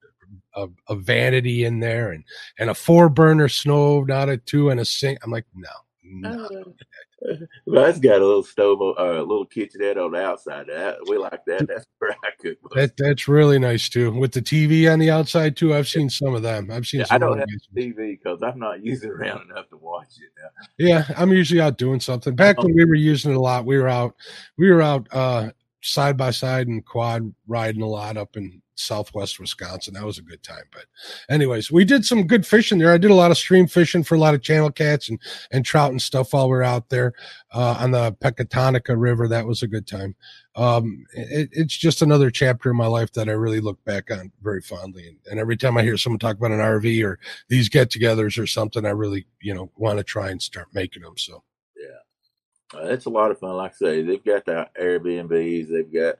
a, 0.55 0.69
a, 0.89 0.97
vanity 0.97 1.65
in 1.65 1.81
there 1.81 2.13
and 2.13 2.25
and 2.59 2.71
a 2.71 2.75
four 2.75 3.09
burner 3.09 3.49
stove, 3.49 4.07
not 4.09 4.29
a 4.29 4.37
two, 4.37 4.71
and 4.71 4.81
a 4.81 4.85
sink. 4.85 5.19
I'm 5.23 5.31
like, 5.31 5.47
no, 5.55 5.69
no. 6.03 6.49
Oh. 6.51 6.75
Mine's 7.67 7.99
got 7.99 8.21
a 8.21 8.27
little 8.27 8.43
stove, 8.43 8.81
uh, 8.81 8.95
a 8.99 9.21
little 9.21 9.45
kitchenette 9.45 9.99
on 9.99 10.13
the 10.13 10.23
outside. 10.23 10.67
That 10.69 10.97
we 11.07 11.19
like 11.19 11.45
that. 11.47 11.69
That's 11.69 11.87
where 11.99 12.13
I 12.25 12.31
cook. 12.41 12.59
That 12.75 12.97
that's 12.97 13.29
really 13.29 13.59
nice 13.59 13.89
too. 13.89 14.11
With 14.13 14.33
the 14.33 14.43
TV 14.43 14.91
on 14.91 14.99
the 14.99 15.11
outside 15.11 15.57
too. 15.57 15.75
I've 15.75 15.89
seen 15.89 16.09
some 16.09 16.35
of 16.35 16.43
them. 16.43 16.71
I've 16.71 16.87
seen. 16.87 17.01
Yeah, 17.01 17.07
I 17.11 17.19
don't 17.19 17.39
have 17.39 17.49
TV 17.77 18.19
because 18.19 18.43
I'm 18.43 18.59
not 18.59 18.83
using 18.85 19.11
it 19.11 19.15
around 19.15 19.51
enough 19.51 19.69
to 19.71 19.77
watch 19.77 20.15
it 20.19 20.31
now. 20.39 20.67
Yeah, 20.79 21.05
I'm 21.17 21.33
usually 21.33 21.61
out 21.61 21.79
doing 21.79 22.01
something. 22.01 22.35
Back 22.35 22.63
when 22.63 22.75
we 22.75 22.85
were 22.85 22.95
using 22.95 23.33
it 23.33 23.37
a 23.37 23.41
lot, 23.41 23.67
we 23.67 23.79
were 23.79 23.89
out. 23.89 24.15
We 24.57 24.71
were 24.71 24.83
out 24.83 25.07
uh, 25.13 25.51
side 25.83 26.17
by 26.17 26.31
side 26.31 26.69
and 26.69 26.85
quad 26.85 27.35
riding 27.47 27.83
a 27.83 27.87
lot 27.87 28.17
up 28.17 28.37
in 28.37 28.61
Southwest 28.81 29.39
Wisconsin. 29.39 29.95
That 29.95 30.05
was 30.05 30.19
a 30.19 30.23
good 30.23 30.43
time. 30.43 30.65
But 30.73 30.85
anyways, 31.29 31.71
we 31.71 31.85
did 31.85 32.05
some 32.05 32.27
good 32.27 32.47
fishing 32.47 32.79
there. 32.79 32.93
I 32.93 32.99
did 32.99 33.11
a 33.11 33.15
lot 33.15 33.31
of 33.31 33.39
stream 33.39 33.67
fishing 33.67 34.03
for 34.03 34.15
a 34.15 34.19
lot 34.19 34.35
of 34.35 34.43
channel 34.43 34.71
cats 34.71 35.09
and, 35.09 35.21
and 35.51 35.65
trout 35.65 35.91
and 35.91 36.01
stuff 36.01 36.33
while 36.33 36.49
we 36.49 36.57
are 36.57 36.63
out 36.63 36.89
there 36.89 37.13
uh, 37.53 37.77
on 37.79 37.91
the 37.91 38.13
Pecatonica 38.15 38.99
River. 38.99 39.29
That 39.29 39.47
was 39.47 39.63
a 39.63 39.69
good 39.69 39.87
time. 39.87 40.17
Um, 40.57 41.05
it, 41.13 41.51
it's 41.53 41.77
just 41.77 42.03
another 42.03 42.31
chapter 42.31 42.71
in 42.71 42.77
my 42.77 42.87
life 42.87 43.13
that 43.13 43.29
I 43.29 43.33
really 43.33 43.61
look 43.61 43.83
back 43.85 44.11
on 44.11 44.33
very 44.43 44.63
fondly. 44.63 45.09
And, 45.09 45.19
and 45.31 45.41
every 45.41 45.57
time 45.57 45.77
I 45.77 45.83
hear 45.83 45.97
someone 45.97 46.19
talk 46.19 46.37
about 46.37 46.53
an 46.53 46.59
RV 46.59 47.05
or 47.05 47.19
these 47.49 47.69
get 47.69 47.91
togethers 47.91 48.39
or 48.39 48.47
something, 48.47 48.85
I 48.85 48.91
really, 48.91 49.27
you 49.41 49.55
know, 49.55 49.71
want 49.77 49.99
to 49.99 50.05
try 50.05 50.31
and 50.31 50.41
start 50.41 50.69
making 50.73 51.03
them. 51.03 51.17
So. 51.17 51.43
Yeah, 52.75 52.81
uh, 52.81 52.85
it's 52.85 53.07
a 53.07 53.11
lot 53.11 53.31
of 53.31 53.39
fun. 53.39 53.57
Like 53.57 53.73
I 53.73 53.75
say, 53.75 54.03
they've 54.03 54.25
got 54.25 54.45
the 54.45 54.69
Airbnbs, 54.81 55.69
they've 55.69 55.93
got 55.93 56.17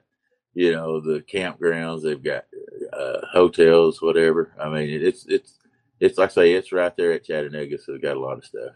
you 0.53 0.71
know 0.71 0.99
the 0.99 1.21
campgrounds 1.21 2.03
they've 2.03 2.23
got 2.23 2.45
uh, 2.93 3.25
hotels 3.31 4.01
whatever 4.01 4.53
i 4.59 4.69
mean 4.69 4.89
it's 5.01 5.25
it's 5.27 5.59
it's 5.99 6.17
like 6.17 6.29
i 6.31 6.33
say 6.33 6.53
it's 6.53 6.71
right 6.71 6.95
there 6.97 7.13
at 7.13 7.25
chattanooga 7.25 7.77
so 7.77 7.91
they've 7.91 8.01
got 8.01 8.17
a 8.17 8.19
lot 8.19 8.37
of 8.37 8.45
stuff 8.45 8.73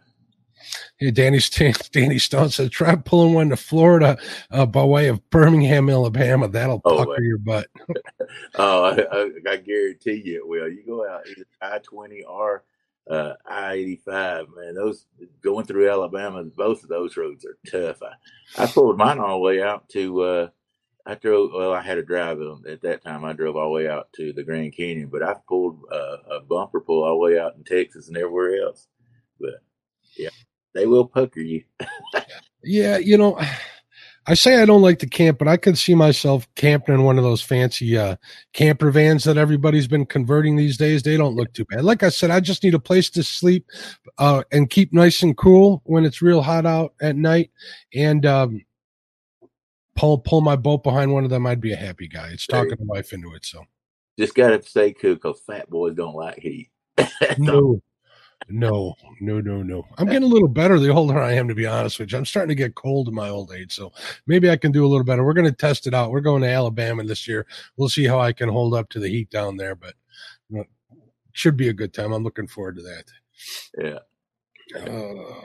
Hey, 0.98 1.12
Danny, 1.12 1.42
Danny 1.92 2.18
Stone 2.18 2.50
said, 2.50 2.72
try 2.72 2.96
pulling 2.96 3.34
one 3.34 3.50
to 3.50 3.58
Florida 3.58 4.18
uh, 4.52 4.66
by 4.66 4.86
way 4.86 5.10
of 5.10 5.30
Birmingham, 5.30 5.90
Alabama. 5.90 6.48
That'll 6.48 6.82
oh, 6.86 6.98
pucker 7.06 7.22
your 7.22 7.38
butt. 7.40 7.68
oh, 8.56 8.86
I, 8.86 9.52
I, 9.52 9.58
guarantee 9.58 10.22
you 10.24 10.38
it 10.38 10.48
will. 10.48 10.70
You 10.70 10.82
go 10.88 11.06
out 11.08 11.26
I 11.62 11.80
20 11.80 12.24
or 12.24 12.64
uh, 13.10 13.34
I 13.46 13.74
85, 13.74 14.48
man, 14.56 14.76
those 14.76 15.06
going 15.42 15.66
through 15.66 15.90
Alabama, 15.90 16.44
both 16.44 16.84
of 16.84 16.90
those 16.90 17.18
roads 17.18 17.46
are 17.46 17.58
tough. 17.70 18.02
I, 18.02 18.64
I 18.64 18.68
pulled 18.68 18.98
mine 18.98 19.20
all 19.20 19.38
the 19.38 19.44
way 19.44 19.62
out 19.62 19.88
to 19.90 20.22
uh, 20.22 20.48
I 21.06 21.16
drove. 21.16 21.52
Well, 21.54 21.74
I 21.74 21.82
had 21.82 22.00
a 22.00 22.04
drive 22.04 22.40
at 22.68 22.82
that 22.82 23.04
time. 23.04 23.24
I 23.26 23.34
drove 23.34 23.56
all 23.56 23.66
the 23.66 23.70
way 23.70 23.88
out 23.88 24.12
to 24.14 24.34
the 24.34 24.44
Grand 24.44 24.76
Canyon, 24.76 25.10
but 25.12 25.22
I've 25.22 25.46
pulled 25.46 25.80
uh, 25.92 26.18
a 26.32 26.40
bumper 26.40 26.82
pull 26.82 27.04
all 27.04 27.12
the 27.12 27.34
way 27.34 27.40
out 27.40 27.56
in 27.56 27.64
Texas 27.64 28.08
and 28.08 28.18
everywhere 28.18 28.64
else. 28.64 28.88
But 29.40 29.62
yeah, 30.18 30.30
they 30.74 30.88
will 30.88 31.06
pucker 31.06 31.42
you. 31.42 31.64
yeah, 32.64 32.98
you 32.98 33.18
know, 33.18 33.40
I 34.28 34.34
say 34.34 34.62
I 34.62 34.66
don't 34.66 34.82
like 34.82 35.00
to 35.00 35.08
camp, 35.08 35.38
but 35.38 35.48
I 35.48 35.58
could 35.58 35.78
see 35.78 35.94
myself 35.94 36.48
camping 36.56 36.96
in 36.96 37.04
one 37.04 37.18
of 37.18 37.24
those 37.24 37.42
fancy 37.42 37.98
uh, 37.98 38.16
camper 38.54 38.90
vans 38.90 39.24
that 39.26 39.38
everybody's 39.38 39.88
been 39.88 40.06
converting 40.06 40.56
these 40.56 40.78
days. 40.78 41.04
They 41.04 41.16
don't 41.16 41.36
look 41.36 41.54
too 41.54 41.66
bad. 41.66 41.86
Like 41.86 42.02
I 42.02 42.10
said, 42.10 42.32
I 42.32 42.40
just 42.40 42.64
need 42.64 42.74
a 42.74 42.80
place 42.80 43.10
to 43.12 43.24
sleep 43.24 43.68
uh, 44.18 44.44
and 44.52 44.70
keep 44.70 44.94
nice 44.94 45.22
and 45.22 45.38
cool 45.38 45.82
when 45.86 46.06
it's 46.06 46.22
real 46.22 46.42
hot 46.42 46.66
out 46.66 46.94
at 47.02 47.16
night, 47.16 47.52
and 47.94 48.26
um, 48.26 48.66
pull 49.96 50.20
pull 50.20 50.42
my 50.42 50.56
boat 50.56 50.84
behind 50.84 51.12
one 51.14 51.24
of 51.24 51.30
them, 51.30 51.48
I'd 51.48 51.62
be 51.62 51.74
a 51.74 51.78
happy 51.78 52.08
guy. 52.08 52.30
It's 52.32 52.48
talking 52.48 52.76
the 52.78 52.86
wife 52.86 53.14
into 53.14 53.34
it. 53.34 53.46
So 53.46 53.64
just 54.20 54.36
gotta 54.36 54.62
stay 54.62 54.94
cool 54.94 55.16
because 55.16 55.42
fat 55.46 55.70
boys 55.70 55.96
don't 55.96 56.16
like 56.16 56.40
heat. 56.40 56.70
no, 57.38 57.82
No, 58.48 58.96
no, 59.22 59.42
no, 59.42 59.64
no. 59.64 59.88
I'm 59.98 60.06
getting 60.06 60.24
a 60.24 60.32
little 60.32 60.48
better 60.48 60.80
the 60.80 60.90
older 60.90 61.20
I 61.20 61.34
am, 61.34 61.48
to 61.48 61.56
be 61.56 61.66
honest 61.66 62.00
with 62.00 62.12
you. 62.12 62.18
I'm 62.18 62.26
starting 62.26 62.50
to 62.50 62.56
get 62.56 62.76
cold 62.76 63.08
in 63.08 63.16
my 63.16 63.30
old 63.30 63.52
age, 63.52 63.74
so 63.74 63.92
maybe 64.28 64.50
I 64.50 64.56
can 64.56 64.72
do 64.72 64.86
a 64.86 64.88
little 64.88 65.04
better. 65.04 65.24
We're 65.24 65.34
going 65.34 65.50
to 65.50 65.52
test 65.52 65.88
it 65.88 65.94
out. 65.94 66.12
We're 66.12 66.22
going 66.22 66.44
to 66.44 66.50
Alabama 66.50 67.04
this 67.04 67.28
year. 67.28 67.48
We'll 67.76 67.90
see 67.90 68.06
how 68.06 68.20
I 68.20 68.34
can 68.34 68.50
hold 68.50 68.76
up 68.76 68.90
to 68.90 69.00
the 69.00 69.10
heat 69.10 69.30
down 69.32 69.58
there, 69.58 69.74
but 69.74 69.96
you 70.50 70.58
know, 70.58 70.66
should 71.32 71.58
be 71.58 71.70
a 71.70 71.74
good 71.74 71.94
time. 71.94 72.14
I'm 72.14 72.24
looking 72.24 72.48
forward 72.48 72.76
to 72.78 72.84
that. 72.84 73.04
Yeah. 73.78 74.00
Uh, 74.80 75.42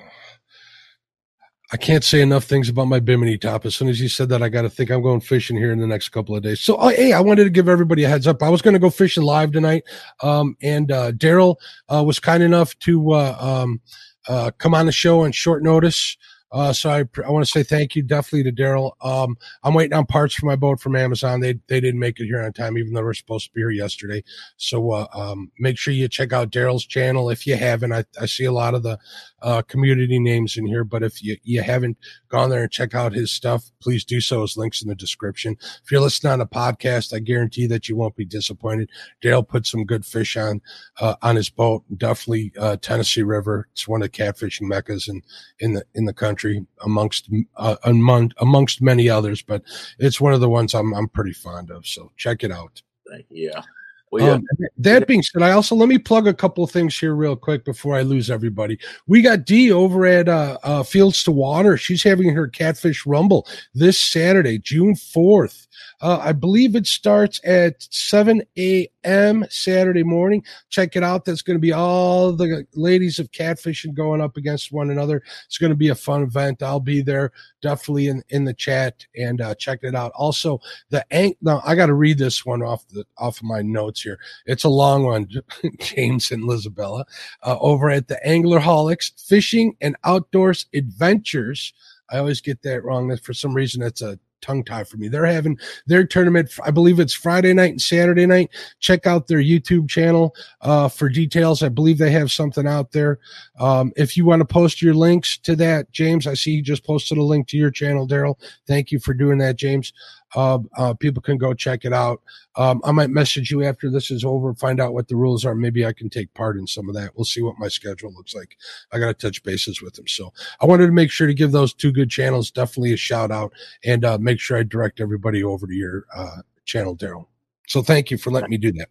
I 1.72 1.76
can't 1.76 2.02
say 2.02 2.20
enough 2.20 2.44
things 2.44 2.68
about 2.68 2.88
my 2.88 2.98
Bimini 2.98 3.38
top. 3.38 3.64
As 3.64 3.76
soon 3.76 3.88
as 3.88 4.00
you 4.00 4.08
said 4.08 4.28
that, 4.30 4.42
I 4.42 4.48
got 4.48 4.62
to 4.62 4.70
think 4.70 4.90
I'm 4.90 5.02
going 5.02 5.20
fishing 5.20 5.56
here 5.56 5.70
in 5.70 5.78
the 5.78 5.86
next 5.86 6.08
couple 6.08 6.34
of 6.34 6.42
days. 6.42 6.60
So, 6.60 6.76
oh, 6.76 6.88
hey, 6.88 7.12
I 7.12 7.20
wanted 7.20 7.44
to 7.44 7.50
give 7.50 7.68
everybody 7.68 8.02
a 8.02 8.08
heads 8.08 8.26
up. 8.26 8.42
I 8.42 8.48
was 8.48 8.60
going 8.60 8.74
to 8.74 8.80
go 8.80 8.90
fishing 8.90 9.22
live 9.22 9.52
tonight. 9.52 9.84
Um, 10.20 10.56
and, 10.62 10.90
uh, 10.90 11.12
Daryl, 11.12 11.56
uh, 11.88 12.02
was 12.04 12.18
kind 12.18 12.42
enough 12.42 12.76
to, 12.80 13.12
uh, 13.12 13.36
um, 13.38 13.80
uh, 14.28 14.50
come 14.58 14.74
on 14.74 14.86
the 14.86 14.92
show 14.92 15.20
on 15.20 15.30
short 15.30 15.62
notice. 15.62 16.16
Uh, 16.52 16.72
so 16.72 16.90
I, 16.90 17.04
I 17.24 17.30
want 17.30 17.44
to 17.44 17.50
say 17.50 17.62
thank 17.62 17.94
you 17.94 18.02
definitely 18.02 18.50
to 18.50 18.62
Daryl. 18.62 18.92
Um, 19.00 19.36
I'm 19.62 19.74
waiting 19.74 19.96
on 19.96 20.06
parts 20.06 20.34
for 20.34 20.46
my 20.46 20.56
boat 20.56 20.80
from 20.80 20.96
Amazon. 20.96 21.40
They, 21.40 21.60
they 21.68 21.80
didn't 21.80 22.00
make 22.00 22.18
it 22.18 22.26
here 22.26 22.42
on 22.42 22.52
time, 22.52 22.76
even 22.76 22.92
though 22.92 23.02
we 23.02 23.08
are 23.08 23.14
supposed 23.14 23.46
to 23.46 23.52
be 23.52 23.60
here 23.60 23.70
yesterday. 23.70 24.24
So, 24.56 24.90
uh, 24.90 25.06
um, 25.14 25.52
make 25.58 25.78
sure 25.78 25.94
you 25.94 26.08
check 26.08 26.32
out 26.32 26.50
Daryl's 26.50 26.86
channel 26.86 27.30
if 27.30 27.46
you 27.46 27.56
haven't. 27.56 27.92
I, 27.92 28.04
I 28.20 28.26
see 28.26 28.46
a 28.46 28.52
lot 28.52 28.74
of 28.74 28.82
the, 28.82 28.98
uh, 29.42 29.62
community 29.62 30.18
names 30.18 30.56
in 30.56 30.66
here, 30.66 30.84
but 30.84 31.02
if 31.02 31.22
you, 31.22 31.36
you 31.44 31.62
haven't 31.62 31.96
gone 32.28 32.50
there 32.50 32.62
and 32.62 32.70
check 32.70 32.94
out 32.94 33.12
his 33.12 33.30
stuff, 33.30 33.70
please 33.80 34.04
do 34.04 34.20
so. 34.20 34.42
His 34.42 34.56
links 34.56 34.82
in 34.82 34.88
the 34.88 34.94
description. 34.94 35.56
If 35.84 35.90
you're 35.90 36.00
listening 36.00 36.32
on 36.32 36.40
a 36.40 36.46
podcast, 36.46 37.14
I 37.14 37.20
guarantee 37.20 37.66
that 37.68 37.88
you 37.88 37.96
won't 37.96 38.16
be 38.16 38.24
disappointed. 38.24 38.90
Daryl 39.22 39.46
put 39.46 39.66
some 39.66 39.84
good 39.84 40.04
fish 40.04 40.36
on, 40.36 40.60
uh, 41.00 41.14
on 41.22 41.36
his 41.36 41.48
boat. 41.48 41.84
Definitely, 41.96 42.52
uh, 42.58 42.76
Tennessee 42.76 43.22
River. 43.22 43.68
It's 43.72 43.86
one 43.86 44.02
of 44.02 44.10
the 44.10 44.22
catfishing 44.22 44.68
meccas 44.68 45.08
in, 45.08 45.22
in 45.60 45.74
the, 45.74 45.84
in 45.94 46.06
the 46.06 46.12
country 46.12 46.39
amongst, 46.84 47.28
uh, 47.56 47.76
among, 47.84 48.32
amongst 48.38 48.82
many 48.82 49.08
others, 49.08 49.42
but 49.42 49.62
it's 49.98 50.20
one 50.20 50.32
of 50.32 50.40
the 50.40 50.50
ones 50.50 50.74
I'm, 50.74 50.94
I'm 50.94 51.08
pretty 51.08 51.32
fond 51.32 51.70
of. 51.70 51.86
So 51.86 52.10
check 52.16 52.44
it 52.44 52.52
out. 52.52 52.82
Yeah. 53.28 53.62
Well, 54.10 54.26
yeah. 54.26 54.32
Um, 54.34 54.46
that 54.78 55.06
being 55.06 55.22
said, 55.22 55.42
I 55.42 55.52
also 55.52 55.76
let 55.76 55.88
me 55.88 55.98
plug 55.98 56.26
a 56.26 56.34
couple 56.34 56.64
of 56.64 56.70
things 56.70 56.98
here 56.98 57.14
real 57.14 57.36
quick 57.36 57.64
before 57.64 57.94
I 57.94 58.02
lose 58.02 58.30
everybody. 58.30 58.78
We 59.06 59.22
got 59.22 59.44
Dee 59.44 59.70
over 59.70 60.04
at 60.04 60.28
uh, 60.28 60.58
uh, 60.62 60.82
Fields 60.82 61.22
to 61.24 61.32
Water. 61.32 61.76
She's 61.76 62.02
having 62.02 62.34
her 62.34 62.48
Catfish 62.48 63.06
Rumble 63.06 63.46
this 63.72 63.98
Saturday, 63.98 64.58
June 64.58 64.96
fourth. 64.96 65.68
Uh, 66.00 66.18
I 66.22 66.32
believe 66.32 66.74
it 66.74 66.86
starts 66.86 67.40
at 67.44 67.74
7 67.90 68.42
a.m. 68.58 68.88
Saturday 69.04 70.02
morning. 70.02 70.44
Check 70.68 70.96
it 70.96 71.02
out. 71.02 71.24
That's 71.24 71.42
going 71.42 71.56
to 71.56 71.60
be 71.60 71.72
all 71.72 72.32
the 72.32 72.66
ladies 72.74 73.18
of 73.18 73.30
catfishing 73.30 73.94
going 73.94 74.20
up 74.20 74.36
against 74.36 74.72
one 74.72 74.90
another. 74.90 75.22
It's 75.46 75.58
going 75.58 75.70
to 75.70 75.76
be 75.76 75.88
a 75.88 75.94
fun 75.94 76.22
event. 76.22 76.62
I'll 76.62 76.80
be 76.80 77.02
there 77.02 77.32
definitely 77.62 78.08
in, 78.08 78.22
in 78.28 78.44
the 78.44 78.54
chat 78.54 79.06
and 79.16 79.40
uh, 79.40 79.54
check 79.54 79.80
it 79.82 79.94
out. 79.94 80.12
Also, 80.14 80.60
the 80.90 81.04
ank. 81.12 81.36
Now 81.40 81.62
I 81.64 81.74
got 81.74 81.86
to 81.86 81.94
read 81.94 82.18
this 82.18 82.44
one 82.44 82.62
off 82.62 82.86
the 82.88 83.04
off 83.18 83.38
of 83.38 83.44
my 83.44 83.62
notes 83.62 84.02
here. 84.02 84.18
It's 84.46 84.64
a 84.64 84.68
long 84.68 85.04
one. 85.04 85.28
James 85.80 86.30
and 86.30 86.44
Lizabella, 86.44 87.04
uh, 87.42 87.58
over 87.60 87.90
at 87.90 88.08
the 88.08 88.20
Anglerholics 88.26 89.26
Fishing 89.26 89.76
and 89.80 89.96
Outdoors 90.04 90.66
Adventures. 90.74 91.72
I 92.10 92.18
always 92.18 92.40
get 92.40 92.62
that 92.62 92.84
wrong. 92.84 93.16
For 93.18 93.32
some 93.32 93.54
reason 93.54 93.82
it's 93.82 94.02
a 94.02 94.18
tongue 94.40 94.64
tie 94.64 94.84
for 94.84 94.96
me. 94.96 95.08
They're 95.08 95.24
having 95.24 95.58
their 95.86 96.04
tournament. 96.04 96.52
I 96.64 96.70
believe 96.70 97.00
it's 97.00 97.14
Friday 97.14 97.52
night 97.52 97.70
and 97.70 97.80
Saturday 97.80 98.26
night. 98.26 98.50
Check 98.80 99.06
out 99.06 99.26
their 99.26 99.42
YouTube 99.42 99.88
channel 99.88 100.34
uh, 100.60 100.88
for 100.88 101.08
details. 101.08 101.62
I 101.62 101.68
believe 101.68 101.98
they 101.98 102.10
have 102.10 102.30
something 102.30 102.66
out 102.66 102.92
there. 102.92 103.18
Um, 103.58 103.92
if 103.96 104.16
you 104.16 104.24
want 104.24 104.40
to 104.40 104.46
post 104.46 104.82
your 104.82 104.94
links 104.94 105.38
to 105.38 105.56
that, 105.56 105.90
James, 105.92 106.26
I 106.26 106.34
see 106.34 106.52
you 106.52 106.62
just 106.62 106.84
posted 106.84 107.18
a 107.18 107.22
link 107.22 107.48
to 107.48 107.56
your 107.56 107.70
channel, 107.70 108.06
Daryl. 108.06 108.40
Thank 108.66 108.90
you 108.90 108.98
for 108.98 109.14
doing 109.14 109.38
that, 109.38 109.56
James. 109.56 109.92
Uh, 110.34 110.58
uh, 110.76 110.94
people 110.94 111.22
can 111.22 111.38
go 111.38 111.54
check 111.54 111.84
it 111.84 111.92
out. 111.92 112.22
Um, 112.56 112.80
I 112.84 112.92
might 112.92 113.10
message 113.10 113.50
you 113.50 113.64
after 113.64 113.90
this 113.90 114.10
is 114.10 114.24
over, 114.24 114.54
find 114.54 114.80
out 114.80 114.94
what 114.94 115.08
the 115.08 115.16
rules 115.16 115.44
are. 115.44 115.54
Maybe 115.54 115.84
I 115.84 115.92
can 115.92 116.08
take 116.08 116.32
part 116.34 116.56
in 116.56 116.66
some 116.66 116.88
of 116.88 116.94
that. 116.94 117.16
We'll 117.16 117.24
see 117.24 117.42
what 117.42 117.58
my 117.58 117.68
schedule 117.68 118.12
looks 118.12 118.34
like. 118.34 118.56
I 118.92 118.98
got 118.98 119.06
to 119.06 119.14
touch 119.14 119.42
bases 119.42 119.82
with 119.82 119.94
them. 119.94 120.06
So 120.08 120.32
I 120.60 120.66
wanted 120.66 120.86
to 120.86 120.92
make 120.92 121.10
sure 121.10 121.26
to 121.26 121.34
give 121.34 121.52
those 121.52 121.74
two 121.74 121.92
good 121.92 122.10
channels 122.10 122.50
definitely 122.50 122.92
a 122.92 122.96
shout 122.96 123.30
out 123.30 123.52
and 123.84 124.04
uh, 124.04 124.18
make 124.18 124.40
sure 124.40 124.58
I 124.58 124.62
direct 124.62 125.00
everybody 125.00 125.42
over 125.42 125.66
to 125.66 125.74
your 125.74 126.04
uh, 126.14 126.42
channel, 126.64 126.96
Daryl. 126.96 127.26
So 127.66 127.82
thank 127.82 128.10
you 128.10 128.18
for 128.18 128.30
letting 128.30 128.50
me 128.50 128.58
do 128.58 128.72
that. 128.72 128.88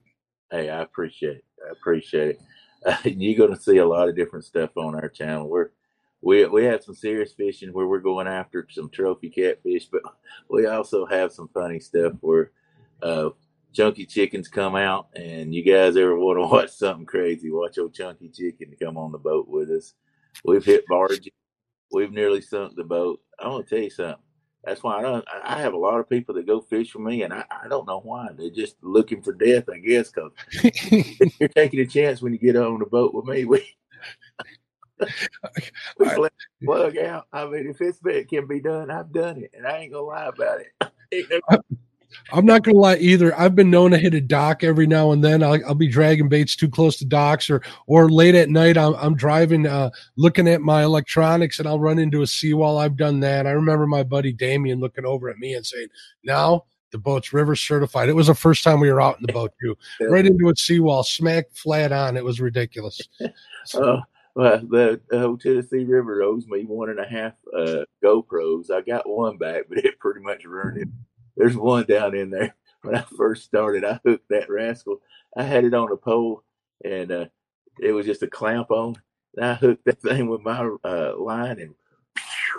Hey, 0.52 0.70
I 0.70 0.82
appreciate 0.82 1.38
it. 1.38 1.46
I 1.68 1.72
appreciate 1.72 2.30
it. 2.30 2.42
you're 3.18 3.38
going 3.38 3.56
to 3.56 3.62
see 3.62 3.78
a 3.78 3.86
lot 3.86 4.10
of 4.10 4.16
different 4.16 4.46
stuff 4.46 4.72
on 4.78 4.96
our 4.96 5.10
channel. 5.10 5.50
We're 5.50 5.70
we 6.22 6.46
we 6.46 6.66
have 6.66 6.84
some 6.84 6.96
serious 6.96 7.34
fishing 7.34 7.70
where 7.70 7.88
we're 7.88 8.00
going 8.00 8.28
after 8.28 8.68
some 8.70 8.90
trophy 8.90 9.30
catfish, 9.30 9.86
but 9.86 10.02
we 10.50 10.66
also 10.66 11.06
have 11.06 11.32
some 11.32 11.50
funny 11.54 11.80
stuff 11.80 12.14
where 12.22 12.52
uh, 13.02 13.30
chunky 13.74 14.06
chickens 14.06 14.48
come 14.48 14.76
out. 14.76 15.08
And 15.16 15.54
you 15.54 15.64
guys 15.64 15.96
ever 15.96 16.16
want 16.20 16.38
to 16.38 16.48
watch 16.48 16.72
something 16.72 17.06
crazy? 17.06 17.52
Watch 17.52 17.78
old 17.78 17.94
chunky 17.94 18.30
chicken 18.30 18.76
come 18.82 18.98
on 18.98 19.12
the 19.12 19.18
boat 19.18 19.48
with 19.48 19.70
us. 19.70 19.94
We've 20.44 20.66
hit 20.66 20.86
barges. 20.88 21.30
We've 21.92 22.12
nearly 22.12 22.42
sunk 22.42 22.76
the 22.76 22.84
boat. 22.84 23.20
I 23.40 23.48
want 23.48 23.68
to 23.68 23.76
tell 23.76 23.84
you 23.84 23.90
something. 23.90 24.24
That's 24.64 24.84
why 24.84 25.00
I 25.00 25.02
don't. 25.02 25.26
I 25.44 25.62
have 25.62 25.74
a 25.74 25.78
lot 25.78 26.00
of 26.00 26.10
people 26.10 26.36
that 26.36 26.46
go 26.46 26.60
fish 26.60 26.92
for 26.92 27.00
me, 27.00 27.24
and 27.24 27.34
I, 27.34 27.46
I 27.50 27.70
don't 27.70 27.88
know 27.88 28.02
why. 28.02 28.28
They're 28.38 28.50
just 28.50 28.76
looking 28.82 29.24
for 29.24 29.32
death, 29.32 29.70
I 29.74 29.80
guess, 29.80 30.12
because 30.12 30.32
you're 31.40 31.48
taking 31.50 31.80
a 31.80 31.86
chance 31.86 32.22
when 32.22 32.34
you 32.34 32.40
get 32.40 32.58
on 32.58 32.80
the 32.80 32.86
boat 32.86 33.14
with 33.14 33.26
me. 33.26 33.46
We 33.46 33.66
we 35.00 36.06
I, 36.08 36.30
plug 36.64 36.98
out. 36.98 37.28
I 37.32 37.46
mean, 37.46 37.68
if 37.68 37.82
it's 37.82 38.00
it 38.06 38.30
can 38.30 38.48
be 38.48 38.60
done, 38.60 38.92
I've 38.92 39.12
done 39.12 39.44
it, 39.44 39.52
and 39.56 39.68
I 39.68 39.78
ain't 39.78 39.94
gonna 39.94 40.04
lie 40.04 40.26
about 40.26 40.60
it. 41.12 41.44
I'm 42.32 42.46
not 42.46 42.64
gonna 42.64 42.78
lie 42.78 42.98
either. 42.98 43.38
I've 43.40 43.56
been 43.56 43.70
known 43.70 43.92
to 43.92 43.98
hit 43.98 44.14
a 44.14 44.22
dock 44.22 44.64
every 44.64 44.88
now 44.88 45.12
and 45.12 45.24
then. 45.24 45.44
I'll, 45.44 45.60
I'll 45.66 45.76
be 45.76 45.88
dragging 45.88 46.30
baits 46.30 46.56
too 46.56 46.70
close 46.70 46.98
to 46.98 47.06
docks, 47.06 47.50
or 47.50 47.62
or 47.88 48.10
late 48.10 48.36
at 48.36 48.50
night. 48.50 48.78
I'm, 48.78 48.96
I'm 48.96 49.16
driving, 49.16 49.68
uh, 49.68 49.92
looking 50.18 50.48
at 50.48 50.62
my 50.62 50.84
electronics, 50.84 51.60
and 51.60 51.68
I'll 51.68 51.80
run 51.80 52.00
into 52.00 52.22
a 52.22 52.28
seawall. 52.28 52.78
I've 52.78 52.98
done 52.98 53.20
that. 53.22 53.48
I 53.48 53.52
remember 53.52 53.88
my 53.88 54.04
buddy 54.04 54.34
Damien 54.34 54.80
looking 54.80 55.06
over 55.06 55.30
at 55.30 55.38
me 55.38 55.54
and 55.54 55.66
saying, 55.66 55.88
"Now 56.24 56.66
the 56.92 56.98
boat's 56.98 57.34
river 57.34 57.56
certified." 57.56 58.10
It 58.10 58.16
was 58.16 58.28
the 58.28 58.36
first 58.36 58.64
time 58.64 58.80
we 58.80 58.92
were 58.92 59.02
out 59.02 59.20
in 59.20 59.26
the 59.26 59.34
boat 59.34 59.54
too. 59.62 59.78
Right 60.02 60.26
into 60.26 60.50
a 60.50 60.56
seawall, 60.56 61.04
smack 61.04 61.46
flat 61.54 61.92
on. 61.92 62.18
It 62.18 62.26
was 62.26 62.42
ridiculous. 62.42 63.00
So, 63.66 63.84
uh, 63.84 64.02
well, 64.36 64.60
the, 64.60 65.02
whole 65.12 65.38
Tennessee 65.38 65.84
River 65.84 66.22
owes 66.22 66.48
me 66.48 66.64
one 66.64 66.90
and 66.90 67.00
a 67.00 67.08
half 67.08 67.34
uh, 67.56 67.84
GoPros. 68.04 68.72
I 68.72 68.82
got 68.82 69.10
one 69.10 69.38
back, 69.38 69.64
but 69.70 69.78
it 69.86 70.00
pretty 70.00 70.22
much 70.22 70.46
ruined 70.46 70.78
it. 70.78 70.88
There's 71.36 71.58
one 71.58 71.86
down 71.86 72.16
in 72.16 72.30
there. 72.30 72.56
When 72.82 72.96
I 72.96 73.04
first 73.18 73.44
started, 73.44 73.84
I 73.84 74.00
hooked 74.06 74.30
that 74.30 74.50
rascal. 74.50 75.02
I 75.36 75.44
had 75.44 75.66
it 75.66 75.74
on 75.74 75.92
a 75.92 75.98
pole, 75.98 76.46
and 76.86 77.12
uh, 77.12 77.26
it 77.78 77.92
was 77.92 78.06
just 78.06 78.24
a 78.24 78.28
clamp 78.28 78.72
on. 78.72 78.96
And 79.36 79.46
I 79.48 79.54
hooked 79.56 79.84
that 79.84 80.02
thing 80.02 80.30
with 80.30 80.40
my 80.40 80.66
uh, 80.86 81.12
line, 81.18 81.60
and 81.60 81.76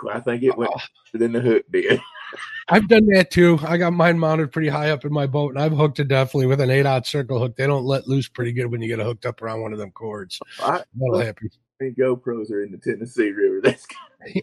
I 0.07 0.19
think 0.19 0.43
it 0.43 0.55
went 0.55 0.69
oh. 0.75 0.79
than 1.15 1.31
the 1.31 1.41
hook 1.41 1.65
did. 1.71 1.99
I've 2.69 2.87
done 2.87 3.05
that 3.07 3.31
too. 3.31 3.59
I 3.63 3.77
got 3.77 3.93
mine 3.93 4.19
mounted 4.19 4.51
pretty 4.51 4.69
high 4.69 4.91
up 4.91 5.05
in 5.05 5.11
my 5.11 5.27
boat, 5.27 5.53
and 5.53 5.61
I've 5.61 5.73
hooked 5.73 5.99
it 5.99 6.07
definitely 6.07 6.47
with 6.47 6.61
an 6.61 6.69
eight 6.69 6.85
aught 6.85 7.05
circle 7.05 7.39
hook. 7.39 7.55
They 7.55 7.67
don't 7.67 7.85
let 7.85 8.07
loose 8.07 8.27
pretty 8.27 8.53
good 8.53 8.67
when 8.67 8.81
you 8.81 8.87
get 8.87 8.99
it 8.99 9.05
hooked 9.05 9.25
up 9.25 9.41
around 9.41 9.61
one 9.61 9.73
of 9.73 9.79
them 9.79 9.91
cords. 9.91 10.39
I, 10.61 10.83
That'll 10.95 11.19
happen. 11.19 11.49
GoPros 11.81 12.51
are 12.51 12.61
in 12.61 12.71
the 12.71 12.77
Tennessee 12.77 13.31
River. 13.31 13.59
That's 13.63 13.87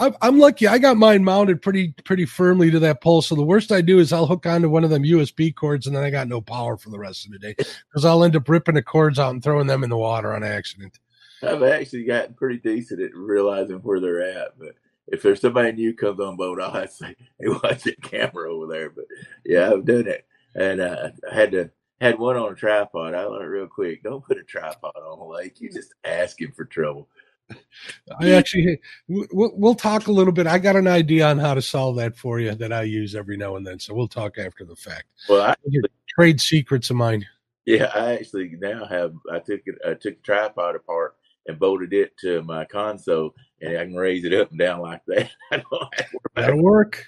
I'm, 0.00 0.16
I'm 0.20 0.38
lucky. 0.38 0.66
I 0.66 0.78
got 0.78 0.96
mine 0.96 1.22
mounted 1.22 1.62
pretty 1.62 1.94
pretty 2.04 2.26
firmly 2.26 2.72
to 2.72 2.80
that 2.80 3.00
pole. 3.00 3.22
So 3.22 3.36
the 3.36 3.42
worst 3.42 3.70
I 3.70 3.80
do 3.80 4.00
is 4.00 4.12
I'll 4.12 4.26
hook 4.26 4.46
onto 4.46 4.68
one 4.68 4.82
of 4.82 4.90
them 4.90 5.04
USB 5.04 5.54
cords, 5.54 5.86
and 5.86 5.94
then 5.94 6.02
I 6.02 6.10
got 6.10 6.28
no 6.28 6.40
power 6.40 6.76
for 6.76 6.90
the 6.90 6.98
rest 6.98 7.24
of 7.24 7.32
the 7.32 7.38
day 7.38 7.54
because 7.54 8.04
I'll 8.04 8.24
end 8.24 8.34
up 8.34 8.48
ripping 8.48 8.74
the 8.74 8.82
cords 8.82 9.18
out 9.18 9.30
and 9.30 9.42
throwing 9.42 9.68
them 9.68 9.84
in 9.84 9.90
the 9.90 9.96
water 9.96 10.34
on 10.34 10.42
accident. 10.42 10.98
I've 11.42 11.62
actually 11.62 12.04
gotten 12.04 12.34
pretty 12.34 12.58
decent 12.58 13.00
at 13.00 13.14
realizing 13.14 13.76
where 13.78 14.00
they're 14.00 14.22
at, 14.22 14.58
but 14.58 14.74
if 15.08 15.22
there's 15.22 15.40
somebody 15.40 15.72
new 15.72 15.94
comes 15.94 16.20
on 16.20 16.36
boat, 16.36 16.60
I'll 16.62 16.72
have 16.72 16.90
to 16.90 16.94
say, 16.94 17.16
"Hey, 17.38 17.48
watch 17.48 17.84
that 17.84 18.02
camera 18.02 18.52
over 18.52 18.66
there." 18.66 18.90
But 18.90 19.06
yeah, 19.44 19.70
I've 19.70 19.84
done 19.84 20.06
it, 20.06 20.26
and 20.54 20.80
uh, 20.80 21.10
I 21.30 21.34
had 21.34 21.52
to 21.52 21.70
had 22.00 22.18
one 22.18 22.36
on 22.36 22.52
a 22.52 22.56
tripod. 22.56 23.14
I 23.14 23.24
learned 23.24 23.50
real 23.50 23.66
quick: 23.66 24.02
don't 24.02 24.24
put 24.24 24.38
a 24.38 24.44
tripod 24.44 24.96
on 24.96 25.32
lake. 25.34 25.60
You 25.60 25.70
just 25.70 25.94
asking 26.04 26.52
for 26.52 26.64
trouble. 26.64 27.08
I 28.20 28.32
actually 28.32 28.80
we'll, 29.08 29.52
we'll 29.54 29.74
talk 29.74 30.08
a 30.08 30.12
little 30.12 30.32
bit. 30.32 30.46
I 30.46 30.58
got 30.58 30.76
an 30.76 30.88
idea 30.88 31.28
on 31.28 31.38
how 31.38 31.54
to 31.54 31.62
solve 31.62 31.96
that 31.96 32.16
for 32.16 32.40
you 32.40 32.54
that 32.54 32.72
I 32.72 32.82
use 32.82 33.14
every 33.14 33.36
now 33.36 33.56
and 33.56 33.66
then. 33.66 33.78
So 33.78 33.94
we'll 33.94 34.08
talk 34.08 34.38
after 34.38 34.64
the 34.64 34.74
fact. 34.74 35.04
Well, 35.28 35.42
I 35.42 35.54
trade 36.18 36.40
secrets 36.40 36.90
of 36.90 36.96
mine. 36.96 37.24
Yeah, 37.66 37.90
I 37.94 38.14
actually 38.14 38.50
now 38.58 38.84
have. 38.86 39.14
I 39.30 39.38
took 39.38 39.60
it. 39.66 39.76
I 39.86 39.94
took 39.94 40.16
the 40.16 40.22
tripod 40.22 40.76
apart 40.76 41.16
and 41.46 41.58
bolted 41.58 41.92
it 41.92 42.16
to 42.18 42.42
my 42.42 42.64
console, 42.64 43.34
and 43.60 43.78
I 43.78 43.84
can 43.84 43.94
raise 43.94 44.24
it 44.24 44.34
up 44.34 44.50
and 44.50 44.58
down 44.58 44.80
like 44.80 45.02
that. 45.06 45.30
That'll 46.34 46.62
work. 46.62 47.06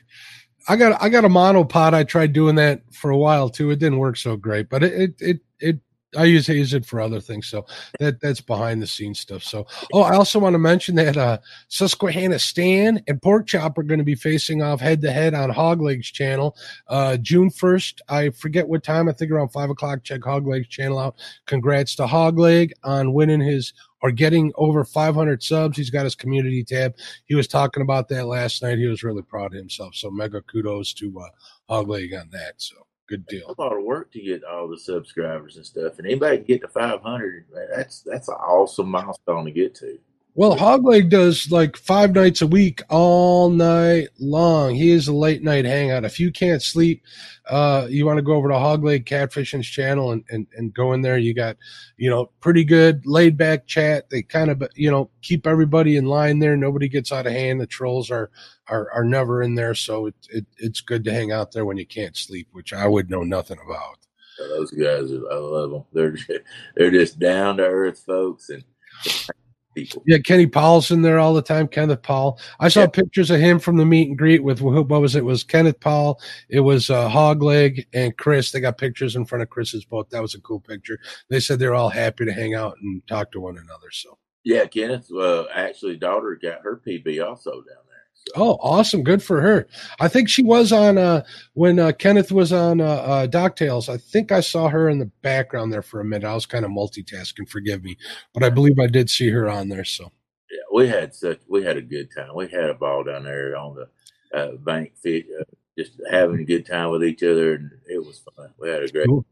I 0.68 0.76
got 0.76 1.00
I 1.02 1.08
got 1.08 1.24
a 1.24 1.28
monopod. 1.28 1.94
I 1.94 2.04
tried 2.04 2.32
doing 2.32 2.56
that 2.56 2.82
for 2.92 3.10
a 3.10 3.16
while 3.16 3.48
too. 3.48 3.70
It 3.70 3.78
didn't 3.78 3.98
work 3.98 4.16
so 4.16 4.36
great, 4.36 4.68
but 4.68 4.82
it 4.82 4.92
it 4.92 5.14
it, 5.20 5.40
it 5.60 5.80
I 6.16 6.24
use 6.24 6.48
use 6.48 6.72
it 6.72 6.86
for 6.86 7.00
other 7.00 7.20
things. 7.20 7.48
So 7.48 7.66
that 8.00 8.20
that's 8.20 8.40
behind 8.40 8.80
the 8.80 8.86
scenes 8.86 9.20
stuff. 9.20 9.42
So 9.42 9.66
oh, 9.92 10.02
I 10.02 10.14
also 10.14 10.38
want 10.38 10.54
to 10.54 10.58
mention 10.58 10.94
that 10.96 11.16
uh 11.16 11.38
Susquehanna 11.68 12.38
Stan 12.38 13.02
and 13.06 13.20
Pork 13.20 13.46
Chop 13.46 13.76
are 13.76 13.82
going 13.82 13.98
to 13.98 14.04
be 14.04 14.14
facing 14.14 14.62
off 14.62 14.80
head 14.80 15.02
to 15.02 15.10
head 15.10 15.34
on 15.34 15.50
Hoglegs 15.50 16.12
channel. 16.12 16.56
Uh 16.86 17.16
June 17.18 17.50
first. 17.50 18.00
I 18.08 18.30
forget 18.30 18.68
what 18.68 18.82
time. 18.82 19.08
I 19.08 19.12
think 19.12 19.30
around 19.30 19.48
five 19.48 19.70
o'clock. 19.70 20.02
Check 20.02 20.20
Hoglegs 20.20 20.68
channel 20.68 20.98
out. 20.98 21.16
Congrats 21.46 21.94
to 21.96 22.06
Hogleg 22.06 22.72
on 22.84 23.12
winning 23.12 23.40
his 23.40 23.74
or 24.02 24.10
getting 24.10 24.52
over 24.56 24.84
500 24.84 25.42
subs. 25.42 25.76
He's 25.76 25.90
got 25.90 26.04
his 26.04 26.14
community 26.14 26.64
tab. 26.64 26.94
He 27.26 27.34
was 27.34 27.48
talking 27.48 27.82
about 27.82 28.08
that 28.08 28.26
last 28.26 28.62
night. 28.62 28.78
He 28.78 28.86
was 28.86 29.02
really 29.02 29.22
proud 29.22 29.52
of 29.52 29.58
himself. 29.58 29.94
So 29.94 30.10
mega 30.10 30.42
kudos 30.42 30.92
to 30.94 31.20
uh, 31.20 31.28
Hogleg 31.72 32.18
on 32.18 32.28
that. 32.30 32.54
So 32.58 32.76
good 33.08 33.26
deal. 33.26 33.54
A 33.58 33.60
lot 33.60 33.76
of 33.76 33.84
work 33.84 34.12
to 34.12 34.20
get 34.20 34.44
all 34.44 34.68
the 34.68 34.78
subscribers 34.78 35.56
and 35.56 35.66
stuff, 35.66 35.98
and 35.98 36.06
anybody 36.06 36.38
can 36.38 36.46
get 36.46 36.60
to 36.62 36.68
500. 36.68 37.46
That's 37.74 38.02
that's 38.02 38.28
an 38.28 38.34
awesome 38.34 38.90
milestone 38.90 39.44
to 39.46 39.50
get 39.50 39.74
to. 39.76 39.98
Well, 40.38 40.56
Hogleg 40.56 41.10
does 41.10 41.50
like 41.50 41.76
five 41.76 42.14
nights 42.14 42.42
a 42.42 42.46
week, 42.46 42.80
all 42.90 43.50
night 43.50 44.10
long. 44.20 44.76
He 44.76 44.90
is 44.92 45.08
a 45.08 45.12
late 45.12 45.42
night 45.42 45.64
hangout. 45.64 46.04
If 46.04 46.20
you 46.20 46.30
can't 46.30 46.62
sleep, 46.62 47.02
uh, 47.50 47.88
you 47.90 48.06
want 48.06 48.18
to 48.18 48.22
go 48.22 48.34
over 48.34 48.46
to 48.46 48.54
Hogleg 48.54 49.04
Catfishing's 49.04 49.66
channel 49.66 50.12
and, 50.12 50.22
and, 50.30 50.46
and 50.56 50.72
go 50.72 50.92
in 50.92 51.02
there. 51.02 51.18
You 51.18 51.34
got, 51.34 51.56
you 51.96 52.08
know, 52.08 52.30
pretty 52.38 52.62
good 52.62 53.04
laid 53.04 53.36
back 53.36 53.66
chat. 53.66 54.10
They 54.10 54.22
kind 54.22 54.48
of, 54.48 54.62
you 54.76 54.92
know, 54.92 55.10
keep 55.22 55.44
everybody 55.44 55.96
in 55.96 56.06
line 56.06 56.38
there. 56.38 56.56
Nobody 56.56 56.88
gets 56.88 57.10
out 57.10 57.26
of 57.26 57.32
hand. 57.32 57.60
The 57.60 57.66
trolls 57.66 58.08
are, 58.08 58.30
are, 58.68 58.92
are 58.92 59.04
never 59.04 59.42
in 59.42 59.56
there. 59.56 59.74
So 59.74 60.06
it, 60.06 60.14
it, 60.30 60.46
it's 60.58 60.80
good 60.80 61.02
to 61.02 61.12
hang 61.12 61.32
out 61.32 61.50
there 61.50 61.64
when 61.64 61.78
you 61.78 61.86
can't 61.86 62.16
sleep, 62.16 62.46
which 62.52 62.72
I 62.72 62.86
would 62.86 63.10
know 63.10 63.24
nothing 63.24 63.58
about. 63.66 63.98
Those 64.38 64.70
guys, 64.70 65.10
I 65.10 65.34
love 65.34 65.70
them. 65.72 65.84
They're, 65.92 66.16
they're 66.76 66.92
just 66.92 67.18
down 67.18 67.56
to 67.56 67.64
earth 67.64 68.04
folks 68.06 68.50
and 68.50 68.62
people. 69.78 70.02
Yeah, 70.06 70.18
Kenny 70.18 70.46
Powell's 70.46 70.90
in 70.90 71.02
there 71.02 71.18
all 71.18 71.34
the 71.34 71.42
time. 71.42 71.68
Kenneth 71.68 72.02
Powell. 72.02 72.38
I 72.60 72.68
saw 72.68 72.80
yeah. 72.80 72.86
pictures 72.88 73.30
of 73.30 73.40
him 73.40 73.58
from 73.58 73.76
the 73.76 73.84
meet 73.84 74.08
and 74.08 74.18
greet 74.18 74.42
with 74.42 74.60
what 74.60 74.88
was 74.88 75.14
it? 75.14 75.20
it 75.20 75.24
was 75.24 75.44
Kenneth 75.44 75.80
Powell. 75.80 76.20
It 76.48 76.60
was 76.60 76.90
uh, 76.90 77.08
Hogleg 77.08 77.86
and 77.92 78.16
Chris. 78.16 78.50
They 78.50 78.60
got 78.60 78.78
pictures 78.78 79.16
in 79.16 79.24
front 79.24 79.42
of 79.42 79.50
Chris's 79.50 79.84
boat. 79.84 80.10
That 80.10 80.22
was 80.22 80.34
a 80.34 80.40
cool 80.40 80.60
picture. 80.60 80.98
They 81.28 81.40
said 81.40 81.58
they're 81.58 81.74
all 81.74 81.90
happy 81.90 82.24
to 82.24 82.32
hang 82.32 82.54
out 82.54 82.76
and 82.80 83.06
talk 83.06 83.32
to 83.32 83.40
one 83.40 83.56
another. 83.56 83.90
So 83.90 84.18
yeah, 84.44 84.66
Kenneth. 84.66 85.10
Uh, 85.12 85.44
actually, 85.54 85.96
daughter 85.96 86.38
got 86.40 86.62
her 86.62 86.80
PB 86.86 87.26
also 87.26 87.52
down. 87.52 87.87
Oh, 88.36 88.58
awesome! 88.60 89.02
Good 89.02 89.22
for 89.22 89.40
her. 89.40 89.66
I 90.00 90.08
think 90.08 90.28
she 90.28 90.42
was 90.42 90.72
on 90.72 90.98
uh, 90.98 91.24
when 91.54 91.78
uh, 91.78 91.92
Kenneth 91.92 92.32
was 92.32 92.52
on 92.52 92.80
uh, 92.80 92.84
uh, 92.84 93.26
Docktails. 93.26 93.88
I 93.88 93.96
think 93.96 94.32
I 94.32 94.40
saw 94.40 94.68
her 94.68 94.88
in 94.88 94.98
the 94.98 95.10
background 95.22 95.72
there 95.72 95.82
for 95.82 96.00
a 96.00 96.04
minute. 96.04 96.26
I 96.26 96.34
was 96.34 96.46
kind 96.46 96.64
of 96.64 96.70
multitasking. 96.70 97.48
Forgive 97.48 97.82
me, 97.82 97.96
but 98.34 98.42
I 98.42 98.50
believe 98.50 98.78
I 98.78 98.86
did 98.86 99.10
see 99.10 99.28
her 99.30 99.48
on 99.48 99.68
there. 99.68 99.84
So 99.84 100.10
yeah, 100.50 100.62
we 100.72 100.88
had 100.88 101.14
such 101.14 101.40
we 101.48 101.62
had 101.64 101.76
a 101.76 101.82
good 101.82 102.10
time. 102.14 102.34
We 102.34 102.48
had 102.48 102.70
a 102.70 102.74
ball 102.74 103.04
down 103.04 103.24
there 103.24 103.56
on 103.56 103.76
the 103.76 104.38
uh, 104.38 104.56
bank, 104.56 104.92
fit, 104.96 105.26
uh, 105.40 105.44
just 105.78 105.92
having 106.10 106.40
a 106.40 106.44
good 106.44 106.66
time 106.66 106.90
with 106.90 107.04
each 107.04 107.22
other, 107.22 107.54
and 107.54 107.70
it 107.88 107.98
was 107.98 108.22
fun. 108.36 108.52
We 108.58 108.68
had 108.68 108.82
a 108.82 108.88
great. 108.88 109.06
Cool. 109.06 109.24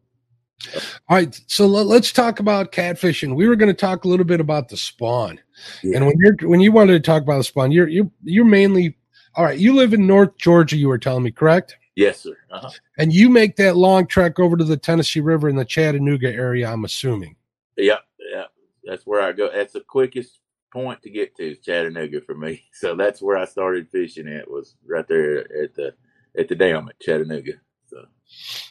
All 1.09 1.17
right, 1.17 1.39
so 1.47 1.67
let, 1.67 1.87
us 2.01 2.13
talk 2.13 2.41
about 2.41 2.73
catfishing. 2.73 3.37
We 3.37 3.47
were 3.47 3.57
going 3.57 3.69
to 3.69 3.75
talk 3.75 4.05
a 4.05 4.09
little 4.09 4.25
bit 4.25 4.41
about 4.41 4.69
the 4.69 4.77
spawn, 4.77 5.39
yeah. 5.83 5.97
and 5.97 6.07
when 6.07 6.17
you're 6.19 6.49
when 6.49 6.61
you 6.61 6.73
wanted 6.73 6.93
to 6.93 7.01
talk 7.01 7.23
about 7.23 7.39
the 7.39 7.45
spawn, 7.45 7.73
you're 7.73 7.89
you're 7.89 8.11
you're 8.25 8.45
mainly 8.45 8.97
all 9.37 9.45
right. 9.45 9.59
You 9.59 9.75
live 9.75 9.93
in 9.93 10.07
North 10.07 10.37
Georgia. 10.39 10.77
You 10.77 10.89
were 10.89 10.99
telling 10.99 11.23
me, 11.23 11.31
correct? 11.31 11.77
Yes, 11.95 12.21
sir. 12.21 12.37
Uh-huh. 12.51 12.71
And 12.99 13.13
you 13.13 13.29
make 13.29 13.57
that 13.57 13.77
long 13.77 14.07
trek 14.07 14.39
over 14.39 14.57
to 14.57 14.65
the 14.65 14.77
Tennessee 14.77 15.21
River 15.21 15.49
in 15.49 15.57
the 15.57 15.65
Chattanooga 15.65 16.33
area. 16.33 16.71
I'm 16.71 16.85
assuming. 16.85 17.37
Yeah, 17.77 17.99
yeah, 18.31 18.45
that's 18.85 19.07
where 19.07 19.21
I 19.21 19.33
go. 19.33 19.51
That's 19.53 19.75
the 19.75 19.81
quickest 19.81 20.41
point 20.73 21.03
to 21.03 21.11
get 21.11 21.37
to 21.37 21.55
Chattanooga 21.57 22.21
for 22.21 22.35
me. 22.35 22.65
So 22.73 22.95
that's 22.95 23.23
where 23.23 23.37
I 23.37 23.45
started 23.47 23.91
fishing. 23.91 24.27
It 24.27 24.51
was 24.51 24.75
right 24.87 25.07
there 25.09 25.41
at 25.63 25.75
the 25.75 25.95
at 26.39 26.49
the 26.49 26.55
dam 26.55 26.89
at 26.89 27.01
Chattanooga. 27.01 27.53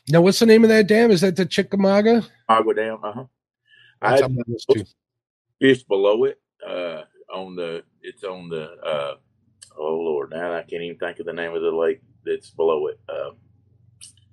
Now, 0.09 0.21
what's 0.21 0.39
the 0.39 0.45
name 0.45 0.63
of 0.63 0.69
that 0.69 0.87
dam? 0.87 1.11
Is 1.11 1.21
that 1.21 1.35
the 1.35 1.45
Chickamauga? 1.45 2.23
Agua 2.47 2.73
Dam. 2.75 2.99
Uh 3.03 3.11
huh. 3.11 3.23
I 4.01 4.17
had 4.17 4.37
fish 5.59 5.83
below 5.83 6.25
it. 6.25 6.39
Uh, 6.65 7.03
on 7.33 7.55
the 7.55 7.83
it's 8.01 8.23
on 8.23 8.49
the 8.49 8.71
uh, 8.83 9.15
oh 9.77 9.95
lord, 9.95 10.31
now 10.31 10.53
I 10.53 10.61
can't 10.61 10.83
even 10.83 10.97
think 10.97 11.19
of 11.19 11.25
the 11.25 11.33
name 11.33 11.53
of 11.53 11.61
the 11.61 11.71
lake 11.71 12.01
that's 12.25 12.49
below 12.51 12.87
it. 12.87 12.99
Uh, 13.09 13.31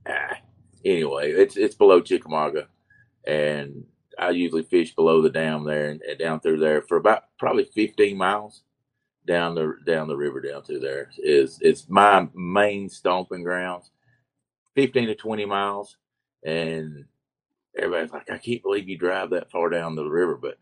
ah, 0.08 0.36
anyway, 0.84 1.32
it's 1.32 1.56
it's 1.56 1.74
below 1.74 2.00
Chickamauga, 2.00 2.68
and 3.26 3.84
I 4.18 4.30
usually 4.30 4.62
fish 4.62 4.94
below 4.94 5.22
the 5.22 5.30
dam 5.30 5.64
there 5.64 5.90
and, 5.90 6.02
and 6.02 6.18
down 6.18 6.40
through 6.40 6.58
there 6.58 6.82
for 6.82 6.96
about 6.96 7.24
probably 7.38 7.64
15 7.64 8.16
miles 8.16 8.62
down 9.26 9.54
the 9.54 9.76
down 9.86 10.08
the 10.08 10.16
river 10.16 10.40
down 10.40 10.62
through 10.62 10.80
there 10.80 11.08
is 11.18 11.58
it's 11.60 11.88
my 11.88 12.26
main 12.34 12.88
stomping 12.88 13.44
grounds 13.44 13.90
15 14.74 15.08
to 15.08 15.14
20 15.14 15.44
miles. 15.44 15.96
And 16.44 17.04
everybody's 17.76 18.12
like, 18.12 18.30
I 18.30 18.38
can't 18.38 18.62
believe 18.62 18.88
you 18.88 18.98
drive 18.98 19.30
that 19.30 19.50
far 19.50 19.68
down 19.70 19.94
the 19.94 20.04
river. 20.04 20.36
But 20.36 20.58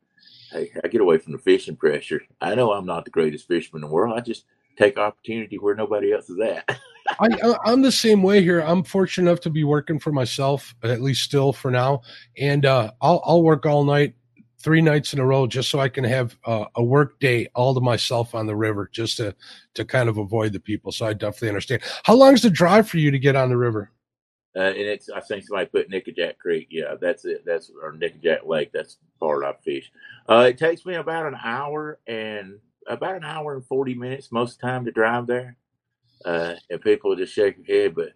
hey, 0.52 0.70
I 0.82 0.88
get 0.88 1.00
away 1.00 1.18
from 1.18 1.32
the 1.32 1.38
fishing 1.38 1.76
pressure. 1.76 2.22
I 2.40 2.54
know 2.54 2.72
I'm 2.72 2.86
not 2.86 3.04
the 3.04 3.10
greatest 3.10 3.48
fisherman 3.48 3.82
in 3.82 3.88
the 3.88 3.94
world. 3.94 4.16
I 4.16 4.20
just 4.20 4.44
take 4.76 4.98
opportunity 4.98 5.58
where 5.58 5.74
nobody 5.74 6.12
else 6.12 6.30
is 6.30 6.40
at. 6.40 6.78
I, 7.20 7.54
I'm 7.64 7.82
the 7.82 7.92
same 7.92 8.22
way 8.22 8.42
here. 8.42 8.60
I'm 8.60 8.84
fortunate 8.84 9.30
enough 9.30 9.40
to 9.40 9.50
be 9.50 9.64
working 9.64 9.98
for 9.98 10.12
myself, 10.12 10.74
at 10.82 11.00
least 11.00 11.22
still 11.22 11.52
for 11.52 11.70
now. 11.70 12.02
And 12.38 12.66
uh, 12.66 12.92
I'll, 13.00 13.20
I'll 13.24 13.42
work 13.42 13.66
all 13.66 13.84
night, 13.84 14.14
three 14.58 14.80
nights 14.80 15.12
in 15.12 15.18
a 15.18 15.26
row, 15.26 15.46
just 15.46 15.70
so 15.70 15.80
I 15.80 15.88
can 15.88 16.04
have 16.04 16.36
uh, 16.44 16.66
a 16.76 16.84
work 16.84 17.18
day 17.18 17.48
all 17.54 17.74
to 17.74 17.80
myself 17.80 18.34
on 18.34 18.46
the 18.46 18.54
river, 18.54 18.88
just 18.92 19.16
to 19.16 19.34
to 19.74 19.84
kind 19.84 20.08
of 20.08 20.18
avoid 20.18 20.52
the 20.52 20.60
people. 20.60 20.92
So 20.92 21.06
I 21.06 21.14
definitely 21.14 21.48
understand. 21.48 21.82
How 22.04 22.14
long 22.14 22.34
is 22.34 22.42
the 22.42 22.50
drive 22.50 22.88
for 22.88 22.98
you 22.98 23.10
to 23.10 23.18
get 23.18 23.36
on 23.36 23.48
the 23.48 23.56
river? 23.56 23.90
Uh, 24.56 24.60
and 24.60 24.76
it's 24.78 25.08
I 25.08 25.20
think 25.20 25.44
somebody 25.44 25.66
put 25.66 25.90
Nickajack 25.90 26.38
Creek. 26.38 26.68
Yeah, 26.70 26.94
that's 27.00 27.24
it. 27.24 27.44
That's 27.46 27.70
or 27.82 27.92
Nickajack 27.92 28.46
Lake. 28.46 28.70
That's 28.72 28.98
part 29.20 29.44
I 29.44 29.52
fish. 29.64 29.92
Uh, 30.28 30.46
it 30.48 30.58
takes 30.58 30.84
me 30.84 30.94
about 30.94 31.26
an 31.26 31.36
hour 31.42 32.00
and 32.06 32.58
about 32.88 33.16
an 33.16 33.24
hour 33.24 33.54
and 33.54 33.64
forty 33.64 33.94
minutes 33.94 34.32
most 34.32 34.54
of 34.54 34.60
the 34.60 34.66
time 34.66 34.84
to 34.84 34.90
drive 34.90 35.26
there. 35.26 35.56
Uh, 36.24 36.54
and 36.68 36.80
people 36.80 37.14
just 37.16 37.32
shake 37.32 37.64
their 37.64 37.82
head, 37.82 37.94
but 37.94 38.10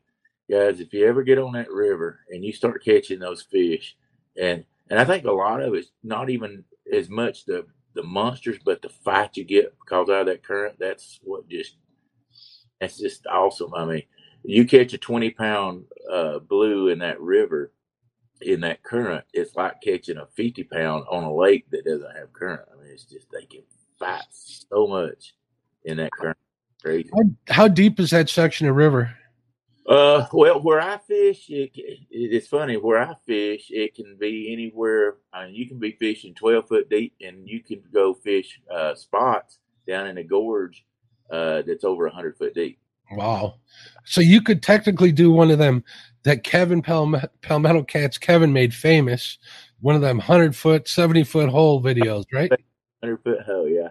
guys, 0.51 0.81
if 0.81 0.93
you 0.93 1.07
ever 1.07 1.23
get 1.23 1.39
on 1.39 1.53
that 1.53 1.71
river 1.71 2.21
and 2.31 2.45
you 2.45 2.53
start 2.53 2.85
catching 2.85 3.19
those 3.19 3.43
fish, 3.43 3.97
and 4.37 4.65
and 4.91 4.99
I 4.99 5.05
think 5.05 5.25
a 5.25 5.33
lot 5.33 5.63
of 5.63 5.75
it's 5.75 5.91
not 6.03 6.31
even 6.31 6.65
as 6.93 7.09
much 7.09 7.45
the 7.45 7.65
the 7.95 8.03
monsters, 8.03 8.59
but 8.65 8.83
the 8.83 8.89
fight 8.89 9.37
you 9.37 9.45
get 9.45 9.75
because 9.81 10.09
out 10.09 10.23
of 10.23 10.27
that 10.27 10.43
current. 10.43 10.77
That's 10.79 11.21
what 11.23 11.49
just 11.49 11.77
that's 12.81 12.99
just 12.99 13.27
awesome. 13.27 13.73
I 13.75 13.85
mean, 13.85 14.03
you 14.45 14.67
catch 14.67 14.93
a 14.93 14.99
20 14.99 15.31
pound 15.31 15.85
uh, 16.11 16.39
blue 16.39 16.89
in 16.89 16.99
that 17.01 17.21
river 17.21 17.73
in 18.43 18.61
that 18.61 18.83
current 18.83 19.25
it's 19.33 19.57
like 19.57 19.81
catching 19.83 20.19
a 20.19 20.27
50 20.35 20.65
pound 20.65 21.05
on 21.11 21.25
a 21.25 21.35
lake 21.35 21.65
that 21.71 21.85
doesn't 21.85 22.17
have 22.17 22.33
current. 22.33 22.63
I 22.73 22.81
mean 22.81 22.91
it's 22.93 23.05
just 23.05 23.27
they 23.33 23.47
can 23.47 23.63
fight 23.99 24.25
so 24.31 24.87
much 24.87 25.35
in 25.85 25.97
that 25.97 26.13
current. 26.13 26.37
Crazy. 26.83 27.11
How, 27.15 27.55
how 27.55 27.69
deep 27.69 27.99
is 27.99 28.11
that 28.11 28.29
section 28.29 28.69
of 28.69 28.77
river? 28.77 29.15
Uh 29.89 30.27
well 30.33 30.63
where 30.63 30.81
i 30.81 30.97
fish 30.97 31.51
it, 31.51 31.71
it's 32.11 32.49
funny 32.49 32.79
where 32.79 33.03
i 33.03 33.15
fish 33.27 33.67
it 33.71 33.95
can 33.95 34.17
be 34.19 34.51
anywhere 34.51 35.17
I 35.33 35.47
mean, 35.47 35.55
you 35.55 35.69
can 35.69 35.79
be 35.79 35.93
fishing 35.93 36.35
12 36.35 36.69
foot 36.69 36.89
deep 36.89 37.15
and 37.21 37.47
you 37.47 37.63
can 37.63 37.83
go 37.93 38.15
fish 38.15 38.61
uh 38.75 38.95
spots 38.95 39.59
down 39.87 40.07
in 40.07 40.17
a 40.17 40.25
gorge 40.25 40.87
uh 41.31 41.63
that's 41.67 41.85
over 41.85 42.05
100 42.05 42.39
foot 42.39 42.55
deep 42.55 42.79
Wow. 43.13 43.55
So 44.05 44.21
you 44.21 44.41
could 44.41 44.63
technically 44.63 45.13
do 45.13 45.31
one 45.31 45.51
of 45.51 45.59
them 45.59 45.85
that 46.25 46.43
Kevin 46.43 46.83
Palm- 46.83 47.21
Palmetto 47.43 47.83
Cats 47.83 48.19
Kevin 48.19 48.53
made 48.53 48.75
famous, 48.75 49.39
one 49.81 49.95
of 49.95 50.01
them 50.01 50.19
100 50.19 50.57
foot, 50.57 50.89
70 50.89 51.25
foot 51.25 51.49
hole 51.49 51.83
videos, 51.83 52.25
right? 52.33 52.51
100 53.01 53.23
foot 53.23 53.43
hole, 53.43 53.69
yeah. 53.69 53.89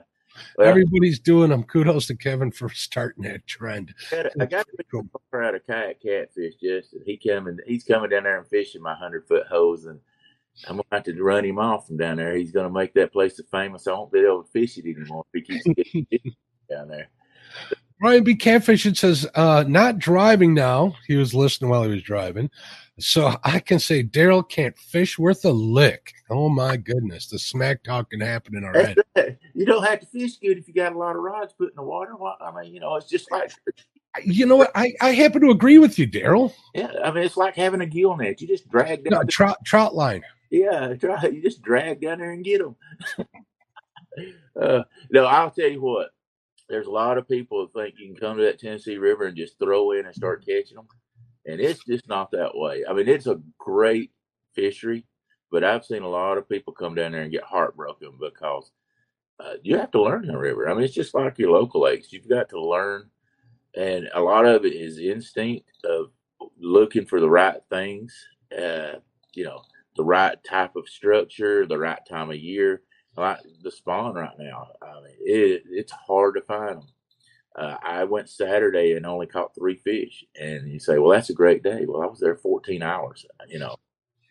Well, 0.57 0.67
Everybody's 0.67 1.19
doing 1.19 1.49
them. 1.49 1.63
Kudos 1.63 2.07
to 2.07 2.15
Kevin 2.15 2.51
for 2.51 2.69
starting 2.69 3.23
that 3.23 3.45
trend. 3.45 3.93
I 4.11 4.45
got 4.45 4.65
to 4.65 4.83
cool. 4.89 5.05
out 5.35 5.55
of 5.55 5.65
kayak 5.67 6.01
catfish 6.01 6.55
just 6.61 6.95
he 7.05 7.17
coming 7.17 7.59
he's 7.67 7.83
coming 7.83 8.09
down 8.09 8.23
there 8.23 8.39
and 8.39 8.47
fishing 8.47 8.81
my 8.81 8.95
hundred 8.95 9.27
foot 9.27 9.45
hose 9.47 9.85
and 9.85 9.99
I'm 10.67 10.77
gonna 10.77 10.85
have 10.91 11.03
to 11.03 11.23
run 11.23 11.45
him 11.45 11.59
off 11.59 11.87
from 11.87 11.97
down 11.97 12.17
there. 12.17 12.35
He's 12.35 12.51
gonna 12.51 12.69
make 12.69 12.93
that 12.95 13.11
place 13.11 13.39
famous 13.51 13.87
I 13.87 13.91
won't 13.91 14.11
be 14.11 14.19
able 14.19 14.43
to 14.43 14.49
fish 14.49 14.77
it 14.77 14.85
anymore 14.85 15.25
if 15.33 15.45
he 15.45 15.53
keeps 15.53 15.65
getting 15.93 16.35
down 16.69 16.87
there. 16.87 17.09
Ryan 18.03 18.23
B. 18.25 18.35
Catfishing 18.35 18.97
says, 18.97 19.25
uh, 19.33 19.63
not 19.65 19.97
driving 19.97 20.53
now. 20.53 20.93
He 21.07 21.15
was 21.15 21.33
listening 21.33 21.69
while 21.69 21.83
he 21.83 21.89
was 21.89 22.03
driving. 22.03 22.49
So 22.99 23.35
I 23.43 23.59
can 23.59 23.79
say 23.79 24.03
Daryl 24.03 24.47
can't 24.47 24.77
fish 24.77 25.17
worth 25.17 25.45
a 25.45 25.51
lick. 25.51 26.13
Oh 26.29 26.49
my 26.49 26.75
goodness. 26.75 27.27
The 27.27 27.39
smack 27.39 27.81
talking 27.83 28.19
happening 28.19 28.65
already. 28.65 28.95
You 29.55 29.65
don't 29.65 29.83
have 29.85 29.99
to 30.01 30.05
fish 30.07 30.37
good 30.37 30.57
if 30.57 30.67
you 30.67 30.73
got 30.73 30.93
a 30.93 30.97
lot 30.97 31.15
of 31.15 31.21
rods 31.21 31.53
put 31.53 31.69
in 31.69 31.75
the 31.75 31.83
water. 31.83 32.15
I 32.41 32.51
mean, 32.51 32.73
you 32.73 32.79
know, 32.79 32.95
it's 32.95 33.07
just 33.07 33.31
like 33.31 33.51
you 34.23 34.45
know 34.45 34.55
what? 34.55 34.71
I, 34.75 34.93
I 34.99 35.11
happen 35.11 35.41
to 35.41 35.51
agree 35.51 35.79
with 35.79 35.97
you, 35.97 36.07
Daryl. 36.07 36.53
Yeah, 36.73 36.91
I 37.03 37.11
mean 37.11 37.23
it's 37.23 37.37
like 37.37 37.55
having 37.55 37.81
a 37.81 37.85
gill 37.85 38.17
net. 38.17 38.41
You 38.41 38.47
just 38.47 38.69
drag 38.69 39.03
down 39.03 39.19
no, 39.19 39.23
trout 39.29 39.57
trout 39.65 39.95
line. 39.95 40.23
Yeah. 40.49 40.93
You 41.23 41.41
just 41.41 41.61
drag 41.61 42.01
down 42.01 42.19
there 42.19 42.31
and 42.31 42.43
get 42.43 42.61
them. 42.61 42.75
uh, 44.61 44.83
no, 45.11 45.25
I'll 45.25 45.51
tell 45.51 45.69
you 45.69 45.81
what. 45.81 46.11
There's 46.69 46.87
a 46.87 46.91
lot 46.91 47.17
of 47.17 47.27
people 47.27 47.61
that 47.61 47.73
think 47.73 47.95
you 47.97 48.07
can 48.07 48.15
come 48.15 48.37
to 48.37 48.43
that 48.43 48.59
Tennessee 48.59 48.97
River 48.97 49.25
and 49.25 49.37
just 49.37 49.59
throw 49.59 49.91
in 49.91 50.05
and 50.05 50.15
start 50.15 50.45
catching 50.45 50.75
them, 50.75 50.87
and 51.45 51.59
it's 51.59 51.83
just 51.83 52.07
not 52.07 52.31
that 52.31 52.55
way. 52.55 52.83
I 52.87 52.93
mean, 52.93 53.07
it's 53.07 53.27
a 53.27 53.41
great 53.57 54.11
fishery, 54.53 55.05
but 55.51 55.63
I've 55.63 55.85
seen 55.85 56.03
a 56.03 56.09
lot 56.09 56.37
of 56.37 56.49
people 56.49 56.73
come 56.73 56.95
down 56.95 57.11
there 57.11 57.21
and 57.21 57.31
get 57.31 57.43
heartbroken 57.43 58.17
because 58.19 58.71
uh, 59.39 59.55
you 59.61 59.77
have 59.77 59.91
to 59.91 60.01
learn 60.01 60.27
the 60.27 60.37
river. 60.37 60.69
I 60.69 60.73
mean, 60.73 60.83
it's 60.83 60.93
just 60.93 61.13
like 61.13 61.37
your 61.37 61.51
local 61.51 61.81
lakes. 61.81 62.13
You've 62.13 62.29
got 62.29 62.49
to 62.49 62.61
learn, 62.61 63.09
and 63.75 64.09
a 64.13 64.21
lot 64.21 64.45
of 64.45 64.65
it 64.65 64.73
is 64.73 64.99
instinct 64.99 65.69
of 65.83 66.11
looking 66.59 67.05
for 67.05 67.19
the 67.19 67.29
right 67.29 67.59
things. 67.69 68.15
Uh, 68.57 68.93
you 69.33 69.43
know, 69.43 69.63
the 69.95 70.03
right 70.03 70.41
type 70.43 70.75
of 70.75 70.87
structure, 70.87 71.65
the 71.65 71.77
right 71.77 71.99
time 72.09 72.29
of 72.29 72.37
year. 72.37 72.81
Like 73.15 73.39
the 73.61 73.71
spawn 73.71 74.15
right 74.15 74.37
now, 74.39 74.69
I 74.81 74.95
mean, 74.95 75.15
it, 75.19 75.63
it's 75.69 75.91
hard 75.91 76.35
to 76.35 76.41
find 76.41 76.77
them. 76.77 76.87
Uh, 77.55 77.77
I 77.83 78.03
went 78.05 78.29
Saturday 78.29 78.93
and 78.93 79.05
only 79.05 79.27
caught 79.27 79.53
three 79.53 79.75
fish, 79.75 80.25
and 80.39 80.71
you 80.71 80.79
say, 80.79 80.97
"Well, 80.97 81.11
that's 81.11 81.29
a 81.29 81.33
great 81.35 81.61
day." 81.61 81.85
Well, 81.87 82.01
I 82.01 82.07
was 82.07 82.19
there 82.19 82.35
14 82.35 82.81
hours. 82.81 83.25
You 83.47 83.59
know, 83.59 83.75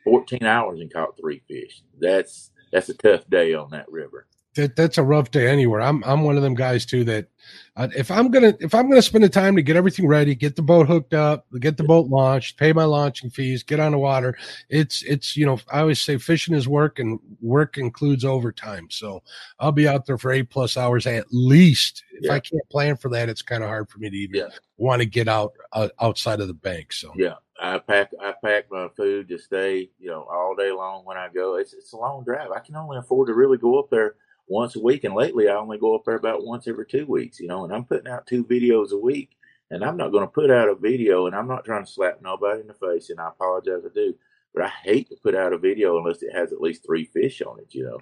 14 0.04 0.44
hours 0.44 0.80
and 0.80 0.92
caught 0.92 1.16
three 1.16 1.42
fish. 1.48 1.82
That's 2.00 2.50
that's 2.72 2.88
a 2.88 2.94
tough 2.94 3.28
day 3.30 3.54
on 3.54 3.70
that 3.70 3.90
river 3.90 4.26
that 4.54 4.76
that's 4.76 4.98
a 4.98 5.02
rough 5.02 5.30
day 5.30 5.48
anywhere. 5.48 5.80
I'm 5.80 6.04
I'm 6.04 6.22
one 6.22 6.36
of 6.36 6.42
them 6.42 6.54
guys 6.54 6.84
too 6.84 7.04
that 7.04 7.28
uh, 7.74 7.88
if 7.96 8.10
I'm 8.10 8.30
gonna 8.30 8.54
if 8.60 8.74
I'm 8.74 8.88
gonna 8.88 9.02
spend 9.02 9.24
the 9.24 9.28
time 9.28 9.56
to 9.56 9.62
get 9.62 9.76
everything 9.76 10.06
ready, 10.06 10.34
get 10.34 10.56
the 10.56 10.62
boat 10.62 10.86
hooked 10.86 11.14
up, 11.14 11.46
get 11.58 11.78
the 11.78 11.84
boat 11.84 12.08
launched, 12.08 12.58
pay 12.58 12.72
my 12.72 12.84
launching 12.84 13.30
fees, 13.30 13.62
get 13.62 13.80
on 13.80 13.92
the 13.92 13.98
water, 13.98 14.36
it's 14.68 15.02
it's 15.02 15.36
you 15.36 15.46
know 15.46 15.58
I 15.72 15.80
always 15.80 16.00
say 16.00 16.18
fishing 16.18 16.54
is 16.54 16.68
work 16.68 16.98
and 16.98 17.18
work 17.40 17.78
includes 17.78 18.24
overtime. 18.24 18.88
So 18.90 19.22
I'll 19.58 19.72
be 19.72 19.88
out 19.88 20.04
there 20.04 20.18
for 20.18 20.32
eight 20.32 20.50
plus 20.50 20.76
hours 20.76 21.06
at 21.06 21.26
least. 21.30 22.04
If 22.12 22.24
yeah. 22.24 22.34
I 22.34 22.40
can't 22.40 22.68
plan 22.68 22.96
for 22.96 23.08
that, 23.10 23.30
it's 23.30 23.42
kind 23.42 23.62
of 23.62 23.70
hard 23.70 23.88
for 23.88 23.98
me 23.98 24.10
to 24.10 24.16
even 24.16 24.36
yeah. 24.36 24.48
want 24.76 25.00
to 25.00 25.06
get 25.06 25.28
out 25.28 25.54
uh, 25.72 25.88
outside 25.98 26.40
of 26.40 26.48
the 26.48 26.54
bank. 26.54 26.92
So 26.92 27.12
yeah, 27.16 27.36
I 27.58 27.78
pack 27.78 28.10
I 28.20 28.34
pack 28.44 28.70
my 28.70 28.88
food 28.96 29.28
to 29.28 29.38
stay 29.38 29.88
you 29.98 30.10
know 30.10 30.24
all 30.30 30.54
day 30.54 30.72
long 30.72 31.06
when 31.06 31.16
I 31.16 31.28
go. 31.34 31.56
It's 31.56 31.72
it's 31.72 31.94
a 31.94 31.96
long 31.96 32.22
drive. 32.22 32.50
I 32.50 32.60
can 32.60 32.76
only 32.76 32.98
afford 32.98 33.28
to 33.28 33.34
really 33.34 33.56
go 33.56 33.78
up 33.78 33.88
there 33.88 34.16
once 34.48 34.76
a 34.76 34.80
week. 34.80 35.04
And 35.04 35.14
lately, 35.14 35.48
I 35.48 35.56
only 35.56 35.78
go 35.78 35.94
up 35.94 36.04
there 36.04 36.16
about 36.16 36.44
once 36.44 36.68
every 36.68 36.86
two 36.86 37.06
weeks, 37.06 37.40
you 37.40 37.46
know, 37.46 37.64
and 37.64 37.72
I'm 37.72 37.84
putting 37.84 38.10
out 38.10 38.26
two 38.26 38.44
videos 38.44 38.92
a 38.92 38.98
week. 38.98 39.36
And 39.70 39.82
I'm 39.82 39.96
not 39.96 40.12
going 40.12 40.24
to 40.24 40.30
put 40.30 40.50
out 40.50 40.68
a 40.68 40.74
video, 40.74 41.26
and 41.26 41.34
I'm 41.34 41.48
not 41.48 41.64
trying 41.64 41.86
to 41.86 41.90
slap 41.90 42.20
nobody 42.20 42.60
in 42.60 42.66
the 42.66 42.74
face, 42.74 43.08
and 43.08 43.18
I 43.18 43.28
apologize 43.28 43.82
I 43.86 43.94
do. 43.94 44.14
But 44.52 44.64
I 44.64 44.68
hate 44.68 45.08
to 45.08 45.16
put 45.22 45.34
out 45.34 45.54
a 45.54 45.58
video 45.58 45.96
unless 45.96 46.22
it 46.22 46.34
has 46.34 46.52
at 46.52 46.60
least 46.60 46.84
three 46.84 47.06
fish 47.06 47.40
on 47.40 47.58
it, 47.58 47.68
you 47.70 47.84
know. 47.84 48.00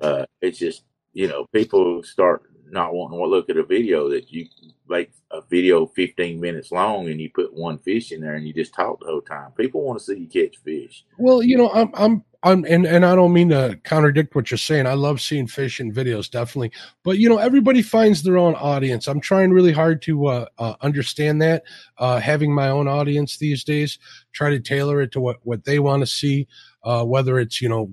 Uh, 0.00 0.26
it's 0.40 0.58
just, 0.58 0.82
you 1.12 1.28
know, 1.28 1.46
people 1.52 2.02
start 2.02 2.42
not 2.70 2.92
wanting 2.92 3.18
to 3.18 3.26
look 3.26 3.48
at 3.48 3.56
a 3.56 3.64
video 3.64 4.08
that 4.10 4.32
you 4.32 4.46
make 4.88 5.10
a 5.30 5.40
video 5.48 5.86
15 5.86 6.40
minutes 6.40 6.72
long 6.72 7.08
and 7.08 7.20
you 7.20 7.30
put 7.30 7.54
one 7.54 7.78
fish 7.78 8.12
in 8.12 8.20
there 8.20 8.34
and 8.34 8.46
you 8.46 8.52
just 8.52 8.74
talk 8.74 9.00
the 9.00 9.06
whole 9.06 9.20
time. 9.20 9.52
People 9.52 9.82
want 9.82 9.98
to 9.98 10.04
see 10.04 10.18
you 10.18 10.26
catch 10.26 10.58
fish. 10.58 11.04
Well, 11.18 11.42
you 11.42 11.56
know, 11.56 11.70
I'm, 11.70 11.90
I'm, 11.94 12.24
I'm, 12.46 12.64
and, 12.64 12.86
and 12.86 13.04
I 13.04 13.16
don't 13.16 13.32
mean 13.32 13.48
to 13.48 13.78
contradict 13.82 14.34
what 14.36 14.50
you're 14.50 14.58
saying. 14.58 14.86
I 14.86 14.94
love 14.94 15.20
seeing 15.20 15.48
fish 15.48 15.80
in 15.80 15.92
videos, 15.92 16.30
definitely. 16.30 16.70
But, 17.02 17.18
you 17.18 17.28
know, 17.28 17.38
everybody 17.38 17.82
finds 17.82 18.22
their 18.22 18.38
own 18.38 18.54
audience. 18.54 19.08
I'm 19.08 19.20
trying 19.20 19.50
really 19.52 19.72
hard 19.72 20.00
to 20.02 20.26
uh, 20.26 20.46
uh, 20.56 20.74
understand 20.80 21.42
that, 21.42 21.64
uh, 21.98 22.20
having 22.20 22.54
my 22.54 22.68
own 22.68 22.86
audience 22.86 23.36
these 23.38 23.64
days, 23.64 23.98
try 24.32 24.50
to 24.50 24.60
tailor 24.60 25.02
it 25.02 25.10
to 25.12 25.20
what, 25.20 25.38
what 25.42 25.64
they 25.64 25.80
want 25.80 26.02
to 26.02 26.06
see, 26.06 26.46
uh, 26.84 27.04
whether 27.04 27.40
it's, 27.40 27.60
you 27.60 27.68
know, 27.68 27.90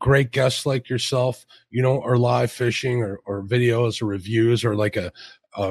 great 0.00 0.32
guests 0.32 0.66
like 0.66 0.90
yourself, 0.90 1.46
you 1.70 1.80
know, 1.80 1.96
or 1.96 2.18
live 2.18 2.50
fishing 2.50 3.02
or, 3.02 3.20
or 3.24 3.44
videos 3.44 4.02
or 4.02 4.06
reviews 4.06 4.64
or 4.64 4.74
like 4.74 4.96
a, 4.96 5.12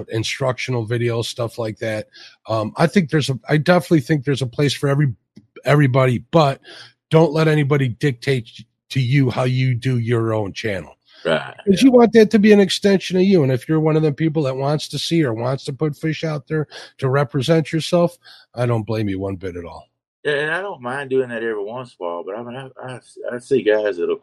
instructional 0.10 0.88
videos, 0.88 1.26
stuff 1.26 1.60
like 1.60 1.78
that. 1.78 2.08
Um, 2.48 2.74
I 2.76 2.88
think 2.88 3.12
there's 3.12 3.30
a, 3.30 3.40
I 3.48 3.58
definitely 3.58 4.02
think 4.02 4.26
there's 4.26 4.42
a 4.42 4.48
place 4.48 4.74
for 4.74 4.90
every, 4.90 5.14
everybody, 5.64 6.26
but 6.32 6.60
don't 7.16 7.32
let 7.32 7.48
anybody 7.48 7.88
dictate 7.88 8.66
to 8.90 9.00
you 9.00 9.30
how 9.30 9.46
you 9.46 9.74
do 9.74 10.00
your 10.00 10.34
own 10.34 10.52
channel. 10.52 10.98
Right. 11.24 11.56
Because 11.64 11.82
yeah. 11.82 11.86
you 11.86 11.92
want 11.94 12.12
that 12.12 12.30
to 12.32 12.40
be 12.40 12.52
an 12.52 12.60
extension 12.60 13.16
of 13.16 13.24
you. 13.24 13.42
And 13.42 13.54
if 13.54 13.70
you're 13.70 13.80
one 13.80 13.96
of 13.96 14.04
the 14.04 14.12
people 14.12 14.44
that 14.44 14.58
wants 14.58 14.90
to 14.90 15.00
see 15.00 15.24
or 15.24 15.34
wants 15.34 15.64
to 15.66 15.74
put 15.74 15.96
fish 15.96 16.26
out 16.26 16.48
there 16.48 16.68
to 16.98 17.10
represent 17.10 17.72
yourself, 17.72 18.18
I 18.54 18.66
don't 18.66 18.84
blame 18.84 19.08
you 19.08 19.18
one 19.18 19.38
bit 19.38 19.56
at 19.56 19.64
all. 19.64 19.88
Yeah, 20.26 20.34
and 20.34 20.52
I 20.52 20.60
don't 20.60 20.82
mind 20.82 21.10
doing 21.10 21.30
that 21.30 21.42
every 21.42 21.64
once 21.64 21.96
in 21.98 22.06
a 22.06 22.10
while, 22.10 22.24
but 22.26 22.36
I 22.36 22.44
mean, 22.44 22.58
I, 22.58 22.70
I, 22.84 23.00
I 23.32 23.40
see 23.40 23.64
guys 23.64 23.96
that'll 23.96 24.22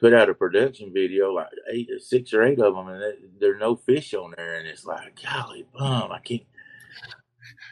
put 0.00 0.14
out 0.14 0.30
a 0.30 0.34
production 0.34 0.94
video, 0.94 1.32
like 1.34 1.48
eight, 1.70 1.90
six 1.98 2.32
or 2.32 2.42
eight 2.42 2.58
of 2.58 2.74
them, 2.74 2.88
and 2.88 3.02
there 3.38 3.54
are 3.54 3.58
no 3.58 3.76
fish 3.76 4.14
on 4.14 4.32
there, 4.34 4.54
and 4.54 4.66
it's 4.66 4.86
like, 4.86 5.20
golly, 5.22 5.66
bum, 5.76 6.10
I 6.10 6.20
can't. 6.20 6.42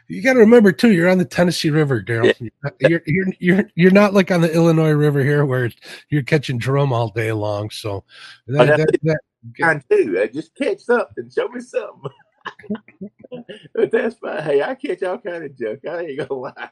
You 0.08 0.22
got 0.22 0.34
to 0.34 0.40
remember 0.40 0.72
too. 0.72 0.92
You're 0.92 1.10
on 1.10 1.18
the 1.18 1.24
Tennessee 1.24 1.70
River, 1.70 2.02
Daryl. 2.02 2.34
Yeah. 2.40 2.70
You're 2.80 3.02
you're 3.06 3.26
you're 3.38 3.70
you're 3.74 3.90
not 3.90 4.14
like 4.14 4.30
on 4.30 4.40
the 4.40 4.52
Illinois 4.52 4.92
River 4.92 5.22
here, 5.22 5.44
where 5.44 5.70
you're 6.08 6.22
catching 6.22 6.56
drum 6.58 6.92
all 6.92 7.10
day 7.10 7.32
long. 7.32 7.68
So 7.70 8.04
that, 8.46 8.78
that, 8.78 8.98
that, 9.02 9.20
that 9.58 9.84
too. 9.90 10.18
I 10.20 10.26
just 10.28 10.54
catch 10.54 10.80
something. 10.80 11.30
Show 11.30 11.48
me 11.48 11.60
something. 11.60 12.10
but 13.74 13.90
that's 13.92 14.16
fine. 14.16 14.42
Hey, 14.42 14.62
I 14.62 14.74
catch 14.74 15.02
all 15.02 15.18
kind 15.18 15.44
of 15.44 15.58
junk. 15.58 15.80
I 15.86 16.00
ain't 16.00 16.18
gonna 16.18 16.40
lie. 16.40 16.70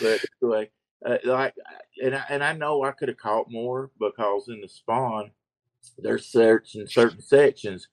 But 0.00 0.24
anyway, 0.42 0.70
uh, 1.04 1.18
like, 1.24 1.54
and 2.02 2.14
I, 2.14 2.24
and 2.28 2.44
I 2.44 2.52
know 2.52 2.84
I 2.84 2.92
could 2.92 3.08
have 3.08 3.18
caught 3.18 3.50
more 3.50 3.90
because 3.98 4.48
in 4.48 4.60
the 4.60 4.68
spawn, 4.68 5.30
there's 5.98 6.26
certain 6.26 6.86
certain 6.86 7.20
sections 7.20 7.88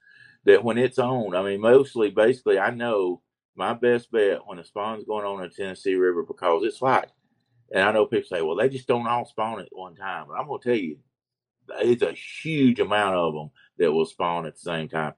that 0.45 0.63
when 0.63 0.77
it's 0.77 0.99
on, 0.99 1.35
I 1.35 1.41
mean, 1.41 1.61
mostly, 1.61 2.09
basically, 2.09 2.59
I 2.59 2.71
know 2.71 3.21
my 3.56 3.74
best 3.74 4.12
bet 4.12 4.39
when 4.45 4.58
the 4.58 4.64
spawn's 4.64 5.06
going 5.06 5.26
on 5.26 5.43
in 5.43 5.49
the 5.49 5.56
Tennessee 5.56 5.95
River 5.95 6.24
because 6.24 6.64
it's 6.66 6.82
like, 6.82 7.10
and 7.72 7.84
I 7.84 7.91
know 7.91 8.06
people 8.06 8.28
say, 8.28 8.41
well, 8.41 8.56
they 8.56 8.70
just 8.70 8.88
don't 8.88 9.08
all 9.08 9.26
spawn 9.26 9.60
at 9.60 9.68
one 9.72 9.95
time. 9.95 10.26
But 10.28 10.36
I'm 10.36 10.47
gonna 10.47 10.60
tell 10.62 10.76
you, 10.76 10.97
it's 11.80 12.01
a 12.04 12.12
huge 12.12 12.80
amount 12.80 13.16
of 13.16 13.34
them 13.34 13.51
that 13.78 13.91
will 13.91 14.06
spawn 14.06 14.45
at 14.45 14.54
the 14.56 14.60
same 14.60 14.89
time. 14.89 15.14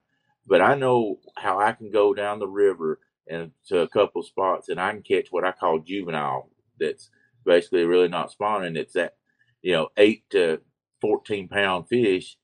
But 0.48 0.62
I 0.62 0.76
know 0.76 1.20
how 1.36 1.60
I 1.60 1.72
can 1.72 1.92
go 1.92 2.14
down 2.14 2.40
the 2.40 2.48
river 2.48 3.00
and 3.28 3.52
to 3.68 3.80
a 3.80 3.88
couple 3.88 4.22
spots, 4.24 4.70
and 4.70 4.80
I 4.80 4.92
can 4.92 5.02
catch 5.02 5.32
what 5.32 5.44
I 5.44 5.52
call 5.52 5.80
juvenile. 5.80 6.50
That's 6.80 7.10
basically 7.46 7.86
really 7.86 8.08
not 8.08 8.32
spawning. 8.32 8.76
It's 8.76 8.94
that, 8.94 9.16
you 9.62 9.74
know, 9.74 9.90
eight 9.98 10.30
to 10.32 10.62
14 11.02 11.48
pound 11.48 11.88
fish. 11.88 12.38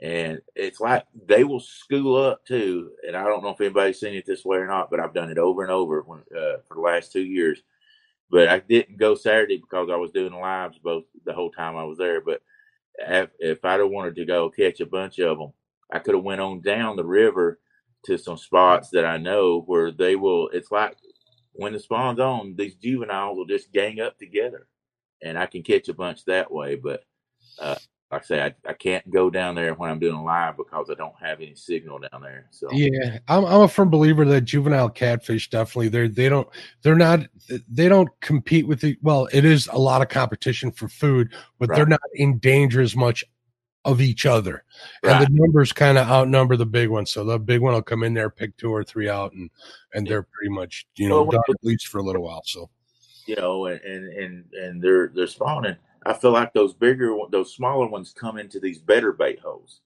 And 0.00 0.40
it's 0.54 0.80
like 0.80 1.04
they 1.26 1.42
will 1.42 1.60
school 1.60 2.16
up 2.16 2.44
too. 2.46 2.92
And 3.06 3.16
I 3.16 3.24
don't 3.24 3.42
know 3.42 3.50
if 3.50 3.60
anybody's 3.60 3.98
seen 3.98 4.14
it 4.14 4.26
this 4.26 4.44
way 4.44 4.58
or 4.58 4.66
not, 4.66 4.90
but 4.90 5.00
I've 5.00 5.14
done 5.14 5.30
it 5.30 5.38
over 5.38 5.62
and 5.62 5.72
over 5.72 6.02
when, 6.02 6.20
uh, 6.20 6.58
for 6.66 6.74
the 6.74 6.80
last 6.80 7.12
two 7.12 7.24
years. 7.24 7.62
But 8.30 8.48
I 8.48 8.60
didn't 8.60 8.98
go 8.98 9.14
Saturday 9.14 9.56
because 9.56 9.88
I 9.90 9.96
was 9.96 10.12
doing 10.12 10.32
lives 10.32 10.78
both 10.78 11.04
the 11.24 11.32
whole 11.32 11.50
time 11.50 11.76
I 11.76 11.84
was 11.84 11.98
there. 11.98 12.20
But 12.20 12.42
if, 12.98 13.30
if 13.38 13.64
I'd 13.64 13.80
have 13.80 13.90
wanted 13.90 14.14
to 14.16 14.24
go 14.24 14.50
catch 14.50 14.80
a 14.80 14.86
bunch 14.86 15.18
of 15.18 15.38
them, 15.38 15.52
I 15.92 15.98
could 15.98 16.14
have 16.14 16.24
went 16.24 16.40
on 16.40 16.60
down 16.60 16.96
the 16.96 17.04
river 17.04 17.58
to 18.04 18.18
some 18.18 18.36
spots 18.36 18.90
that 18.90 19.04
I 19.04 19.16
know 19.16 19.62
where 19.66 19.90
they 19.90 20.16
will. 20.16 20.48
It's 20.48 20.70
like 20.70 20.96
when 21.52 21.72
the 21.72 21.80
spawn's 21.80 22.20
on, 22.20 22.54
these 22.56 22.74
juveniles 22.76 23.36
will 23.36 23.46
just 23.46 23.72
gang 23.72 24.00
up 24.00 24.18
together, 24.18 24.68
and 25.22 25.38
I 25.38 25.46
can 25.46 25.62
catch 25.62 25.88
a 25.88 25.94
bunch 25.94 26.24
that 26.24 26.52
way. 26.52 26.76
But 26.76 27.04
uh, 27.58 27.76
like 28.10 28.22
I 28.22 28.24
say, 28.24 28.42
I, 28.42 28.54
I 28.66 28.72
can't 28.72 29.08
go 29.10 29.28
down 29.28 29.54
there 29.54 29.74
when 29.74 29.90
I'm 29.90 29.98
doing 29.98 30.24
live 30.24 30.56
because 30.56 30.88
I 30.90 30.94
don't 30.94 31.14
have 31.20 31.40
any 31.40 31.54
signal 31.54 31.98
down 31.98 32.22
there. 32.22 32.46
So 32.50 32.70
yeah, 32.72 33.18
I'm 33.28 33.44
I'm 33.44 33.62
a 33.62 33.68
firm 33.68 33.90
believer 33.90 34.24
that 34.24 34.42
juvenile 34.42 34.88
catfish 34.88 35.50
definitely 35.50 35.88
they 35.88 36.08
they 36.08 36.28
don't 36.28 36.48
they're 36.82 36.96
not 36.96 37.20
they 37.68 37.88
don't 37.88 38.08
compete 38.20 38.66
with 38.66 38.80
the 38.80 38.96
well 39.02 39.28
it 39.32 39.44
is 39.44 39.68
a 39.72 39.78
lot 39.78 40.00
of 40.00 40.08
competition 40.08 40.70
for 40.70 40.88
food, 40.88 41.34
but 41.58 41.68
right. 41.68 41.76
they're 41.76 41.86
not 41.86 42.00
in 42.14 42.38
danger 42.38 42.80
as 42.80 42.96
much 42.96 43.24
of 43.84 44.00
each 44.00 44.24
other. 44.24 44.64
Right. 45.02 45.16
And 45.16 45.26
the 45.26 45.40
numbers 45.40 45.72
kind 45.72 45.98
of 45.98 46.08
outnumber 46.08 46.56
the 46.56 46.66
big 46.66 46.88
ones. 46.88 47.10
So 47.10 47.24
the 47.24 47.38
big 47.38 47.60
one 47.60 47.74
will 47.74 47.82
come 47.82 48.02
in 48.04 48.14
there, 48.14 48.30
pick 48.30 48.56
two 48.56 48.72
or 48.72 48.84
three 48.84 49.08
out, 49.08 49.32
and 49.32 49.50
and 49.92 50.06
they're 50.06 50.22
pretty 50.22 50.54
much 50.54 50.86
you 50.96 51.10
know 51.10 51.22
well, 51.22 51.32
done 51.32 51.42
at 51.50 51.56
least 51.62 51.88
for 51.88 51.98
a 51.98 52.02
little 52.02 52.22
while. 52.22 52.42
So 52.44 52.70
you 53.26 53.36
know, 53.36 53.66
and 53.66 53.80
and 53.82 54.44
and 54.54 54.82
they're 54.82 55.12
they're 55.14 55.26
spawning. 55.26 55.76
I 56.06 56.12
feel 56.12 56.32
like 56.32 56.52
those 56.52 56.74
bigger, 56.74 57.16
those 57.30 57.54
smaller 57.54 57.88
ones 57.88 58.14
come 58.16 58.38
into 58.38 58.60
these 58.60 58.78
better 58.78 59.12
bait 59.12 59.40
holes. 59.40 59.80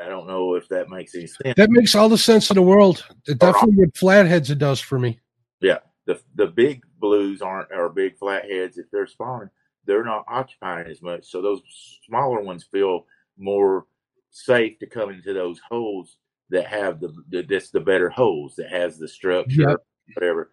I 0.00 0.08
don't 0.08 0.26
know 0.26 0.54
if 0.54 0.68
that 0.68 0.88
makes 0.88 1.14
any 1.14 1.26
sense. 1.26 1.54
That 1.56 1.70
makes 1.70 1.94
all 1.94 2.08
the 2.08 2.18
sense 2.18 2.50
in 2.50 2.56
the 2.56 2.62
world. 2.62 3.04
It 3.26 3.38
definitely 3.38 3.76
with 3.76 3.96
flatheads 3.96 4.50
it 4.50 4.58
does 4.58 4.80
for 4.80 4.98
me. 4.98 5.20
Yeah, 5.60 5.78
the 6.06 6.20
the 6.34 6.48
big 6.48 6.82
blues 6.98 7.42
aren't 7.42 7.70
or 7.72 7.88
big 7.88 8.18
flatheads 8.18 8.76
if 8.76 8.90
they're 8.90 9.06
spawning 9.06 9.50
they're 9.86 10.04
not 10.04 10.24
occupying 10.28 10.86
as 10.86 11.02
much. 11.02 11.26
So 11.30 11.42
those 11.42 11.62
smaller 12.06 12.40
ones 12.40 12.64
feel 12.64 13.06
more 13.38 13.86
safe 14.30 14.78
to 14.78 14.86
come 14.86 15.10
into 15.10 15.32
those 15.32 15.60
holes 15.68 16.16
that 16.50 16.66
have 16.66 17.00
the, 17.00 17.14
the 17.28 17.42
that's 17.42 17.70
the 17.70 17.80
better 17.80 18.10
holes 18.10 18.54
that 18.56 18.70
has 18.70 18.98
the 18.98 19.08
structure, 19.08 19.68
yep. 19.68 19.78
whatever. 20.14 20.50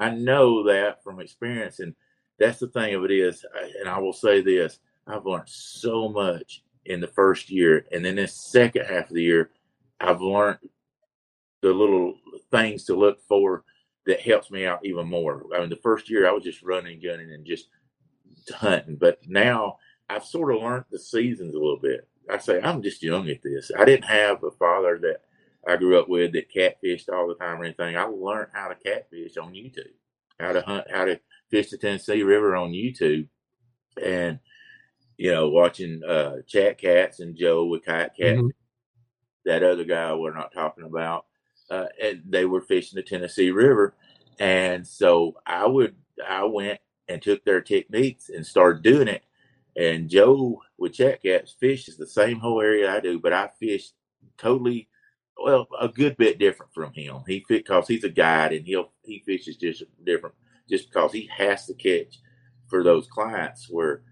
I 0.00 0.10
know 0.10 0.64
that 0.64 1.02
from 1.02 1.20
experience, 1.20 1.80
and 1.80 1.94
that's 2.38 2.58
the 2.58 2.68
thing 2.68 2.94
of 2.94 3.04
it 3.04 3.10
is, 3.10 3.44
and 3.80 3.88
I 3.88 3.98
will 3.98 4.12
say 4.12 4.40
this: 4.40 4.78
I've 5.06 5.26
learned 5.26 5.48
so 5.48 6.08
much 6.08 6.62
in 6.86 7.00
the 7.00 7.06
first 7.06 7.50
year, 7.50 7.86
and 7.92 8.04
then 8.04 8.16
the 8.16 8.26
second 8.26 8.86
half 8.86 9.08
of 9.08 9.14
the 9.14 9.22
year, 9.22 9.50
I've 10.00 10.20
learned 10.20 10.58
the 11.60 11.72
little 11.72 12.14
things 12.50 12.84
to 12.84 12.94
look 12.94 13.20
for 13.26 13.64
that 14.06 14.20
helps 14.20 14.50
me 14.50 14.64
out 14.64 14.84
even 14.84 15.06
more. 15.08 15.44
I 15.54 15.60
mean, 15.60 15.68
the 15.68 15.76
first 15.76 16.08
year 16.08 16.26
I 16.26 16.32
was 16.32 16.44
just 16.44 16.62
running, 16.62 17.00
gunning, 17.00 17.32
and 17.32 17.44
just 17.44 17.68
hunting, 18.54 18.96
but 18.96 19.18
now 19.26 19.76
I've 20.08 20.24
sort 20.24 20.54
of 20.54 20.62
learned 20.62 20.84
the 20.90 20.98
seasons 20.98 21.54
a 21.54 21.58
little 21.58 21.78
bit. 21.80 22.08
I 22.30 22.38
say 22.38 22.60
I'm 22.62 22.82
just 22.82 23.02
young 23.02 23.28
at 23.28 23.42
this. 23.42 23.70
I 23.76 23.84
didn't 23.84 24.04
have 24.04 24.42
a 24.44 24.50
father 24.52 24.98
that 25.02 25.22
I 25.66 25.76
grew 25.76 25.98
up 25.98 26.08
with 26.08 26.32
that 26.32 26.52
catfished 26.52 27.08
all 27.12 27.28
the 27.28 27.34
time 27.34 27.60
or 27.60 27.64
anything. 27.64 27.96
I 27.96 28.04
learned 28.04 28.50
how 28.52 28.68
to 28.68 28.74
catfish 28.74 29.36
on 29.36 29.52
YouTube, 29.52 29.92
how 30.38 30.52
to 30.52 30.62
hunt, 30.62 30.90
how 30.90 31.04
to 31.04 31.20
fish 31.50 31.70
the 31.70 31.78
Tennessee 31.78 32.22
River 32.22 32.56
on 32.56 32.72
YouTube, 32.72 33.28
and 34.02 34.38
you 35.16 35.32
know, 35.32 35.48
watching 35.48 36.02
uh, 36.04 36.36
Chat 36.46 36.78
Cats 36.78 37.20
and 37.20 37.36
Joe 37.36 37.66
with 37.66 37.84
Kayak 37.84 38.16
Cat, 38.16 38.36
mm-hmm. 38.36 38.48
that 39.44 39.62
other 39.62 39.84
guy 39.84 40.14
we're 40.14 40.34
not 40.34 40.52
talking 40.52 40.84
about, 40.84 41.26
uh, 41.70 41.86
and 42.02 42.22
they 42.28 42.44
were 42.44 42.60
fishing 42.60 42.96
the 42.96 43.02
Tennessee 43.02 43.50
River, 43.50 43.94
and 44.38 44.86
so 44.86 45.36
I 45.46 45.66
would 45.66 45.96
I 46.26 46.44
went 46.44 46.80
and 47.08 47.20
took 47.20 47.44
their 47.44 47.60
techniques 47.60 48.28
and 48.28 48.46
started 48.46 48.82
doing 48.82 49.08
it. 49.08 49.24
And 49.76 50.08
Joe 50.08 50.60
with 50.76 50.94
Chat 50.94 51.22
Cats 51.22 51.54
fishes 51.58 51.96
the 51.96 52.06
same 52.06 52.38
whole 52.38 52.60
area 52.60 52.92
I 52.92 53.00
do, 53.00 53.18
but 53.20 53.32
I 53.32 53.50
fish 53.58 53.90
totally 54.36 54.88
well 55.42 55.68
a 55.80 55.88
good 55.88 56.16
bit 56.16 56.38
different 56.38 56.74
from 56.74 56.92
him. 56.92 57.22
He 57.26 57.44
fit 57.46 57.64
because 57.64 57.86
he's 57.86 58.04
a 58.04 58.08
guide 58.08 58.52
and 58.52 58.66
he'll 58.66 58.92
he 59.02 59.20
fishes 59.20 59.56
just 59.56 59.84
different 60.04 60.34
just 60.68 60.90
because 60.90 61.12
he 61.12 61.28
has 61.36 61.66
to 61.66 61.74
catch 61.74 62.18
for 62.68 62.82
those 62.82 63.06
clients 63.06 63.68
where 63.70 64.02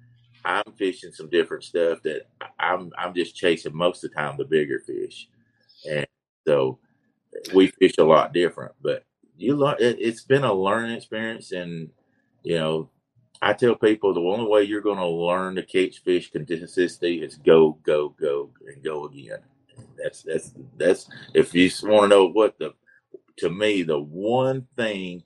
I'm 0.45 0.73
fishing 0.77 1.13
some 1.13 1.29
different 1.29 1.65
stuff 1.65 2.03
that 2.03 2.29
I'm 2.59 2.93
I'm 2.97 3.15
just 3.15 3.35
chasing 3.37 3.77
most 3.77 4.05
of 4.05 4.11
the 4.11 4.17
time 4.17 4.37
the 4.37 4.45
bigger 4.45 4.81
fish, 4.81 5.29
and 5.89 6.07
so 6.47 6.79
we 7.55 7.69
fish 7.69 7.95
a 7.99 8.05
lot 8.05 8.33
different. 8.33 8.73
But 8.81 9.05
you 9.37 9.57
learn 9.57 9.77
it, 9.81 9.97
it's 10.01 10.23
been 10.23 10.45
a 10.45 10.53
learning 10.53 10.97
experience, 10.97 11.53
and 11.53 11.91
you 12.45 12.59
know 12.59 12.91
I 13.43 13.53
tell 13.53 13.75
people 13.75 14.15
the 14.15 14.21
only 14.21 14.49
way 14.49 14.63
you're 14.63 14.81
going 14.81 14.99
to 14.99 15.07
learn 15.07 15.57
to 15.57 15.63
catch 15.63 16.03
fish 16.03 16.31
consistently 16.31 17.23
is 17.23 17.37
go 17.37 17.79
go 17.83 18.11
go 18.11 18.51
and 18.67 18.83
go 18.83 19.07
again. 19.07 19.41
That's 20.03 20.23
that's 20.23 20.55
that's 20.77 21.09
if 21.35 21.55
you 21.55 21.71
want 21.83 22.05
to 22.05 22.09
know 22.09 22.29
what 22.29 22.59
the 22.59 22.75
to 23.39 23.51
me 23.51 23.83
the 23.83 23.99
one 23.99 24.67
thing 24.77 25.23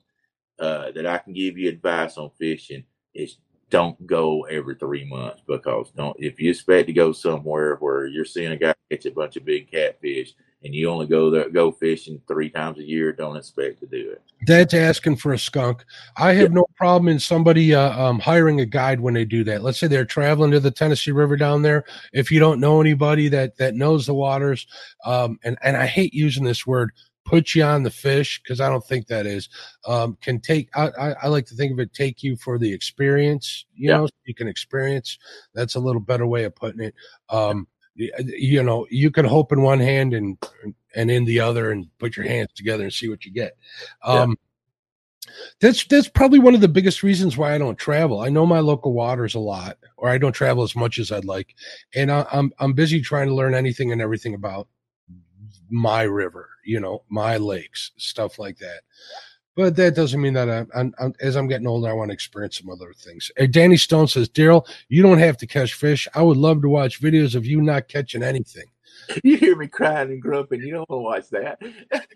uh, 0.61 0.91
that 0.91 1.05
I 1.05 1.17
can 1.17 1.33
give 1.33 1.57
you 1.57 1.69
advice 1.69 2.17
on 2.17 2.31
fishing 2.39 2.85
is 3.13 3.37
don't 3.69 4.05
go 4.05 4.43
every 4.43 4.75
three 4.75 5.05
months 5.05 5.41
because 5.47 5.91
don't 5.91 6.15
if 6.19 6.39
you 6.39 6.51
expect 6.51 6.87
to 6.87 6.93
go 6.93 7.11
somewhere 7.11 7.75
where 7.77 8.05
you're 8.05 8.25
seeing 8.25 8.51
a 8.51 8.57
guy 8.57 8.73
catch 8.91 9.05
a 9.05 9.11
bunch 9.11 9.37
of 9.37 9.45
big 9.45 9.71
catfish 9.71 10.33
and 10.63 10.75
you 10.75 10.89
only 10.89 11.07
go 11.07 11.29
there 11.29 11.49
go 11.49 11.71
fishing 11.71 12.21
three 12.27 12.49
times 12.49 12.77
a 12.77 12.83
year, 12.83 13.11
don't 13.11 13.37
expect 13.37 13.79
to 13.79 13.87
do 13.87 14.11
it. 14.11 14.21
That's 14.45 14.73
asking 14.73 15.17
for 15.17 15.33
a 15.33 15.39
skunk. 15.39 15.83
I 16.17 16.33
have 16.33 16.49
yeah. 16.49 16.55
no 16.55 16.65
problem 16.75 17.07
in 17.07 17.19
somebody 17.19 17.73
uh, 17.73 17.99
um, 17.99 18.19
hiring 18.19 18.59
a 18.59 18.65
guide 18.65 18.99
when 18.99 19.13
they 19.13 19.25
do 19.25 19.43
that. 19.45 19.63
Let's 19.63 19.79
say 19.79 19.87
they're 19.87 20.05
traveling 20.05 20.51
to 20.51 20.59
the 20.59 20.71
Tennessee 20.71 21.11
River 21.11 21.35
down 21.35 21.61
there. 21.61 21.85
If 22.13 22.31
you 22.31 22.39
don't 22.39 22.59
know 22.59 22.79
anybody 22.79 23.27
that 23.29 23.57
that 23.57 23.75
knows 23.75 24.05
the 24.05 24.13
waters, 24.13 24.67
um, 25.05 25.39
and 25.43 25.57
and 25.63 25.77
I 25.77 25.87
hate 25.87 26.13
using 26.13 26.43
this 26.43 26.67
word, 26.67 26.91
put 27.31 27.55
you 27.55 27.63
on 27.63 27.83
the 27.83 27.89
fish 27.89 28.41
because 28.43 28.59
I 28.59 28.67
don't 28.67 28.85
think 28.85 29.07
that 29.07 29.25
is 29.25 29.47
um, 29.87 30.17
can 30.21 30.41
take. 30.41 30.69
I, 30.75 30.89
I, 30.99 31.15
I, 31.23 31.27
like 31.27 31.45
to 31.45 31.55
think 31.55 31.71
of 31.71 31.79
it 31.79 31.93
take 31.93 32.21
you 32.21 32.35
for 32.35 32.59
the 32.59 32.71
experience. 32.71 33.65
You 33.73 33.89
yeah. 33.89 33.97
know, 33.97 34.07
so 34.07 34.13
you 34.25 34.35
can 34.35 34.49
experience. 34.49 35.17
That's 35.53 35.75
a 35.75 35.79
little 35.79 36.01
better 36.01 36.27
way 36.27 36.43
of 36.43 36.53
putting 36.53 36.81
it. 36.81 36.93
Um, 37.29 37.67
you 37.95 38.61
know, 38.61 38.85
you 38.89 39.11
can 39.11 39.25
hope 39.25 39.53
in 39.53 39.61
one 39.61 39.79
hand 39.79 40.13
and 40.13 40.37
and 40.93 41.09
in 41.09 41.23
the 41.23 41.39
other, 41.39 41.71
and 41.71 41.87
put 41.99 42.17
your 42.17 42.25
hands 42.25 42.49
together 42.53 42.83
and 42.83 42.93
see 42.93 43.07
what 43.07 43.23
you 43.25 43.31
get. 43.31 43.53
Um, 44.03 44.31
yeah. 44.31 44.35
That's 45.61 45.85
that's 45.85 46.09
probably 46.09 46.39
one 46.39 46.55
of 46.55 46.61
the 46.61 46.67
biggest 46.67 47.01
reasons 47.01 47.37
why 47.37 47.55
I 47.55 47.57
don't 47.57 47.77
travel. 47.77 48.19
I 48.19 48.27
know 48.27 48.45
my 48.45 48.59
local 48.59 48.91
waters 48.91 49.35
a 49.35 49.39
lot, 49.39 49.77
or 49.95 50.09
I 50.09 50.17
don't 50.17 50.33
travel 50.33 50.63
as 50.63 50.75
much 50.75 50.99
as 50.99 51.13
I'd 51.13 51.23
like, 51.23 51.55
and 51.95 52.11
I, 52.11 52.25
I'm 52.33 52.51
I'm 52.59 52.73
busy 52.73 52.99
trying 53.01 53.29
to 53.29 53.35
learn 53.35 53.53
anything 53.53 53.93
and 53.93 54.01
everything 54.01 54.33
about 54.33 54.67
my 55.71 56.03
river, 56.03 56.49
you 56.63 56.79
know, 56.79 57.03
my 57.09 57.37
lakes, 57.37 57.91
stuff 57.97 58.37
like 58.37 58.57
that. 58.59 58.81
But 59.55 59.75
that 59.75 59.95
doesn't 59.95 60.21
mean 60.21 60.33
that 60.33 60.49
I'm, 60.49 60.69
I'm, 60.73 60.93
I'm, 60.99 61.13
as 61.19 61.35
I'm 61.35 61.47
getting 61.47 61.67
older, 61.67 61.89
I 61.89 61.93
want 61.93 62.09
to 62.09 62.13
experience 62.13 62.57
some 62.57 62.69
other 62.69 62.93
things. 62.93 63.31
Danny 63.49 63.77
Stone 63.77 64.07
says, 64.07 64.29
Daryl, 64.29 64.65
you 64.87 65.03
don't 65.03 65.19
have 65.19 65.37
to 65.37 65.47
catch 65.47 65.73
fish. 65.73 66.07
I 66.15 66.21
would 66.21 66.37
love 66.37 66.61
to 66.61 66.69
watch 66.69 67.01
videos 67.01 67.35
of 67.35 67.45
you 67.45 67.61
not 67.61 67.87
catching 67.87 68.23
anything. 68.23 68.65
You 69.23 69.35
hear 69.35 69.55
me 69.55 69.67
crying 69.67 70.11
and 70.11 70.21
grumping. 70.21 70.61
You 70.61 70.71
don't 70.71 70.89
want 70.89 71.25
to 71.31 71.31
watch 71.31 71.43
that. 71.43 71.59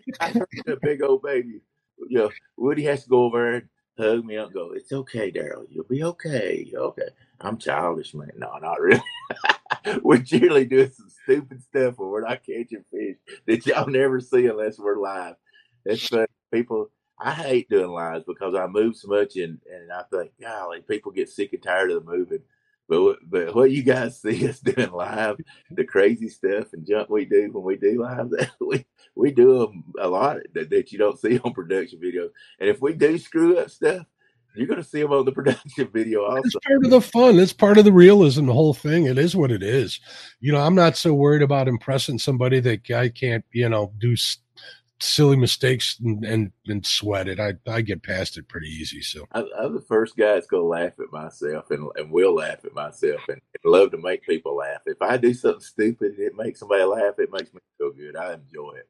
I'm 0.20 0.42
a 0.66 0.76
big 0.80 1.02
old 1.02 1.22
baby. 1.22 1.60
You 2.08 2.18
know, 2.18 2.30
Woody 2.56 2.84
has 2.84 3.02
to 3.04 3.10
go 3.10 3.24
over 3.24 3.54
and 3.54 3.68
hug 3.98 4.24
me 4.24 4.36
and 4.36 4.52
go, 4.52 4.72
It's 4.72 4.92
okay, 4.92 5.30
Daryl. 5.32 5.66
You'll 5.68 5.84
be 5.84 6.04
okay. 6.04 6.66
You're 6.70 6.82
okay. 6.82 7.08
I'm 7.40 7.58
childish, 7.58 8.14
man. 8.14 8.30
No, 8.36 8.56
not 8.58 8.80
really. 8.80 9.02
we're 10.02 10.18
generally 10.18 10.64
doing 10.64 10.90
some 10.90 11.10
stupid 11.22 11.62
stuff 11.62 11.94
where 11.96 12.08
we're 12.08 12.20
not 12.28 12.44
catching 12.44 12.84
fish 12.90 13.16
that 13.46 13.66
y'all 13.66 13.86
never 13.88 14.20
see 14.20 14.46
unless 14.46 14.78
we're 14.78 15.00
live. 15.00 15.34
That's 15.84 16.06
fun. 16.06 16.26
People, 16.52 16.90
I 17.18 17.32
hate 17.32 17.68
doing 17.68 17.90
lives 17.90 18.24
because 18.26 18.54
I 18.54 18.66
move 18.66 18.96
so 18.96 19.08
much 19.08 19.36
and, 19.36 19.58
and 19.72 19.92
I 19.92 20.02
think, 20.10 20.32
golly, 20.40 20.80
people 20.82 21.12
get 21.12 21.28
sick 21.28 21.52
and 21.52 21.62
tired 21.62 21.90
of 21.90 22.04
the 22.04 22.10
moving. 22.10 22.42
But 22.88 23.16
but 23.28 23.54
what 23.54 23.72
you 23.72 23.82
guys 23.82 24.20
see 24.22 24.48
us 24.48 24.60
doing 24.60 24.92
live, 24.92 25.38
the 25.70 25.84
crazy 25.84 26.28
stuff 26.28 26.72
and 26.72 26.86
junk 26.86 27.08
we 27.08 27.24
do 27.24 27.50
when 27.52 27.64
we 27.64 27.76
do 27.76 28.02
live, 28.02 28.30
we 28.60 28.86
we 29.14 29.32
do 29.32 29.58
them 29.58 29.84
a 29.98 30.08
lot 30.08 30.38
that, 30.54 30.70
that 30.70 30.92
you 30.92 30.98
don't 30.98 31.18
see 31.18 31.38
on 31.38 31.52
production 31.52 32.00
videos. 32.00 32.30
And 32.60 32.68
if 32.68 32.80
we 32.80 32.92
do 32.92 33.18
screw 33.18 33.58
up 33.58 33.70
stuff, 33.70 34.06
you're 34.56 34.66
going 34.66 34.82
to 34.82 34.88
see 34.88 35.00
them 35.00 35.12
on 35.12 35.24
the 35.24 35.32
production 35.40 35.88
video 35.92 36.24
also. 36.24 36.42
It's 36.44 36.56
part 36.66 36.84
of 36.84 36.90
the 36.90 37.00
fun. 37.00 37.38
It's 37.38 37.52
part 37.52 37.78
of 37.78 37.84
the 37.84 37.92
realism, 37.92 38.46
the 38.46 38.52
whole 38.52 38.74
thing. 38.74 39.06
It 39.06 39.18
is 39.18 39.36
what 39.36 39.50
it 39.50 39.62
is. 39.62 40.00
You 40.40 40.52
know, 40.52 40.60
I'm 40.60 40.74
not 40.74 40.96
so 40.96 41.14
worried 41.14 41.42
about 41.42 41.68
impressing 41.68 42.18
somebody 42.18 42.60
that 42.60 42.90
I 42.90 43.08
can't, 43.08 43.44
you 43.52 43.68
know, 43.68 43.92
do 43.98 44.16
silly 45.00 45.36
mistakes 45.36 45.98
and, 46.02 46.24
and, 46.24 46.52
and 46.66 46.84
sweat 46.84 47.28
it. 47.28 47.38
I, 47.38 47.54
I 47.70 47.82
get 47.82 48.02
past 48.02 48.38
it 48.38 48.48
pretty 48.48 48.68
easy. 48.68 49.02
So 49.02 49.26
I, 49.32 49.44
am 49.58 49.74
the 49.74 49.84
first 49.86 50.16
guy 50.16 50.34
that's 50.34 50.46
going 50.46 50.62
to 50.62 50.66
laugh 50.66 50.98
at 50.98 51.12
myself 51.12 51.70
and, 51.70 51.88
and 51.96 52.10
will 52.10 52.34
laugh 52.34 52.64
at 52.64 52.74
myself 52.74 53.20
and, 53.28 53.40
and 53.62 53.72
love 53.72 53.90
to 53.90 53.98
make 53.98 54.22
people 54.26 54.56
laugh. 54.56 54.80
If 54.86 55.00
I 55.02 55.16
do 55.16 55.34
something 55.34 55.60
stupid 55.60 56.14
it 56.18 56.36
makes 56.36 56.60
somebody 56.60 56.84
laugh, 56.84 57.14
it 57.18 57.30
makes 57.32 57.52
me 57.52 57.60
feel 57.78 57.92
good. 57.92 58.16
I 58.16 58.34
enjoy 58.34 58.72
it. 58.76 58.88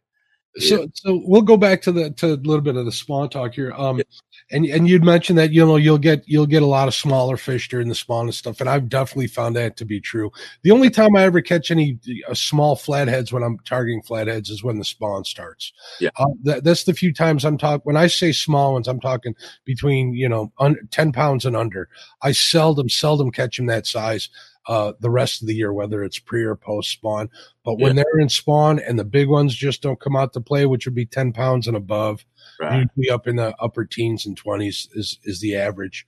So, 0.58 0.88
so 0.94 1.22
we'll 1.24 1.42
go 1.42 1.56
back 1.56 1.82
to 1.82 1.92
the 1.92 2.10
to 2.12 2.28
a 2.28 2.36
little 2.36 2.62
bit 2.62 2.76
of 2.76 2.86
the 2.86 2.92
spawn 2.92 3.28
talk 3.28 3.54
here. 3.54 3.72
Um, 3.72 3.98
yeah. 3.98 4.04
and 4.50 4.64
and 4.64 4.88
you'd 4.88 5.04
mentioned 5.04 5.38
that 5.38 5.52
you 5.52 5.66
know 5.66 5.76
you'll 5.76 5.98
get 5.98 6.22
you'll 6.26 6.46
get 6.46 6.62
a 6.62 6.66
lot 6.66 6.88
of 6.88 6.94
smaller 6.94 7.36
fish 7.36 7.68
during 7.68 7.88
the 7.88 7.94
spawn 7.94 8.26
and 8.26 8.34
stuff, 8.34 8.60
and 8.60 8.70
I've 8.70 8.88
definitely 8.88 9.26
found 9.26 9.54
that 9.56 9.76
to 9.76 9.84
be 9.84 10.00
true. 10.00 10.30
The 10.62 10.70
only 10.70 10.88
time 10.88 11.14
I 11.14 11.24
ever 11.24 11.42
catch 11.42 11.70
any 11.70 11.98
uh, 12.26 12.32
small 12.32 12.74
flatheads 12.74 13.32
when 13.32 13.42
I'm 13.42 13.58
targeting 13.60 14.02
flatheads 14.02 14.48
is 14.48 14.64
when 14.64 14.78
the 14.78 14.84
spawn 14.84 15.24
starts. 15.24 15.72
Yeah, 16.00 16.10
uh, 16.16 16.26
that, 16.44 16.64
that's 16.64 16.84
the 16.84 16.94
few 16.94 17.12
times 17.12 17.44
I'm 17.44 17.58
talking. 17.58 17.82
When 17.84 17.96
I 17.96 18.06
say 18.06 18.32
small 18.32 18.72
ones, 18.72 18.88
I'm 18.88 19.00
talking 19.00 19.34
between 19.66 20.14
you 20.14 20.28
know 20.28 20.52
un, 20.58 20.76
ten 20.90 21.12
pounds 21.12 21.44
and 21.44 21.54
under. 21.54 21.90
I 22.22 22.32
seldom 22.32 22.88
seldom 22.88 23.30
catch 23.30 23.58
them 23.58 23.66
that 23.66 23.86
size 23.86 24.30
uh, 24.68 24.92
the 25.00 25.10
rest 25.10 25.42
of 25.42 25.48
the 25.48 25.54
year, 25.54 25.72
whether 25.72 26.02
it's 26.02 26.18
pre 26.18 26.42
or 26.42 26.56
post 26.56 26.90
spawn. 26.90 27.30
But 27.64 27.78
when 27.78 27.96
yeah. 27.96 28.02
they're 28.02 28.20
in 28.20 28.28
spawn 28.28 28.78
and 28.80 28.98
the 28.98 29.04
big 29.04 29.28
ones 29.28 29.54
just 29.54 29.82
don't 29.82 30.00
come 30.00 30.16
out 30.16 30.32
to 30.32 30.40
play, 30.40 30.66
which 30.66 30.86
would 30.86 30.94
be 30.94 31.06
10 31.06 31.32
pounds 31.32 31.66
and 31.66 31.76
above, 31.76 32.24
right. 32.60 32.86
usually 32.96 33.10
up 33.10 33.26
in 33.26 33.36
the 33.36 33.54
upper 33.60 33.84
teens 33.84 34.26
and 34.26 34.40
20s 34.40 34.88
is, 34.94 35.18
is 35.24 35.40
the 35.40 35.56
average. 35.56 36.06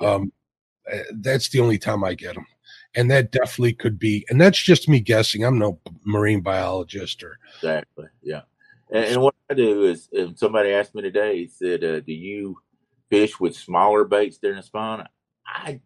Yeah. 0.00 0.14
Um, 0.14 0.32
eh, 0.90 1.02
that's 1.20 1.50
the 1.50 1.60
only 1.60 1.78
time 1.78 2.04
I 2.04 2.14
get 2.14 2.34
them. 2.34 2.46
And 2.96 3.08
that 3.12 3.30
definitely 3.30 3.74
could 3.74 4.00
be, 4.00 4.26
and 4.28 4.40
that's 4.40 4.60
just 4.60 4.88
me 4.88 4.98
guessing. 4.98 5.44
I'm 5.44 5.58
no 5.58 5.78
marine 6.04 6.40
biologist 6.40 7.22
or. 7.22 7.38
Exactly. 7.56 8.06
Yeah. 8.20 8.42
And, 8.90 9.04
and 9.04 9.22
what 9.22 9.36
I 9.48 9.54
do 9.54 9.84
is, 9.84 10.08
if 10.10 10.36
somebody 10.36 10.72
asked 10.72 10.96
me 10.96 11.02
today, 11.02 11.38
he 11.38 11.46
said, 11.46 11.84
uh, 11.84 12.00
do 12.00 12.12
you 12.12 12.58
fish 13.08 13.38
with 13.38 13.56
smaller 13.56 14.04
baits 14.04 14.38
during 14.38 14.56
the 14.56 14.62
spawn? 14.64 15.06
I 15.46 15.80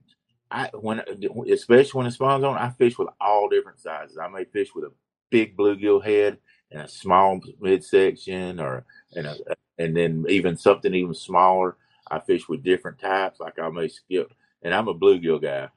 I 0.50 0.70
when 0.72 1.02
especially 1.50 1.98
when 1.98 2.06
it 2.06 2.12
spawns 2.12 2.44
on, 2.44 2.56
I 2.56 2.70
fish 2.70 2.98
with 2.98 3.08
all 3.20 3.48
different 3.48 3.80
sizes. 3.80 4.18
I 4.18 4.28
may 4.28 4.44
fish 4.44 4.74
with 4.74 4.84
a 4.84 4.92
big 5.30 5.56
bluegill 5.56 6.04
head 6.04 6.38
and 6.70 6.82
a 6.82 6.88
small 6.88 7.40
midsection, 7.60 8.60
or 8.60 8.84
and 9.16 9.26
a, 9.26 9.36
and 9.78 9.96
then 9.96 10.24
even 10.28 10.56
something 10.56 10.94
even 10.94 11.14
smaller. 11.14 11.76
I 12.10 12.20
fish 12.20 12.48
with 12.48 12.62
different 12.62 12.98
types. 12.98 13.40
Like 13.40 13.58
I 13.58 13.68
may 13.70 13.88
skip, 13.88 14.32
and 14.62 14.74
I'm 14.74 14.88
a 14.88 14.94
bluegill 14.94 15.42
guy. 15.42 15.68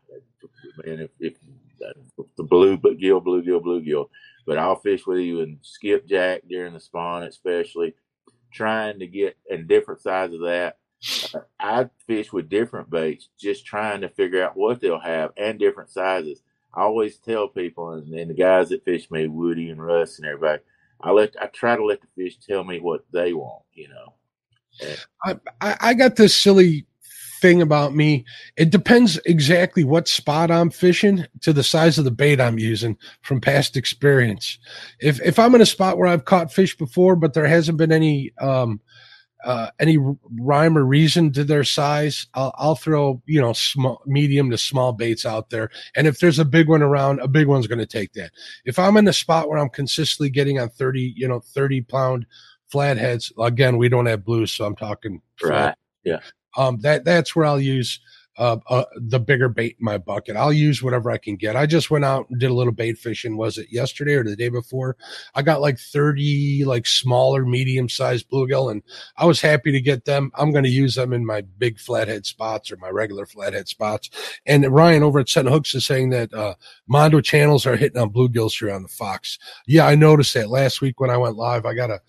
And 0.85 1.01
if, 1.01 1.11
if 1.19 1.33
the 2.37 2.43
blue 2.43 2.77
gill, 2.77 3.21
bluegill, 3.21 3.61
bluegill, 3.61 4.09
but 4.45 4.57
I'll 4.57 4.79
fish 4.79 5.05
with 5.05 5.19
and 5.19 5.57
skipjack 5.61 6.41
during 6.47 6.73
the 6.73 6.79
spawn, 6.79 7.23
especially 7.23 7.95
trying 8.51 8.99
to 8.99 9.07
get 9.07 9.37
in 9.49 9.67
different 9.67 10.01
sizes 10.01 10.35
of 10.35 10.41
that 10.41 10.77
I 11.59 11.89
fish 12.05 12.33
with 12.33 12.49
different 12.49 12.89
baits, 12.89 13.29
just 13.39 13.65
trying 13.65 14.01
to 14.01 14.09
figure 14.09 14.43
out 14.43 14.57
what 14.57 14.81
they'll 14.81 14.99
have 14.99 15.31
and 15.37 15.59
different 15.59 15.89
sizes. 15.89 16.41
I 16.73 16.81
always 16.81 17.17
tell 17.17 17.47
people, 17.47 17.91
and, 17.91 18.13
and 18.13 18.29
the 18.29 18.35
guys 18.35 18.69
that 18.69 18.85
fish 18.85 19.09
me, 19.09 19.27
Woody 19.27 19.69
and 19.69 19.81
Russ 19.81 20.17
and 20.17 20.27
everybody, 20.27 20.61
I 21.01 21.11
let 21.11 21.35
I 21.41 21.47
try 21.47 21.75
to 21.75 21.85
let 21.85 22.01
the 22.01 22.07
fish 22.15 22.37
tell 22.37 22.63
me 22.63 22.79
what 22.79 23.05
they 23.11 23.33
want, 23.33 23.63
you 23.73 23.89
know. 23.89 24.13
I, 25.23 25.77
I 25.79 25.93
got 25.93 26.15
this 26.15 26.35
silly 26.35 26.85
thing 27.41 27.61
about 27.61 27.95
me. 27.95 28.25
It 28.57 28.69
depends 28.71 29.19
exactly 29.25 29.83
what 29.83 30.07
spot 30.07 30.51
I'm 30.51 30.69
fishing 30.69 31.25
to 31.41 31.53
the 31.53 31.63
size 31.63 31.97
of 31.97 32.05
the 32.05 32.11
bait 32.11 32.41
I'm 32.41 32.59
using 32.59 32.97
from 33.21 33.41
past 33.41 33.77
experience. 33.77 34.57
If 34.99 35.21
if 35.21 35.39
I'm 35.39 35.55
in 35.55 35.61
a 35.61 35.65
spot 35.65 35.97
where 35.97 36.07
I've 36.07 36.25
caught 36.25 36.53
fish 36.53 36.77
before, 36.77 37.15
but 37.15 37.33
there 37.33 37.47
hasn't 37.47 37.77
been 37.77 37.91
any 37.91 38.33
um, 38.39 38.81
uh, 39.43 39.69
any 39.79 39.97
rhyme 40.39 40.77
or 40.77 40.83
reason 40.83 41.31
to 41.33 41.43
their 41.43 41.63
size, 41.63 42.27
I'll, 42.33 42.53
I'll, 42.57 42.75
throw 42.75 43.21
you 43.25 43.39
know 43.39 43.53
small, 43.53 44.01
medium 44.05 44.49
to 44.51 44.57
small 44.57 44.93
baits 44.93 45.25
out 45.25 45.49
there. 45.49 45.69
And 45.95 46.07
if 46.07 46.19
there's 46.19 46.39
a 46.39 46.45
big 46.45 46.69
one 46.69 46.81
around, 46.81 47.19
a 47.19 47.27
big 47.27 47.47
one's 47.47 47.67
going 47.67 47.79
to 47.79 47.85
take 47.85 48.13
that. 48.13 48.31
If 48.65 48.79
I'm 48.79 48.97
in 48.97 49.07
a 49.07 49.13
spot 49.13 49.47
where 49.47 49.59
I'm 49.59 49.69
consistently 49.69 50.29
getting 50.29 50.59
on 50.59 50.69
thirty, 50.69 51.13
you 51.15 51.27
know, 51.27 51.39
thirty 51.39 51.81
pound 51.81 52.25
flatheads, 52.67 53.31
again, 53.39 53.77
we 53.77 53.89
don't 53.89 54.07
have 54.07 54.25
blues, 54.25 54.51
so 54.51 54.65
I'm 54.65 54.75
talking 54.75 55.21
right. 55.43 55.75
Yeah. 56.03 56.19
Um, 56.57 56.79
that 56.79 57.05
that's 57.05 57.35
where 57.35 57.45
I'll 57.45 57.61
use 57.61 57.99
uh, 58.37 58.57
uh, 58.67 58.85
the 58.95 59.19
bigger 59.19 59.49
bait 59.49 59.75
in 59.79 59.85
my 59.85 59.97
bucket. 59.97 60.35
I'll 60.35 60.53
use 60.53 60.83
whatever 60.83 61.09
I 61.11 61.17
can 61.17 61.35
get. 61.35 61.55
I 61.55 61.65
just 61.65 61.89
went 61.89 62.05
out 62.05 62.29
and 62.29 62.39
did 62.39 62.51
a 62.51 62.53
little 62.53 62.73
bait 62.73 62.97
fishing. 62.97 63.37
Was 63.37 63.57
it 63.57 63.71
yesterday 63.71 64.13
or 64.13 64.23
the 64.23 64.35
day 64.35 64.49
before? 64.49 64.95
I 65.35 65.41
got 65.41 65.61
like 65.61 65.79
30 65.79 66.63
like 66.65 66.85
smaller, 66.85 67.45
medium 67.45 67.89
sized 67.89 68.29
bluegill 68.29 68.71
and 68.71 68.83
I 69.17 69.25
was 69.25 69.41
happy 69.41 69.71
to 69.71 69.81
get 69.81 70.05
them. 70.05 70.31
I'm 70.35 70.51
going 70.51 70.63
to 70.63 70.69
use 70.69 70.95
them 70.95 71.13
in 71.13 71.25
my 71.25 71.41
big 71.41 71.79
flathead 71.79 72.25
spots 72.25 72.71
or 72.71 72.77
my 72.77 72.89
regular 72.89 73.25
flathead 73.25 73.67
spots. 73.67 74.09
And 74.45 74.69
Ryan 74.71 75.03
over 75.03 75.19
at 75.19 75.29
Set 75.29 75.45
Hooks 75.45 75.73
is 75.73 75.85
saying 75.85 76.11
that, 76.11 76.33
uh, 76.33 76.55
Mondo 76.87 77.21
channels 77.21 77.65
are 77.65 77.75
hitting 77.75 78.01
on 78.01 78.11
bluegills 78.11 78.59
here 78.59 78.71
on 78.71 78.83
the 78.83 78.87
Fox. 78.87 79.39
Yeah, 79.65 79.87
I 79.87 79.95
noticed 79.95 80.33
that 80.35 80.49
last 80.49 80.81
week 80.81 80.99
when 80.99 81.09
I 81.09 81.17
went 81.17 81.35
live. 81.35 81.65
I 81.65 81.73
got 81.73 81.89
a, 81.89 82.01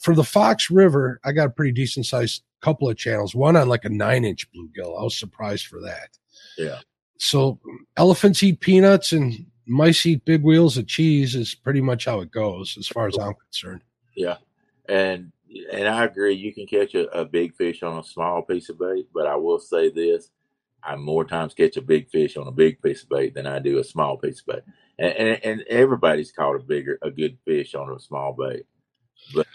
for 0.00 0.14
the 0.14 0.24
Fox 0.24 0.70
River, 0.70 1.20
I 1.24 1.32
got 1.32 1.48
a 1.48 1.50
pretty 1.50 1.72
decent 1.72 2.06
sized 2.06 2.42
couple 2.60 2.88
of 2.88 2.96
channels, 2.96 3.34
one 3.34 3.56
on 3.56 3.68
like 3.68 3.84
a 3.84 3.88
nine 3.88 4.24
inch 4.24 4.46
bluegill. 4.52 4.98
I 4.98 5.02
was 5.02 5.18
surprised 5.18 5.66
for 5.66 5.80
that. 5.80 6.10
Yeah. 6.56 6.78
So 7.18 7.58
elephants 7.96 8.42
eat 8.42 8.60
peanuts 8.60 9.12
and 9.12 9.46
mice 9.66 10.04
eat 10.06 10.24
big 10.24 10.42
wheels 10.42 10.76
of 10.76 10.86
cheese 10.86 11.34
is 11.34 11.54
pretty 11.54 11.80
much 11.80 12.04
how 12.04 12.20
it 12.20 12.30
goes 12.30 12.76
as 12.78 12.88
far 12.88 13.06
as 13.06 13.16
I'm 13.18 13.34
concerned. 13.34 13.82
Yeah. 14.16 14.36
And 14.88 15.32
and 15.72 15.86
I 15.86 16.04
agree 16.04 16.34
you 16.34 16.54
can 16.54 16.66
catch 16.66 16.94
a, 16.94 17.08
a 17.10 17.24
big 17.24 17.54
fish 17.54 17.82
on 17.82 17.98
a 17.98 18.04
small 18.04 18.42
piece 18.42 18.70
of 18.70 18.78
bait, 18.78 19.06
but 19.12 19.26
I 19.26 19.36
will 19.36 19.58
say 19.58 19.90
this. 19.90 20.30
I 20.82 20.96
more 20.96 21.24
times 21.24 21.54
catch 21.54 21.76
a 21.76 21.82
big 21.82 22.10
fish 22.10 22.36
on 22.36 22.48
a 22.48 22.52
big 22.52 22.82
piece 22.82 23.02
of 23.04 23.08
bait 23.08 23.34
than 23.34 23.46
I 23.46 23.60
do 23.60 23.78
a 23.78 23.84
small 23.84 24.16
piece 24.16 24.40
of 24.40 24.46
bait. 24.46 24.62
And, 24.98 25.12
and, 25.12 25.44
and 25.44 25.60
everybody's 25.68 26.32
caught 26.32 26.56
a 26.56 26.58
bigger 26.58 26.98
a 27.02 27.10
good 27.10 27.38
fish 27.44 27.74
on 27.74 27.94
a 27.94 28.00
small 28.00 28.32
bait. 28.32 28.66
But 29.34 29.46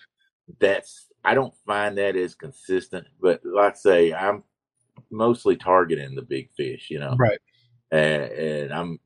that's 0.60 1.08
I 1.24 1.34
don't 1.34 1.54
find 1.66 1.98
that 1.98 2.16
as 2.16 2.36
consistent. 2.36 3.08
But 3.22 3.42
like 3.44 3.74
I 3.74 3.78
say, 3.78 4.14
I'm 4.14 4.44
mostly 5.12 5.56
targeting 5.56 6.16
the 6.16 6.22
big 6.22 6.50
fish, 6.56 6.88
you 6.90 7.00
know. 7.00 7.16
Right. 7.18 7.40
And, 7.92 8.24
and 8.24 8.74
I'm 8.74 9.00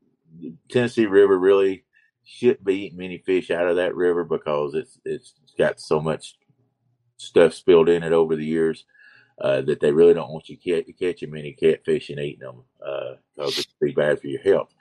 Tennessee 0.70 1.06
River 1.06 1.38
really 1.38 1.86
shouldn't 2.24 2.64
be 2.64 2.86
eating 2.86 2.98
many 2.98 3.18
fish 3.20 3.52
out 3.52 3.68
of 3.68 3.76
that 3.78 3.96
river 3.96 4.24
because 4.24 4.74
it's 4.74 5.00
it's 5.06 5.34
got 5.58 5.80
so 5.80 6.00
much 6.00 6.38
stuff 7.18 7.54
spilled 7.54 7.89
in 7.89 8.04
it 8.04 8.14
over 8.14 8.36
the 8.36 8.46
years 8.46 8.86
uh, 9.42 9.62
that 9.62 9.80
they 9.80 9.92
really 9.92 10.14
don't 10.14 10.32
want 10.32 10.50
you 10.50 10.58
catch, 10.58 10.86
catching 11.00 11.32
many 11.32 11.54
catfish 11.54 12.10
and 12.10 12.20
eating 12.20 12.39
them 12.39 12.64
because 12.78 13.58
uh, 13.58 13.60
it's 13.60 13.74
pretty 13.80 13.94
bad 13.94 14.20
for 14.20 14.28
your 14.28 14.42
health. 14.42 14.74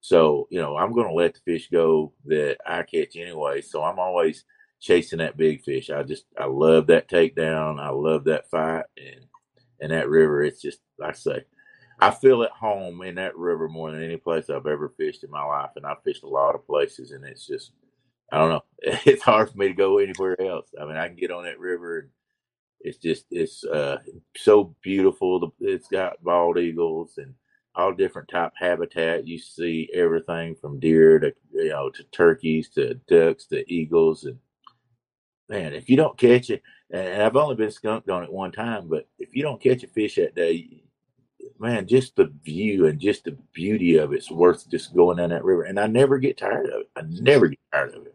So 0.00 0.46
you 0.50 0.60
know 0.60 0.76
I'm 0.76 0.92
going 0.92 1.08
to 1.08 1.14
let 1.14 1.34
the 1.34 1.40
fish 1.44 1.68
go 1.70 2.12
that 2.26 2.58
I 2.66 2.82
catch 2.82 3.16
anyway. 3.16 3.60
So 3.60 3.82
I'm 3.82 3.98
always 3.98 4.44
chasing 4.80 5.18
that 5.18 5.36
big 5.36 5.62
fish. 5.62 5.90
I 5.90 6.02
just 6.02 6.24
I 6.38 6.46
love 6.46 6.86
that 6.88 7.08
takedown. 7.08 7.80
I 7.80 7.90
love 7.90 8.24
that 8.24 8.50
fight 8.50 8.84
and 8.96 9.24
and 9.80 9.92
that 9.92 10.08
river. 10.08 10.42
It's 10.42 10.60
just 10.60 10.80
like 10.98 11.10
I 11.10 11.12
say, 11.18 11.44
I 12.00 12.10
feel 12.10 12.42
at 12.42 12.50
home 12.50 13.02
in 13.02 13.16
that 13.16 13.36
river 13.36 13.68
more 13.68 13.90
than 13.90 14.02
any 14.02 14.16
place 14.16 14.50
I've 14.50 14.66
ever 14.66 14.92
fished 14.96 15.24
in 15.24 15.30
my 15.30 15.44
life. 15.44 15.70
And 15.76 15.86
I've 15.86 16.02
fished 16.04 16.22
a 16.24 16.28
lot 16.28 16.54
of 16.54 16.66
places, 16.66 17.12
and 17.12 17.24
it's 17.24 17.46
just 17.46 17.72
I 18.32 18.38
don't 18.38 18.50
know. 18.50 18.64
It's 19.06 19.22
hard 19.22 19.50
for 19.50 19.58
me 19.58 19.68
to 19.68 19.74
go 19.74 19.98
anywhere 19.98 20.40
else. 20.40 20.68
I 20.80 20.84
mean, 20.84 20.96
I 20.96 21.08
can 21.08 21.16
get 21.16 21.30
on 21.30 21.44
that 21.44 21.58
river 21.60 22.00
and 22.00 22.10
it's 22.80 22.98
just 22.98 23.26
it's 23.30 23.64
uh 23.64 23.98
so 24.36 24.74
beautiful. 24.82 25.54
It's 25.60 25.88
got 25.88 26.22
bald 26.22 26.58
eagles 26.58 27.14
and 27.18 27.34
all 27.74 27.92
different 27.92 28.28
type 28.28 28.52
habitat. 28.56 29.26
You 29.26 29.38
see 29.38 29.88
everything 29.94 30.54
from 30.60 30.80
deer 30.80 31.18
to 31.18 31.32
you 31.52 31.70
know 31.70 31.90
to 31.90 32.04
turkeys 32.04 32.68
to 32.70 32.94
ducks 33.08 33.46
to 33.46 33.70
eagles 33.72 34.24
and 34.24 34.38
man, 35.48 35.74
if 35.74 35.88
you 35.88 35.96
don't 35.96 36.18
catch 36.18 36.50
it, 36.50 36.62
and 36.90 37.22
I've 37.22 37.36
only 37.36 37.54
been 37.54 37.70
skunked 37.70 38.08
on 38.08 38.24
it 38.24 38.32
one 38.32 38.52
time, 38.52 38.88
but 38.88 39.06
if 39.18 39.34
you 39.34 39.42
don't 39.42 39.60
catch 39.60 39.82
a 39.82 39.88
fish 39.88 40.16
that 40.16 40.34
day, 40.34 40.82
man, 41.58 41.86
just 41.86 42.16
the 42.16 42.32
view 42.44 42.86
and 42.86 43.00
just 43.00 43.24
the 43.24 43.36
beauty 43.52 43.96
of 43.96 44.12
it's 44.12 44.30
worth 44.30 44.68
just 44.70 44.94
going 44.94 45.18
down 45.18 45.30
that 45.30 45.44
river. 45.44 45.64
And 45.64 45.78
I 45.78 45.86
never 45.86 46.18
get 46.18 46.38
tired 46.38 46.66
of 46.66 46.80
it. 46.82 46.90
I 46.96 47.02
never 47.20 47.48
get 47.48 47.58
tired 47.72 47.94
of 47.94 48.06
it. 48.06 48.14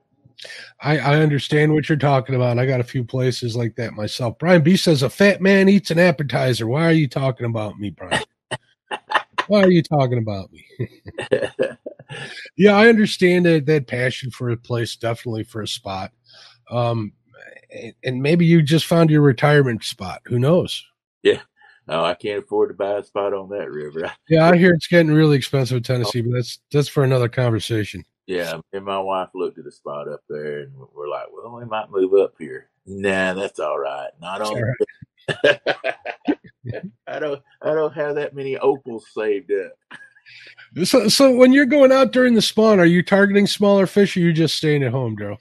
I, 0.82 0.98
I 0.98 1.16
understand 1.20 1.74
what 1.74 1.88
you're 1.88 1.98
talking 1.98 2.36
about. 2.36 2.60
I 2.60 2.66
got 2.66 2.80
a 2.80 2.86
few 2.86 3.04
places 3.04 3.56
like 3.56 3.76
that 3.76 3.94
myself. 3.94 4.38
Brian 4.40 4.62
B 4.62 4.76
says 4.76 5.04
a 5.04 5.10
fat 5.10 5.42
man 5.42 5.70
eats 5.70 5.92
an 5.92 6.00
appetizer. 6.00 6.68
Why 6.68 6.86
are 6.86 6.94
you 6.94 7.08
talking 7.08 7.46
about 7.46 7.80
me, 7.80 7.92
Brian? 7.92 8.24
Why 9.48 9.62
are 9.62 9.72
you 9.72 9.84
talking 9.84 10.18
about 10.18 10.52
me? 10.52 10.66
yeah, 12.58 12.76
I 12.76 12.88
understand 12.88 13.46
that 13.46 13.66
that 13.66 13.88
passion 13.88 14.32
for 14.32 14.50
a 14.50 14.58
place, 14.58 14.96
definitely 14.96 15.44
for 15.44 15.62
a 15.62 15.68
spot. 15.68 16.12
Um, 16.70 17.14
and 18.04 18.22
maybe 18.22 18.46
you 18.46 18.62
just 18.62 18.86
found 18.86 19.10
your 19.10 19.22
retirement 19.22 19.84
spot. 19.84 20.22
Who 20.26 20.40
knows? 20.40 20.86
Yeah. 21.22 21.42
No, 21.88 22.04
I 22.04 22.14
can't 22.14 22.44
afford 22.44 22.70
to 22.70 22.76
buy 22.76 22.94
a 22.94 23.04
spot 23.04 23.34
on 23.34 23.50
that 23.50 23.70
river. 23.70 24.12
yeah, 24.30 24.50
I 24.50 24.58
hear 24.58 24.74
it's 24.74 24.88
getting 24.88 25.14
really 25.14 25.36
expensive 25.36 25.78
in 25.78 25.84
oh. 25.84 25.88
Tennessee, 25.88 26.22
but 26.22 26.34
that's 26.34 26.60
that's 26.72 26.88
for 26.88 27.04
another 27.04 27.28
conversation. 27.28 28.06
Yeah, 28.26 28.60
and 28.72 28.86
my 28.86 29.00
wife 29.00 29.30
looked 29.36 29.60
at 29.60 29.66
a 29.66 29.72
spot 29.72 30.08
up 30.08 30.22
there, 30.30 30.62
and 30.62 30.72
we're 30.96 31.10
like, 31.10 31.26
"Well, 31.34 31.58
we 31.58 31.66
might 31.66 31.92
move 31.92 32.14
up 32.14 32.36
here." 32.40 32.70
Nah, 32.86 33.34
that's 33.34 33.60
all 33.60 33.78
right. 33.78 34.12
Not 34.22 34.42
on. 34.42 34.62
Right. 34.62 35.60
I 37.08 37.20
don't. 37.20 37.42
I 37.62 37.74
don't 37.74 37.94
have 37.94 38.16
that 38.16 38.34
many 38.34 38.58
opals 38.58 39.08
saved 39.14 39.52
up. 39.52 39.74
So, 40.86 41.10
so 41.10 41.36
when 41.36 41.52
you're 41.52 41.66
going 41.66 41.92
out 41.92 42.14
during 42.14 42.34
the 42.34 42.42
spawn, 42.42 42.80
are 42.80 42.86
you 42.86 43.04
targeting 43.04 43.46
smaller 43.46 43.88
fish, 43.88 44.16
or 44.16 44.22
are 44.22 44.24
you 44.24 44.32
just 44.32 44.56
staying 44.56 44.84
at 44.84 44.92
home, 44.92 45.18
Daryl? 45.18 45.38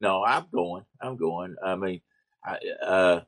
No, 0.00 0.24
I'm 0.24 0.46
going. 0.52 0.84
I'm 1.00 1.16
going. 1.16 1.56
I 1.64 1.76
mean, 1.76 2.00
I 2.44 2.58
uh, 2.82 3.20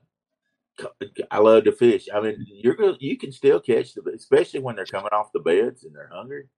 I 1.31 1.39
love 1.39 1.65
to 1.65 1.73
fish. 1.73 2.09
I 2.13 2.21
mean, 2.21 2.47
you're 2.49 2.75
going 2.75 2.97
you 3.01 3.17
can 3.19 3.33
still 3.33 3.61
catch 3.61 3.95
them, 3.95 4.07
especially 4.09 4.61
when 4.61 4.77
they're 4.77 4.87
coming 4.87 5.13
off 5.13 5.33
the 5.33 5.41
beds 5.41 5.85
and 5.85 5.95
they're 5.95 6.11
hungry. 6.13 6.49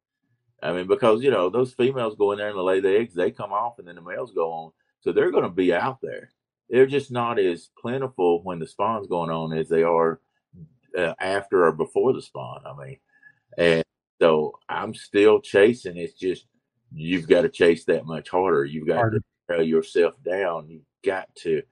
I 0.63 0.73
mean, 0.73 0.87
because 0.87 1.23
you 1.23 1.31
know 1.31 1.51
those 1.51 1.75
females 1.75 2.17
go 2.17 2.33
in 2.33 2.39
there 2.39 2.49
and 2.49 2.59
lay 2.59 2.81
the 2.81 2.97
eggs, 2.97 3.15
they 3.15 3.31
come 3.31 3.53
off, 3.53 3.79
and 3.79 3.89
then 3.89 3.97
the 3.97 4.03
males 4.03 4.33
go 4.33 4.51
on, 4.51 4.73
so 5.01 5.13
they're 5.13 5.33
going 5.33 5.45
to 5.45 5.51
be 5.51 5.75
out 5.75 5.99
there. 6.01 6.31
They're 6.71 6.87
just 6.87 7.11
not 7.11 7.39
as 7.39 7.71
plentiful 7.79 8.43
when 8.43 8.59
the 8.59 8.67
spawn's 8.67 9.09
going 9.09 9.31
on 9.31 9.53
as 9.53 9.69
they 9.69 9.83
are 9.83 10.21
uh, 10.97 11.15
after 11.21 11.67
or 11.67 11.73
before 11.73 12.13
the 12.13 12.23
spawn. 12.23 12.63
I 12.65 12.85
mean, 12.85 12.99
and 13.59 13.85
so 14.21 14.59
I'm 14.69 14.95
still 14.95 15.41
chasing. 15.41 15.97
It's 15.97 16.15
just 16.15 16.47
you've 16.95 17.29
got 17.29 17.43
to 17.43 17.49
chase 17.49 17.85
that 17.87 18.07
much 18.07 18.31
harder. 18.31 18.65
You've 18.65 18.87
got 18.87 18.97
harder. 18.97 19.19
to 19.19 19.25
yourself 19.51 20.15
down. 20.25 20.69
You've 20.69 20.83
got 21.05 21.35
to. 21.37 21.63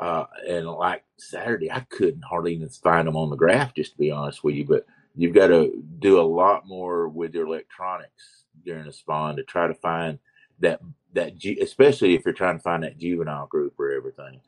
Uh, 0.00 0.26
and 0.48 0.66
like 0.68 1.04
Saturday, 1.16 1.72
I 1.72 1.80
couldn't 1.80 2.22
hardly 2.22 2.54
even 2.54 2.68
find 2.68 3.08
them 3.08 3.16
on 3.16 3.30
the 3.30 3.36
graph, 3.36 3.74
just 3.74 3.92
to 3.92 3.98
be 3.98 4.12
honest 4.12 4.44
with 4.44 4.54
you. 4.54 4.64
But 4.64 4.86
you've 5.16 5.34
got 5.34 5.48
to 5.48 5.82
do 5.98 6.20
a 6.20 6.22
lot 6.22 6.68
more 6.68 7.08
with 7.08 7.34
your 7.34 7.46
electronics 7.46 8.44
during 8.64 8.84
the 8.84 8.92
spawn 8.92 9.36
to 9.36 9.42
try 9.42 9.66
to 9.66 9.74
find 9.74 10.18
that 10.60 10.80
that 11.14 11.32
especially 11.60 12.14
if 12.14 12.24
you're 12.24 12.34
trying 12.34 12.58
to 12.58 12.62
find 12.62 12.82
that 12.82 12.98
juvenile 12.98 13.46
group 13.46 13.74
or 13.78 13.90
everything. 13.90 14.40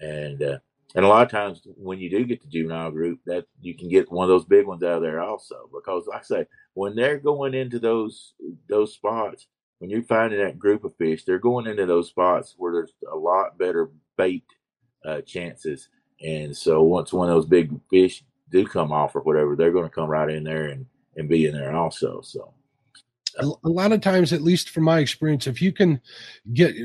And 0.00 0.42
uh, 0.42 0.58
and 0.94 1.04
a 1.04 1.08
lot 1.08 1.24
of 1.24 1.30
times 1.30 1.62
when 1.76 1.98
you 1.98 2.10
do 2.10 2.24
get 2.24 2.42
the 2.42 2.48
juvenile 2.48 2.90
group, 2.90 3.20
that 3.26 3.46
you 3.60 3.74
can 3.74 3.88
get 3.88 4.12
one 4.12 4.24
of 4.24 4.28
those 4.28 4.44
big 4.44 4.66
ones 4.66 4.82
out 4.82 4.96
of 4.96 5.02
there 5.02 5.20
also. 5.20 5.68
Because 5.72 6.06
like 6.06 6.20
I 6.20 6.24
say, 6.24 6.46
when 6.74 6.94
they're 6.94 7.18
going 7.18 7.54
into 7.54 7.78
those 7.78 8.34
those 8.68 8.94
spots, 8.94 9.46
when 9.82 9.90
you're 9.90 10.04
finding 10.04 10.38
that 10.38 10.60
group 10.60 10.84
of 10.84 10.94
fish, 10.94 11.24
they're 11.24 11.40
going 11.40 11.66
into 11.66 11.86
those 11.86 12.08
spots 12.08 12.54
where 12.56 12.72
there's 12.72 12.92
a 13.12 13.16
lot 13.16 13.58
better 13.58 13.90
bait 14.16 14.44
uh, 15.04 15.20
chances. 15.22 15.88
And 16.24 16.56
so 16.56 16.84
once 16.84 17.12
one 17.12 17.28
of 17.28 17.34
those 17.34 17.46
big 17.46 17.72
fish 17.90 18.22
do 18.48 18.64
come 18.64 18.92
off 18.92 19.16
or 19.16 19.22
whatever, 19.22 19.56
they're 19.56 19.72
going 19.72 19.88
to 19.88 19.90
come 19.90 20.08
right 20.08 20.30
in 20.30 20.44
there 20.44 20.66
and, 20.66 20.86
and 21.16 21.28
be 21.28 21.46
in 21.46 21.52
there 21.54 21.74
also. 21.74 22.20
So 22.20 22.54
a 23.40 23.68
lot 23.68 23.90
of 23.90 24.00
times, 24.00 24.32
at 24.32 24.42
least 24.42 24.70
from 24.70 24.84
my 24.84 25.00
experience, 25.00 25.48
if 25.48 25.60
you 25.60 25.72
can 25.72 26.00
get 26.52 26.76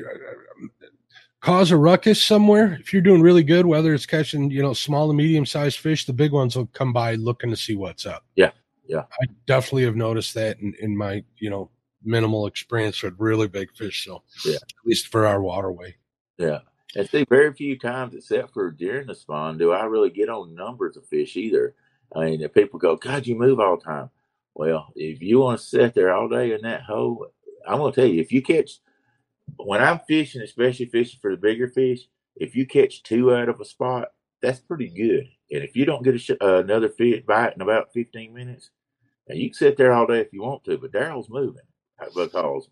cause 1.41 1.70
a 1.70 1.78
ruckus 1.78 2.24
somewhere. 2.24 2.80
If 2.82 2.93
you're 2.93 3.04
doing 3.04 3.22
really 3.22 3.43
good, 3.43 3.68
whether 3.68 3.93
it's 3.93 4.08
catching, 4.08 4.50
you 4.50 4.64
know, 4.64 4.74
small 4.74 5.08
and 5.12 5.18
medium 5.18 5.45
sized 5.45 5.78
fish, 5.78 6.08
the 6.08 6.14
big 6.14 6.32
ones 6.32 6.56
will 6.56 6.66
come 6.74 6.93
by 6.93 7.14
looking 7.14 7.52
to 7.52 7.56
see 7.56 7.76
what's 7.76 8.08
up. 8.08 8.26
Yeah. 8.36 8.50
Yeah. 8.88 9.04
I 9.22 9.28
definitely 9.45 9.84
have 9.84 9.95
noticed 9.95 10.34
that 10.34 10.60
in, 10.60 10.74
in 10.80 10.98
my, 10.98 11.24
you 11.38 11.52
know, 11.52 11.70
minimal 12.04 12.48
experience 12.48 13.02
with 13.04 13.16
really 13.18 13.48
big 13.48 13.76
fish. 13.76 14.06
So 14.06 14.24
Yeah. 14.45 14.56
at 14.56 14.64
least 14.86 15.08
for 15.08 15.26
our 15.26 15.41
waterway. 15.41 15.95
Yeah. 16.38 16.60
And 16.95 17.08
see, 17.10 17.26
very 17.30 17.54
few 17.54 17.78
times, 17.78 18.16
except 18.16 18.54
for 18.54 18.72
during 18.72 19.08
the 19.08 19.16
spawn, 19.16 19.58
do 19.58 19.72
I 19.72 19.84
really 19.86 20.10
get 20.10 20.30
on 20.30 20.56
numbers 20.56 20.95
of 20.98 21.06
fish 21.08 21.36
either. 21.36 21.76
I 22.16 22.26
mean, 22.26 22.41
if 22.41 22.54
people 22.54 22.80
go, 22.80 22.95
God, 22.95 23.28
you 23.28 23.36
move 23.36 23.60
all 23.60 23.78
the 23.78 23.84
time. 23.84 24.10
Well, 24.56 24.91
if 24.95 25.22
you 25.22 25.39
want 25.39 25.60
to 25.60 25.66
sit 25.66 25.93
there 25.93 26.14
all 26.14 26.30
day 26.30 26.54
in 26.54 26.62
that 26.62 26.84
hole, 26.84 27.28
I'm 27.68 27.78
going 27.80 27.91
to 27.93 28.02
tell 28.02 28.10
you, 28.10 28.22
if 28.22 28.32
you 28.32 28.41
catch, 28.41 28.80
when 29.58 29.84
I'm 29.84 30.00
fishing, 30.08 30.41
especially 30.41 30.86
fishing 30.88 31.20
for 31.22 31.32
the 31.32 31.38
bigger 31.38 31.68
fish, 31.68 32.08
if 32.38 32.56
you 32.56 32.66
catch 32.66 33.04
two 33.04 33.36
out 33.36 33.50
of 33.50 33.60
a 33.60 33.66
spot, 33.66 34.10
that's 34.41 34.60
pretty 34.60 34.88
good. 34.89 35.28
And 35.52 35.64
if 35.64 35.76
you 35.76 35.86
don't 35.86 36.04
get 36.04 36.16
a 36.16 36.20
sh- 36.20 36.32
uh, 36.41 36.60
another 36.64 36.89
fish 36.89 37.24
bite 37.28 37.54
in 37.56 37.62
about 37.62 37.91
15 37.93 38.34
minutes, 38.34 38.70
now 39.28 39.36
you 39.36 39.50
can 39.50 39.56
sit 39.56 39.78
there 39.78 39.91
all 39.93 40.08
day 40.08 40.22
if 40.22 40.32
you 40.32 40.41
want 40.41 40.64
to, 40.66 40.78
but 40.78 40.91
Daryl's 40.93 41.30
moving 41.30 41.62
because 42.16 42.70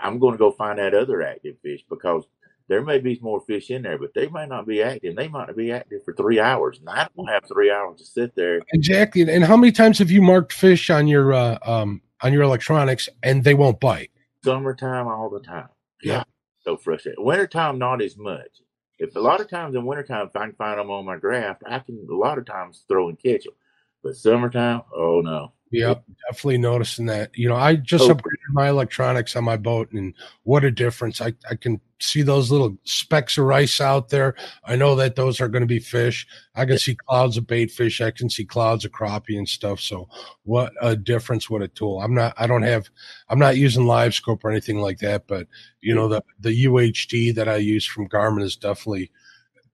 I'm 0.00 0.18
going 0.18 0.32
to 0.32 0.38
go 0.38 0.50
find 0.50 0.78
that 0.78 0.94
other 0.94 1.22
active 1.22 1.56
fish 1.62 1.82
because 1.88 2.24
there 2.68 2.82
may 2.82 2.98
be 2.98 3.18
more 3.22 3.40
fish 3.40 3.70
in 3.70 3.82
there, 3.82 3.98
but 3.98 4.12
they 4.14 4.28
might 4.28 4.48
not 4.48 4.66
be 4.66 4.82
active. 4.82 5.16
They 5.16 5.28
might 5.28 5.46
not 5.46 5.56
be 5.56 5.72
active 5.72 6.04
for 6.04 6.12
three 6.14 6.38
hours, 6.38 6.78
and 6.78 6.88
I 6.88 7.08
don't 7.16 7.26
have 7.26 7.44
three 7.46 7.70
hours 7.70 7.98
to 8.00 8.06
sit 8.06 8.34
there. 8.34 8.60
Exactly. 8.72 9.22
And 9.22 9.44
how 9.44 9.56
many 9.56 9.72
times 9.72 9.98
have 9.98 10.10
you 10.10 10.20
marked 10.20 10.52
fish 10.52 10.90
on 10.90 11.08
your, 11.08 11.32
uh, 11.32 11.58
um, 11.64 12.02
on 12.20 12.32
your 12.32 12.42
electronics 12.42 13.08
and 13.22 13.42
they 13.42 13.54
won't 13.54 13.80
bite? 13.80 14.10
Summertime 14.44 15.08
all 15.08 15.30
the 15.30 15.40
time. 15.40 15.68
Yeah. 16.02 16.24
so 16.60 16.76
frustrating. 16.76 17.24
Wintertime, 17.24 17.78
not 17.78 18.02
as 18.02 18.16
much. 18.16 18.60
If 18.98 19.16
a 19.16 19.20
lot 19.20 19.40
of 19.40 19.48
times 19.48 19.74
in 19.74 19.86
wintertime, 19.86 20.26
if 20.26 20.36
I 20.36 20.46
can 20.46 20.54
find 20.54 20.78
them 20.78 20.90
on 20.90 21.04
my 21.04 21.16
graph, 21.16 21.58
I 21.66 21.78
can 21.78 22.06
a 22.10 22.14
lot 22.14 22.38
of 22.38 22.46
times 22.46 22.84
throw 22.88 23.08
and 23.08 23.18
catch 23.18 23.44
them. 23.44 23.54
But 24.02 24.16
summertime, 24.16 24.82
oh 24.94 25.20
no. 25.20 25.52
Yep, 25.70 26.02
definitely 26.30 26.58
noticing 26.58 27.06
that. 27.06 27.30
You 27.34 27.48
know, 27.48 27.56
I 27.56 27.76
just 27.76 28.04
Oh. 28.04 28.14
upgraded 28.14 28.52
my 28.52 28.68
electronics 28.70 29.36
on 29.36 29.44
my 29.44 29.56
boat, 29.58 29.92
and 29.92 30.14
what 30.44 30.64
a 30.64 30.70
difference! 30.70 31.20
I 31.20 31.34
I 31.50 31.56
can 31.56 31.80
see 32.00 32.22
those 32.22 32.50
little 32.50 32.78
specks 32.84 33.36
of 33.36 33.44
rice 33.44 33.80
out 33.80 34.08
there. 34.08 34.34
I 34.64 34.76
know 34.76 34.94
that 34.94 35.16
those 35.16 35.40
are 35.40 35.48
going 35.48 35.62
to 35.62 35.66
be 35.66 35.78
fish. 35.80 36.26
I 36.54 36.64
can 36.64 36.78
see 36.78 36.94
clouds 37.08 37.36
of 37.36 37.46
bait 37.46 37.70
fish. 37.70 38.00
I 38.00 38.12
can 38.12 38.30
see 38.30 38.44
clouds 38.46 38.84
of 38.86 38.92
crappie 38.92 39.36
and 39.36 39.48
stuff. 39.48 39.78
So, 39.80 40.08
what 40.44 40.72
a 40.80 40.96
difference! 40.96 41.50
What 41.50 41.62
a 41.62 41.68
tool! 41.68 42.00
I'm 42.00 42.14
not. 42.14 42.32
I 42.38 42.46
don't 42.46 42.62
have. 42.62 42.88
I'm 43.28 43.38
not 43.38 43.58
using 43.58 43.84
live 43.86 44.14
scope 44.14 44.44
or 44.44 44.50
anything 44.50 44.78
like 44.80 44.98
that. 45.00 45.26
But 45.26 45.48
you 45.82 45.94
know, 45.94 46.08
the 46.08 46.22
the 46.40 46.64
UHD 46.64 47.34
that 47.34 47.48
I 47.48 47.56
use 47.56 47.84
from 47.84 48.08
Garmin 48.08 48.42
is 48.42 48.56
definitely 48.56 49.10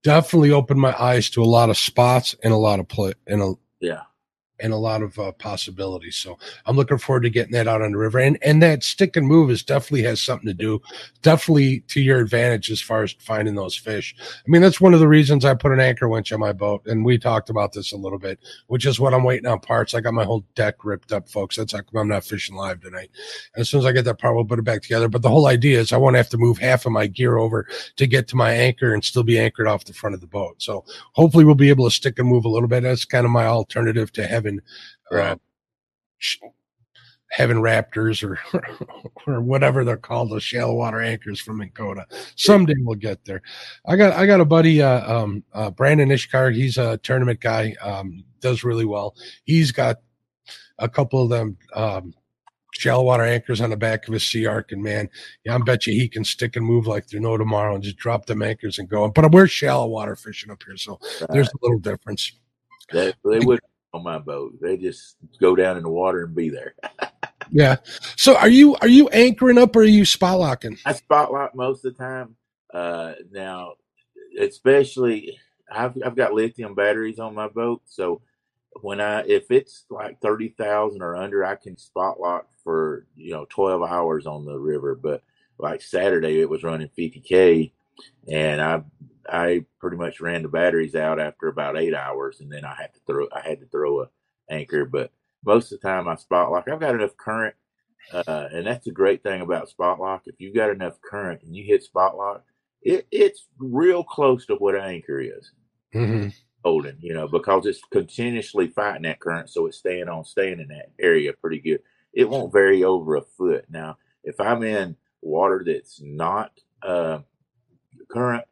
definitely 0.03 0.51
opened 0.51 0.81
my 0.81 0.95
eyes 1.01 1.31
to 1.31 1.43
a 1.43 1.47
lot 1.47 1.71
of 1.71 1.79
spots 1.79 2.35
and 2.43 2.53
a 2.53 2.57
lot 2.59 2.81
of 2.81 2.89
play 2.89 3.13
and 3.27 3.41
a 3.43 3.55
Yeah. 3.81 4.03
And 4.65 4.73
a 4.73 4.79
lot 4.79 5.03
of 5.03 5.19
uh, 5.19 5.31
possibilities. 5.33 6.17
So 6.17 6.39
I'm 6.65 6.75
looking 6.75 6.97
forward 6.97 7.25
to 7.25 7.31
getting 7.31 7.53
that 7.53 7.69
out 7.69 7.83
on 7.83 7.93
the 7.93 7.99
river. 7.99 8.19
And 8.19 8.39
and 8.43 8.63
that 8.63 8.83
stick 8.83 9.15
and 9.15 9.29
move 9.29 9.51
is 9.51 9.63
definitely 9.63 10.05
has 10.05 10.23
something 10.23 10.49
to 10.49 10.55
do, 10.55 10.81
definitely 11.21 11.81
to 11.89 12.01
your 12.01 12.19
advantage 12.21 12.71
as 12.71 12.81
far 12.81 13.03
as 13.03 13.13
finding 13.19 13.57
those 13.57 13.77
fish. 13.77 14.17
I 14.19 14.51
mean, 14.51 14.63
that's 14.63 14.81
one 14.81 14.95
of 14.95 15.01
the 15.01 15.09
reasons 15.09 15.45
I 15.45 15.53
put 15.53 15.73
an 15.73 15.81
anchor 15.81 16.09
winch 16.09 16.33
on 16.33 16.41
my 16.41 16.55
boat, 16.55 16.87
and 16.87 17.05
we 17.05 17.19
talked 17.19 17.51
about 17.51 17.75
this 17.75 17.93
a 17.93 17.97
little 17.99 18.19
bit, 18.19 18.39
which 18.69 18.87
is 18.87 18.99
what 18.99 19.13
I'm 19.13 19.23
waiting 19.23 19.47
on 19.47 19.61
parts. 19.61 19.93
I 19.93 20.01
got 20.01 20.15
my 20.15 20.25
whole 20.25 20.47
deck 20.55 20.83
ripped 20.83 21.13
up, 21.13 21.29
folks. 21.29 21.57
That's 21.57 21.73
how 21.73 21.83
come 21.83 22.01
I'm 22.01 22.09
not 22.09 22.25
fishing 22.25 22.57
live 22.57 22.81
tonight. 22.81 23.11
And 23.55 23.61
as 23.61 23.69
soon 23.69 23.81
as 23.81 23.87
I 23.87 23.93
get 23.93 24.07
that 24.07 24.19
part, 24.19 24.35
we'll 24.35 24.47
put 24.47 24.59
it 24.59 24.65
back 24.65 24.81
together. 24.81 25.09
But 25.09 25.21
the 25.21 25.29
whole 25.29 25.47
idea 25.47 25.79
is 25.79 25.93
I 25.93 25.99
won't 25.99 26.17
have 26.17 26.31
to 26.31 26.39
move 26.39 26.57
half 26.57 26.87
of 26.87 26.93
my 26.93 27.07
gear 27.07 27.37
over 27.37 27.69
to 27.97 28.07
get 28.07 28.29
to 28.29 28.37
my 28.37 28.53
anchor 28.53 28.95
and 28.95 29.05
still 29.05 29.25
be 29.25 29.39
anchored 29.39 29.69
off 29.69 29.85
the 29.85 29.93
front 29.93 30.15
of 30.15 30.23
the 30.23 30.27
boat. 30.27 30.63
So 30.63 30.85
hopefully 31.13 31.45
we'll 31.45 31.55
be 31.55 31.69
able 31.69 31.85
to 31.85 31.95
stick 31.95 32.19
and 32.19 32.29
move 32.29 32.47
a 32.47 32.49
little 32.49 32.69
bit. 32.69 32.83
That's 32.83 33.05
kind 33.05 33.27
of 33.27 33.31
my 33.31 33.45
alternative 33.45 34.11
to 34.13 34.27
having 34.27 34.54
uh, 35.13 35.17
Right. 35.17 35.39
sh- 36.19 36.39
having 37.31 37.57
raptors 37.57 38.23
or 38.23 38.39
or 39.27 39.41
whatever 39.41 39.85
they're 39.85 39.97
called, 39.97 40.31
the 40.31 40.41
shallow 40.41 40.75
water 40.75 41.01
anchors 41.01 41.41
from 41.41 41.59
Minn 41.59 41.71
Kota. 41.75 42.07
Someday 42.37 42.75
we'll 42.79 42.97
get 42.97 43.25
there. 43.25 43.43
I 43.87 43.97
got 43.97 44.13
I 44.13 44.27
got 44.27 44.41
a 44.41 44.45
buddy, 44.45 44.81
uh, 44.83 45.13
um, 45.13 45.43
uh, 45.53 45.71
Brandon 45.71 46.09
Ishkar. 46.11 46.55
He's 46.55 46.79
a 46.79 46.97
tournament 46.99 47.41
guy. 47.41 47.75
Um, 47.81 48.25
does 48.41 48.63
really 48.63 48.85
well. 48.85 49.17
He's 49.45 49.73
got 49.73 49.97
a 50.79 50.89
couple 50.89 51.23
of 51.23 51.31
them. 51.31 51.57
Um, 51.75 52.15
Shallow 52.77 53.05
water 53.05 53.23
anchors 53.23 53.61
on 53.61 53.71
the 53.71 53.77
back 53.77 54.09
of 54.09 54.15
his 54.15 54.25
SeaArk, 54.25 54.73
and 54.73 54.83
man, 54.83 55.09
yeah, 55.45 55.55
I 55.55 55.59
bet 55.59 55.87
you 55.87 55.93
he 55.93 56.09
can 56.09 56.25
stick 56.25 56.57
and 56.57 56.67
move 56.67 56.89
like 56.89 57.07
there's 57.07 57.23
no 57.23 57.37
tomorrow, 57.37 57.73
and 57.77 57.85
just 57.85 57.97
drop 57.97 58.27
them 58.27 58.43
anchors 58.43 58.81
and 58.81 58.89
go. 58.89 59.09
But 59.09 59.31
we're 59.31 59.47
shallow 59.47 59.87
water 59.87 60.17
fishing 60.17 60.51
up 60.51 60.61
here, 60.67 60.77
so 60.77 60.99
there's 61.31 61.47
a 61.47 61.57
little 61.63 61.79
difference. 61.79 62.33
They, 62.93 63.13
they 63.25 63.39
would 63.39 63.61
on 63.95 64.03
my 64.03 64.19
boat. 64.19 64.61
They 64.61 64.77
just 64.77 65.17
go 65.41 65.55
down 65.55 65.77
in 65.77 65.85
the 65.85 65.89
water 65.89 66.25
and 66.25 66.35
be 66.35 66.51
there. 66.51 66.75
Yeah. 67.51 67.77
So 68.17 68.37
are 68.37 68.49
you 68.49 68.75
are 68.77 68.89
you 68.89 69.09
anchoring 69.11 69.59
up 69.59 69.77
or 69.77 69.81
are 69.81 69.85
you 69.85 70.05
spot 70.05 70.39
locking? 70.39 70.79
I 70.85 70.93
spot 70.93 71.33
lock 71.33 71.55
most 71.55 71.85
of 71.85 71.95
the 71.95 72.03
time. 72.03 72.37
Uh, 72.73 73.13
now, 73.31 73.75
especially 74.39 75.39
I've 75.71 75.97
I've 76.05 76.17
got 76.17 76.35
lithium 76.35 76.75
batteries 76.75 77.19
on 77.19 77.35
my 77.35 77.49
boat, 77.49 77.83
so 77.85 78.23
when 78.81 79.01
I 79.01 79.21
if 79.27 79.51
it's 79.51 79.85
like 79.91 80.21
thirty 80.21 80.49
thousand 80.49 81.03
or 81.03 81.17
under, 81.17 81.45
I 81.45 81.55
can 81.55 81.77
spot 81.77 82.19
lock 82.19 82.49
for 82.63 83.07
you 83.15 83.33
know 83.33 83.47
twelve 83.49 83.83
hours 83.83 84.27
on 84.27 84.45
the 84.45 84.59
river. 84.59 84.95
But 84.95 85.23
like 85.59 85.83
Saturday, 85.83 86.41
it 86.41 86.49
was 86.49 86.65
running 86.65 86.89
fifty 86.89 87.21
k, 87.21 87.73
and 88.27 88.61
I 88.61 88.83
I 89.29 89.65
pretty 89.81 89.97
much 89.97 90.21
ran 90.21 90.43
the 90.43 90.49
batteries 90.49 90.95
out 90.95 91.21
after 91.21 91.49
about 91.49 91.79
eight 91.79 91.95
hours, 91.95 92.41
and 92.41 92.51
then 92.51 92.65
I 92.65 92.75
had 92.75 92.95
to 92.95 93.01
throw 93.07 93.27
I 93.35 93.41
had 93.41 93.61
to 93.61 93.67
throw 93.67 94.03
a 94.03 94.11
anchor. 94.51 94.85
But 94.85 95.13
most 95.45 95.73
of 95.73 95.81
the 95.81 95.89
time, 95.89 96.09
I 96.09 96.17
spot 96.17 96.49
spotlock. 96.51 96.73
I've 96.73 96.81
got 96.81 96.95
enough 96.95 97.17
current, 97.17 97.55
uh, 98.13 98.49
and 98.53 98.67
that's 98.67 98.85
the 98.87 98.93
great 98.93 99.23
thing 99.23 99.41
about 99.41 99.69
spot 99.69 99.99
spotlock. 99.99 100.21
If 100.27 100.37
you've 100.39 100.55
got 100.55 100.71
enough 100.71 101.01
current 101.01 101.43
and 101.43 101.55
you 101.55 101.65
hit 101.65 101.87
spotlock, 101.95 102.43
it, 102.83 103.07
it's 103.11 103.47
real 103.59 104.05
close 104.05 104.47
to 104.47 104.55
what 104.57 104.75
an 104.75 104.83
anchor 104.83 105.21
is 105.21 105.53
Mm-hmm. 105.95 106.29
holding, 106.65 106.97
you 107.01 107.15
know, 107.15 107.29
because 107.29 107.67
it's 107.67 107.81
continuously 107.93 108.67
fighting 108.67 109.03
that 109.03 109.21
current, 109.21 109.49
so 109.49 109.67
it's 109.67 109.79
staying 109.79 110.09
on, 110.09 110.25
staying 110.25 110.59
in 110.59 110.69
that 110.69 110.91
area 110.99 111.33
pretty 111.33 111.61
good. 111.61 111.81
It 112.13 112.29
won't 112.29 112.53
vary 112.53 112.83
over 112.83 113.17
a 113.17 113.23
foot. 113.23 113.65
Now, 113.71 113.99
if 114.25 114.41
I'm 114.41 114.65
in 114.65 114.97
water 115.23 115.63
that's 115.65 116.01
not 116.03 116.51
uh, 116.83 117.21
current, 118.11 118.45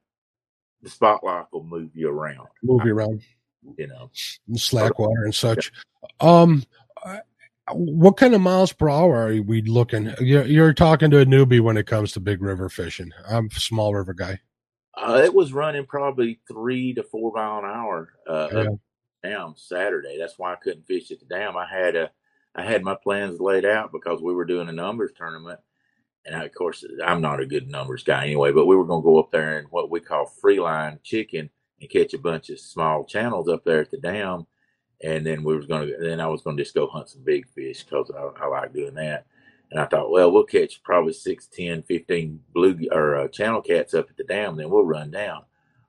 the 0.82 0.90
spot 0.90 1.22
lock 1.24 1.48
will 1.52 1.64
move 1.64 1.90
you 1.94 2.08
around, 2.10 2.48
Move 2.62 2.84
you 2.84 2.94
around, 2.94 3.22
you 3.76 3.86
know. 3.86 4.10
slack 4.54 4.98
water 4.98 5.24
and 5.24 5.34
such. 5.34 5.70
Um, 6.20 6.64
uh, 7.04 7.18
what 7.72 8.16
kind 8.16 8.34
of 8.34 8.40
miles 8.40 8.72
per 8.72 8.88
hour 8.88 9.28
are 9.28 9.40
we 9.42 9.62
looking? 9.62 10.12
You're, 10.20 10.44
you're 10.44 10.74
talking 10.74 11.10
to 11.12 11.20
a 11.20 11.24
newbie 11.24 11.60
when 11.60 11.76
it 11.76 11.86
comes 11.86 12.12
to 12.12 12.20
big 12.20 12.42
river 12.42 12.68
fishing. 12.68 13.12
I'm 13.28 13.48
a 13.54 13.60
small 13.60 13.94
river 13.94 14.14
guy. 14.14 14.40
Uh, 14.94 15.22
it 15.24 15.32
was 15.32 15.52
running 15.52 15.86
probably 15.86 16.40
three 16.48 16.92
to 16.94 17.02
four 17.02 17.32
mile 17.34 17.60
an 17.60 17.64
hour 17.64 18.12
uh, 18.28 18.48
Yeah. 18.52 19.30
down 19.30 19.54
Saturday. 19.56 20.18
That's 20.18 20.38
why 20.38 20.52
I 20.52 20.56
couldn't 20.56 20.86
fish 20.86 21.10
at 21.10 21.20
the 21.20 21.26
dam. 21.26 21.56
I 21.56 21.66
had 21.66 21.96
a, 21.96 22.10
I 22.54 22.62
had 22.62 22.82
my 22.82 22.96
plans 23.02 23.40
laid 23.40 23.64
out 23.64 23.92
because 23.92 24.20
we 24.20 24.34
were 24.34 24.44
doing 24.44 24.68
a 24.68 24.72
numbers 24.72 25.12
tournament, 25.16 25.60
and 26.24 26.42
of 26.42 26.54
course 26.54 26.84
I'm 27.04 27.20
not 27.20 27.40
a 27.40 27.46
good 27.46 27.68
numbers 27.68 28.04
guy 28.04 28.24
anyway. 28.24 28.52
But 28.52 28.66
we 28.66 28.76
were 28.76 28.84
going 28.84 29.02
to 29.02 29.04
go 29.04 29.18
up 29.18 29.30
there 29.30 29.58
and 29.58 29.68
what 29.70 29.90
we 29.90 30.00
call 30.00 30.26
free 30.26 30.60
line 30.60 30.98
chicken 31.02 31.50
and 31.80 31.90
catch 31.90 32.14
a 32.14 32.18
bunch 32.18 32.50
of 32.50 32.60
small 32.60 33.04
channels 33.04 33.48
up 33.48 33.64
there 33.64 33.80
at 33.80 33.90
the 33.90 33.98
dam, 33.98 34.46
and 35.02 35.26
then 35.26 35.42
we 35.42 35.56
was 35.56 35.66
going 35.66 35.88
to 35.88 35.96
then 36.00 36.20
I 36.20 36.26
was 36.28 36.42
going 36.42 36.56
to 36.56 36.62
just 36.62 36.74
go 36.74 36.86
hunt 36.86 37.08
some 37.08 37.24
big 37.24 37.48
fish 37.48 37.82
because 37.82 38.10
I, 38.16 38.44
I 38.44 38.46
like 38.46 38.72
doing 38.72 38.94
that. 38.94 39.26
And 39.70 39.80
I 39.80 39.86
thought, 39.86 40.10
well, 40.10 40.30
we'll 40.30 40.44
catch 40.44 40.82
probably 40.82 41.14
6, 41.14 41.46
10, 41.46 41.82
15 41.84 42.40
blue 42.52 42.78
or 42.92 43.16
uh, 43.16 43.28
channel 43.28 43.62
cats 43.62 43.94
up 43.94 44.10
at 44.10 44.18
the 44.18 44.24
dam, 44.24 44.56
then 44.56 44.68
we'll 44.68 44.84
run 44.84 45.10
down. 45.10 45.44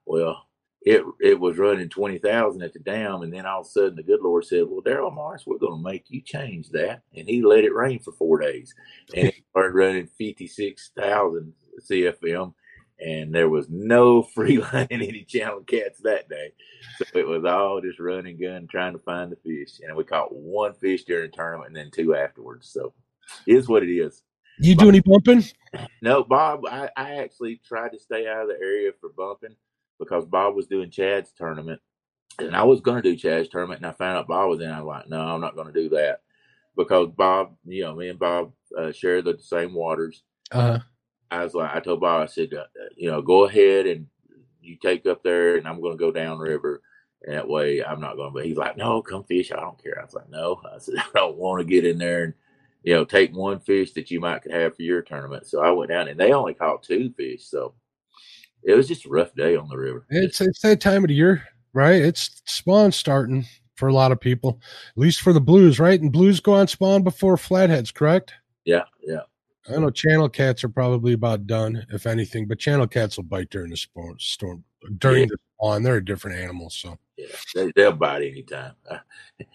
Well, 0.06 0.48
it 0.86 1.04
it 1.22 1.40
was 1.40 1.58
running 1.58 1.90
20,000 1.90 2.62
at 2.62 2.74
the 2.74 2.80
dam. 2.80 3.22
And 3.22 3.34
then 3.34 3.46
all 3.46 3.62
of 3.62 3.68
a 3.68 3.70
sudden, 3.70 3.96
the 3.96 4.04
good 4.04 4.22
Lord 4.22 4.46
said, 4.46 4.64
Well, 4.68 4.82
Daryl 4.82 5.14
Morris, 5.14 5.46
we're 5.46 5.58
going 5.58 5.78
to 5.78 5.90
make 5.90 6.06
you 6.10 6.22
change 6.22 6.70
that. 6.70 7.02
And 7.16 7.28
he 7.28 7.42
let 7.42 7.64
it 7.64 7.74
rain 7.74 8.00
for 8.00 8.12
four 8.12 8.40
days. 8.40 8.74
And 9.16 9.30
it 9.30 9.36
started 9.52 9.76
running 9.76 10.08
56,000 10.18 11.54
CFM. 11.90 12.54
And 13.00 13.34
there 13.34 13.50
was 13.50 13.68
no 13.70 14.24
free 14.36 14.60
line 14.60 14.88
any 14.92 15.24
channel 15.24 15.62
cats 15.62 16.00
that 16.04 16.30
day. 16.30 16.54
So 16.98 17.06
it 17.18 17.28
was 17.28 17.46
all 17.46 17.82
just 17.82 18.00
run 18.00 18.28
and 18.28 18.40
gun 18.40 18.68
trying 18.70 18.94
to 18.94 19.00
find 19.00 19.32
the 19.32 19.38
fish. 19.38 19.80
And 19.82 19.96
we 19.96 20.04
caught 20.04 20.36
one 20.36 20.74
fish 20.74 21.04
during 21.06 21.32
the 21.32 21.36
tournament 21.36 21.70
and 21.70 21.76
then 21.76 21.92
two 21.92 22.16
afterwards. 22.16 22.70
So 22.70 22.94
it 23.48 23.56
is 23.56 23.70
what 23.70 23.84
it 23.84 23.92
is. 23.92 24.22
You 24.60 24.76
do 24.76 24.90
any 24.90 25.00
bumping? 25.00 25.44
No, 26.04 26.24
Bob, 26.24 26.68
I, 26.70 26.90
I 26.96 27.16
actually 27.16 27.60
tried 27.66 27.94
to 27.94 28.00
stay 28.00 28.28
out 28.28 28.44
of 28.44 28.50
the 28.50 28.64
area 28.64 28.92
for 29.02 29.10
bumping 29.10 29.56
because 30.00 30.26
Bob 30.26 30.56
was 30.56 30.68
doing 30.68 30.89
Chad's 30.89 31.32
tournament. 31.32 31.82
And 32.39 32.56
I 32.56 32.64
was 32.64 32.82
going 32.82 33.02
to 33.02 33.10
do 33.10 33.16
Chad's 33.16 33.50
tournament, 33.50 33.82
and 33.82 33.88
I 33.88 33.91
found 33.91 34.18
out 34.18 34.28
Bob 34.28 34.50
was 34.50 34.62
in. 34.62 34.70
I 34.70 34.82
was 34.82 34.88
like, 34.88 35.10
no, 35.10 35.22
I'm 35.22 35.41
not 35.41 35.56
going 35.56 35.68
to 35.68 35.74
do 35.74 35.89
that 35.89 36.22
because 36.76 37.10
Bob, 37.10 37.56
you 37.66 37.84
know, 37.84 37.96
me 37.96 38.10
and 38.10 38.20
Bob 38.20 38.52
uh, 38.78 38.91
share 38.91 39.22
the 39.22 39.38
same 39.39 39.74
waters. 39.74 40.24
Uh, 40.52 40.80
I 41.32 41.44
was 41.44 41.54
like, 41.54 41.76
I 41.76 41.80
told 41.80 42.02
Bob, 42.02 42.22
I 42.22 42.26
said, 42.26 42.54
uh, 42.54 42.66
you 42.96 43.10
know, 43.10 43.22
go 43.22 43.46
ahead 43.46 43.86
and 43.86 44.08
you 44.62 44.78
take 44.78 45.06
up 45.06 45.24
there, 45.24 45.58
and 45.58 45.68
I'm 45.68 45.82
going 45.82 45.94
to 45.94 46.04
go 46.04 46.12
downriver. 46.12 46.82
And 47.26 47.36
that 47.36 47.48
way, 47.48 47.84
I'm 47.84 48.02
not 48.02 48.16
going 48.16 48.30
to. 48.30 48.34
But 48.34 48.46
he's 48.46 48.58
like, 48.58 48.78
no, 48.78 49.02
come 49.02 49.24
fish. 49.24 49.52
I 49.52 49.60
don't 49.60 49.82
care. 49.82 50.00
I 50.00 50.06
was 50.06 50.14
like, 50.14 50.30
no. 50.30 50.62
I 50.74 50.78
said, 50.80 50.96
I 50.98 51.06
don't 51.14 51.38
want 51.38 51.60
to 51.60 51.66
get 51.66 51.86
in 51.86 51.98
there 51.98 52.24
and 52.26 52.34
you 52.84 52.94
know 52.94 53.06
take 53.06 53.34
one 53.34 53.60
fish 53.60 53.94
that 53.94 54.12
you 54.12 54.20
might 54.20 54.41
could 54.41 54.52
have 54.52 54.76
for 54.76 54.82
your 54.82 55.02
tournament. 55.02 55.48
So 55.48 55.62
I 55.62 55.72
went 55.72 55.89
down, 55.89 56.08
and 56.08 56.20
they 56.20 56.34
only 56.34 56.54
caught 56.54 56.84
two 56.84 57.14
fish. 57.16 57.46
So 57.46 57.74
it 58.66 58.76
was 58.76 58.88
just 58.88 59.05
a 59.05 59.09
rough 59.09 59.34
day 59.36 59.55
on 59.55 59.68
the 59.68 59.78
river. 59.78 60.05
It's 60.09 60.41
it's 60.41 60.61
that 60.61 60.82
time 60.82 61.03
of 61.03 61.09
the 61.09 61.16
year, 61.16 61.43
right? 61.74 62.01
It's 62.01 62.41
spawn 62.45 62.91
starting 62.91 63.45
for 63.76 63.88
a 63.88 63.93
lot 63.93 64.11
of 64.11 64.20
people, 64.20 64.59
at 64.95 64.97
least 64.97 65.22
for 65.22 65.34
the 65.34 65.41
blues, 65.41 65.80
right? 65.80 65.99
And 65.99 66.11
blues 66.11 66.39
go 66.39 66.53
on 66.53 66.68
spawn 66.68 67.03
before 67.03 67.38
flatheads, 67.38 67.91
correct? 67.91 68.34
Yeah, 68.66 68.84
yeah. 69.01 69.22
I 69.70 69.80
know 69.80 69.89
channel 69.89 70.28
cats 70.28 70.64
are 70.64 70.70
probably 70.70 71.14
about 71.14 71.47
done, 71.47 71.86
if 71.89 72.05
anything, 72.05 72.47
but 72.47 72.59
channel 72.59 72.88
cats 72.88 73.18
will 73.18 73.24
bite 73.24 73.49
during 73.49 73.70
the 73.70 73.78
storm. 73.78 74.18
storm 74.20 74.64
during 74.97 75.22
yeah. 75.22 75.28
the 75.30 75.38
spawn, 75.55 75.84
they're 75.84 75.97
a 75.97 76.05
different 76.05 76.38
animal, 76.38 76.70
so 76.70 76.97
yeah, 77.18 77.28
they, 77.76 77.86
will 77.86 77.93
bite 77.93 78.24
anytime. 78.24 78.74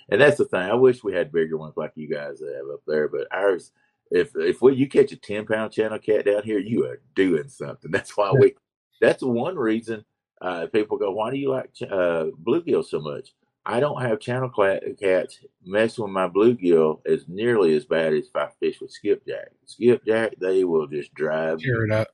and 0.08 0.20
that's 0.20 0.38
the 0.38 0.46
thing. 0.46 0.60
I 0.60 0.74
wish 0.74 1.04
we 1.04 1.14
had 1.14 1.32
bigger 1.32 1.58
ones 1.58 1.76
like 1.76 1.92
you 1.94 2.08
guys 2.08 2.40
have 2.40 2.70
up 2.72 2.80
there, 2.86 3.08
but 3.08 3.26
ours. 3.30 3.72
If 4.10 4.30
if 4.36 4.62
we, 4.62 4.74
you 4.74 4.88
catch 4.88 5.12
a 5.12 5.16
ten 5.16 5.44
pound 5.44 5.72
channel 5.72 5.98
cat 5.98 6.24
down 6.24 6.42
here, 6.42 6.58
you 6.58 6.86
are 6.86 7.02
doing 7.14 7.48
something. 7.48 7.90
That's 7.90 8.16
why 8.16 8.32
we. 8.32 8.54
That's 9.00 9.22
one 9.22 9.56
reason 9.56 10.04
uh, 10.40 10.66
people 10.66 10.98
go, 10.98 11.10
"Why 11.12 11.30
do 11.30 11.36
you 11.36 11.50
like 11.50 11.70
uh, 11.82 12.26
bluegill 12.42 12.84
so 12.84 13.00
much?" 13.00 13.34
I 13.66 13.80
don't 13.80 14.00
have 14.00 14.18
channel 14.18 14.50
cats 14.98 15.40
messing 15.62 16.04
with 16.04 16.12
my 16.12 16.26
bluegill 16.26 17.00
as 17.06 17.28
nearly 17.28 17.74
as 17.76 17.84
bad 17.84 18.14
as 18.14 18.28
if 18.28 18.34
I 18.34 18.48
fish 18.58 18.80
with 18.80 18.90
skipjack. 18.90 19.50
Skipjack, 19.66 20.38
they 20.38 20.64
will 20.64 20.86
just 20.86 21.12
drive. 21.12 21.60
Tear 21.60 21.84
it 21.84 21.92
up. 21.92 22.08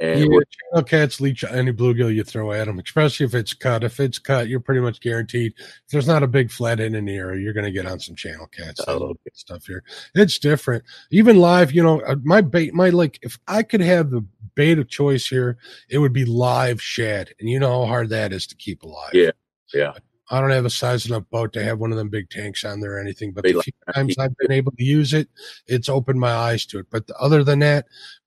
And 0.00 0.20
yeah, 0.20 0.26
channel 0.72 0.84
cats 0.84 1.20
leech 1.20 1.44
any 1.44 1.72
bluegill 1.72 2.14
you 2.14 2.24
throw 2.24 2.52
at 2.52 2.64
them, 2.64 2.78
especially 2.78 3.26
if 3.26 3.34
it's 3.34 3.52
cut. 3.52 3.84
If 3.84 4.00
it's 4.00 4.18
cut, 4.18 4.48
you're 4.48 4.58
pretty 4.58 4.80
much 4.80 5.00
guaranteed. 5.00 5.52
If 5.58 5.90
there's 5.90 6.06
not 6.06 6.22
a 6.22 6.26
big 6.26 6.50
flathead 6.50 6.94
in 6.94 7.04
the 7.04 7.16
area, 7.16 7.42
you're 7.42 7.52
going 7.52 7.66
to 7.66 7.70
get 7.70 7.84
on 7.84 8.00
some 8.00 8.16
channel 8.16 8.46
cats. 8.46 8.80
Oh. 8.88 9.14
stuff 9.34 9.66
here. 9.66 9.84
It's 10.14 10.38
different. 10.38 10.84
Even 11.10 11.36
live, 11.36 11.72
you 11.72 11.82
know, 11.82 12.00
uh, 12.00 12.16
my 12.24 12.40
bait, 12.40 12.72
my 12.72 12.88
like, 12.88 13.18
if 13.20 13.38
I 13.46 13.62
could 13.62 13.82
have 13.82 14.10
the 14.10 14.24
bait 14.54 14.78
of 14.78 14.88
choice 14.88 15.26
here, 15.26 15.58
it 15.90 15.98
would 15.98 16.14
be 16.14 16.24
live 16.24 16.80
shad, 16.80 17.34
and 17.38 17.50
you 17.50 17.58
know 17.58 17.82
how 17.82 17.86
hard 17.86 18.08
that 18.08 18.32
is 18.32 18.46
to 18.46 18.56
keep 18.56 18.82
alive. 18.82 19.10
Yeah, 19.12 19.32
yeah. 19.74 19.92
I 20.30 20.40
don't 20.40 20.50
have 20.50 20.64
a 20.64 20.70
size 20.70 21.06
enough 21.06 21.24
boat 21.30 21.52
to 21.54 21.64
have 21.64 21.80
one 21.80 21.90
of 21.90 21.98
them 21.98 22.08
big 22.08 22.30
tanks 22.30 22.64
on 22.64 22.80
there 22.80 22.96
or 22.96 23.00
anything, 23.00 23.32
but 23.32 23.42
the 23.42 23.60
few 23.60 23.72
times 23.92 24.16
I've 24.16 24.36
been 24.36 24.52
able 24.52 24.70
to 24.72 24.84
use 24.84 25.12
it, 25.12 25.28
it's 25.66 25.88
opened 25.88 26.20
my 26.20 26.32
eyes 26.32 26.64
to 26.66 26.78
it. 26.78 26.86
But 26.88 27.10
other 27.18 27.42
than 27.42 27.58
that, 27.60 27.86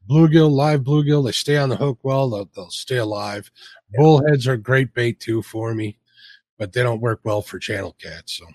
bluegill, 0.10 0.51
live 0.51 0.82
bluegill, 0.82 1.26
they 1.26 1.32
stay 1.32 1.56
on 1.56 1.70
the 1.70 1.78
hook 1.78 1.99
well, 2.04 2.30
they'll, 2.30 2.49
they'll 2.54 2.70
stay 2.70 2.97
alive. 2.97 3.49
Yeah. 3.91 4.01
Bullheads 4.01 4.47
are 4.47 4.58
great 4.58 4.93
bait 4.93 5.22
too 5.22 5.41
for 5.41 5.74
me, 5.74 5.97
but 6.58 6.74
they 6.74 6.84
don't 6.84 7.01
work 7.01 7.22
well 7.24 7.41
for 7.41 7.58
channel 7.58 7.95
cats. 8.01 8.34
So, 8.34 8.45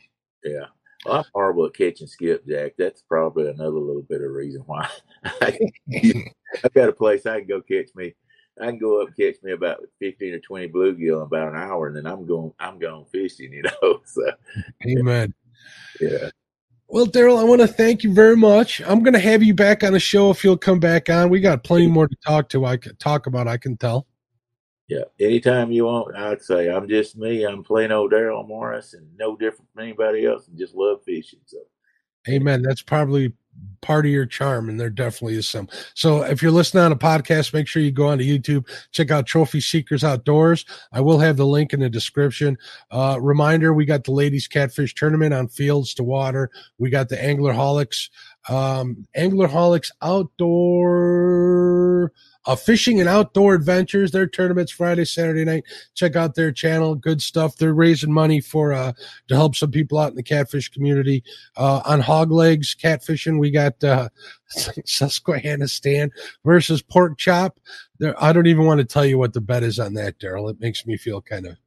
yeah. 0.44 0.66
Well, 1.07 1.16
I'm 1.16 1.24
horrible 1.32 1.66
at 1.66 1.74
catching 1.74 2.07
skipjack. 2.07 2.72
That's 2.76 3.03
probably 3.03 3.49
another 3.49 3.78
little 3.78 4.03
bit 4.03 4.20
of 4.20 4.30
reason 4.30 4.62
why 4.66 4.88
I, 5.24 5.59
I've 6.64 6.74
got 6.74 6.90
a 6.90 6.92
place 6.92 7.24
I 7.24 7.38
can 7.38 7.49
go 7.49 7.62
catch 7.62 7.88
me 7.94 8.14
I 8.61 8.66
can 8.66 8.78
go 8.78 9.02
up 9.02 9.09
catch 9.16 9.36
me 9.42 9.52
about 9.52 9.80
fifteen 9.98 10.34
or 10.34 10.38
twenty 10.40 10.68
bluegill 10.68 11.16
in 11.16 11.22
about 11.22 11.48
an 11.48 11.61
hour, 11.61 11.88
and 11.88 11.96
then 11.96 12.06
I'm 12.06 12.26
going 12.26 12.52
I'm 12.59 12.78
going 12.78 13.04
fishing. 13.06 13.52
You 13.59 13.62
know, 13.62 14.00
so 14.04 14.30
amen. 14.86 15.34
Yeah. 16.00 16.30
Well, 16.90 17.06
Daryl, 17.06 17.38
I 17.38 17.44
want 17.44 17.61
to 17.61 17.68
thank 17.68 18.02
you 18.02 18.14
very 18.14 18.36
much. 18.36 18.80
I'm 18.80 19.02
going 19.02 19.12
to 19.12 19.20
have 19.20 19.42
you 19.42 19.54
back 19.54 19.84
on 19.84 19.92
the 19.92 20.00
show 20.00 20.30
if 20.30 20.42
you'll 20.42 20.56
come 20.56 20.80
back 20.80 21.11
on. 21.11 21.28
We 21.28 21.40
got 21.40 21.62
plenty 21.62 21.86
more 21.86 22.09
to 22.09 22.16
talk 22.26 22.48
to. 22.50 22.64
I 22.64 22.78
can 22.78 22.96
talk 22.96 23.26
about. 23.26 23.46
I 23.46 23.59
can 23.59 23.76
tell. 23.76 24.06
Yeah, 24.88 25.04
anytime 25.20 25.70
you 25.70 25.84
want, 25.84 26.16
I'd 26.16 26.40
say 26.40 26.70
I'm 26.70 26.88
just 26.88 27.14
me. 27.14 27.44
I'm 27.44 27.62
plain 27.62 27.92
old 27.92 28.12
Daryl 28.12 28.48
Morris, 28.48 28.94
and 28.94 29.06
no 29.18 29.36
different 29.36 29.70
from 29.74 29.82
anybody 29.82 30.24
else, 30.24 30.48
and 30.48 30.56
just 30.56 30.74
love 30.74 31.04
fishing. 31.04 31.40
So, 31.44 31.59
amen. 32.26 32.62
That's 32.62 32.80
probably 32.80 33.34
part 33.80 34.06
of 34.06 34.12
your 34.12 34.26
charm, 34.26 34.68
and 34.68 34.78
there 34.78 34.90
definitely 34.90 35.36
is 35.36 35.48
some. 35.48 35.68
So 35.94 36.22
if 36.22 36.42
you're 36.42 36.52
listening 36.52 36.84
on 36.84 36.92
a 36.92 36.96
podcast, 36.96 37.54
make 37.54 37.66
sure 37.66 37.82
you 37.82 37.90
go 37.90 38.09
onto 38.09 38.24
YouTube, 38.24 38.68
check 38.92 39.11
out 39.11 39.26
Trophy 39.26 39.61
Seekers 39.61 40.04
Outdoors. 40.04 40.64
I 40.92 41.00
will 41.00 41.18
have 41.18 41.36
the 41.36 41.46
link 41.46 41.72
in 41.72 41.80
the 41.80 41.88
description. 41.88 42.59
Uh, 42.90 43.18
reminder: 43.20 43.72
we 43.72 43.84
got 43.84 44.04
the 44.04 44.12
ladies 44.12 44.48
catfish 44.48 44.94
tournament 44.94 45.34
on 45.34 45.48
Fields 45.48 45.94
to 45.94 46.02
Water. 46.02 46.50
We 46.78 46.90
got 46.90 47.09
the 47.09 47.16
Anglerholics, 47.16 48.11
um, 48.48 49.06
Anglerholics 49.16 49.90
Outdoor 50.02 52.12
uh, 52.49 52.57
fishing 52.57 52.99
and 52.99 53.09
outdoor 53.09 53.55
adventures. 53.55 54.11
Their 54.11 54.26
tournaments 54.26 54.72
Friday, 54.72 55.05
Saturday 55.05 55.44
night. 55.44 55.64
Check 55.94 56.16
out 56.16 56.34
their 56.34 56.51
channel. 56.51 56.94
Good 56.94 57.20
stuff. 57.20 57.57
They're 57.57 57.74
raising 57.74 58.12
money 58.12 58.40
for 58.40 58.72
uh, 58.72 58.94
to 59.28 59.34
help 59.34 59.55
some 59.55 59.70
people 59.70 59.99
out 59.99 60.11
in 60.11 60.16
the 60.16 60.22
catfish 60.22 60.70
community. 60.70 61.22
Uh, 61.57 61.82
on 61.84 62.01
hog 62.01 62.32
legs 62.32 62.74
catfishing, 62.74 63.38
we 63.38 63.51
got 63.51 63.84
uh, 63.84 64.09
Susquehanna 64.86 65.68
stand 65.68 66.11
versus 66.42 66.80
pork 66.80 67.18
chop. 67.18 67.61
There, 67.99 68.20
I 68.22 68.32
don't 68.32 68.46
even 68.46 68.64
want 68.64 68.78
to 68.78 68.86
tell 68.86 69.05
you 69.05 69.18
what 69.18 69.34
the 69.34 69.42
bet 69.42 69.62
is 69.62 69.78
on 69.78 69.92
that, 69.94 70.18
Daryl. 70.18 70.51
It 70.51 70.59
makes 70.59 70.86
me 70.86 70.96
feel 70.96 71.20
kind 71.20 71.46
of 71.46 71.59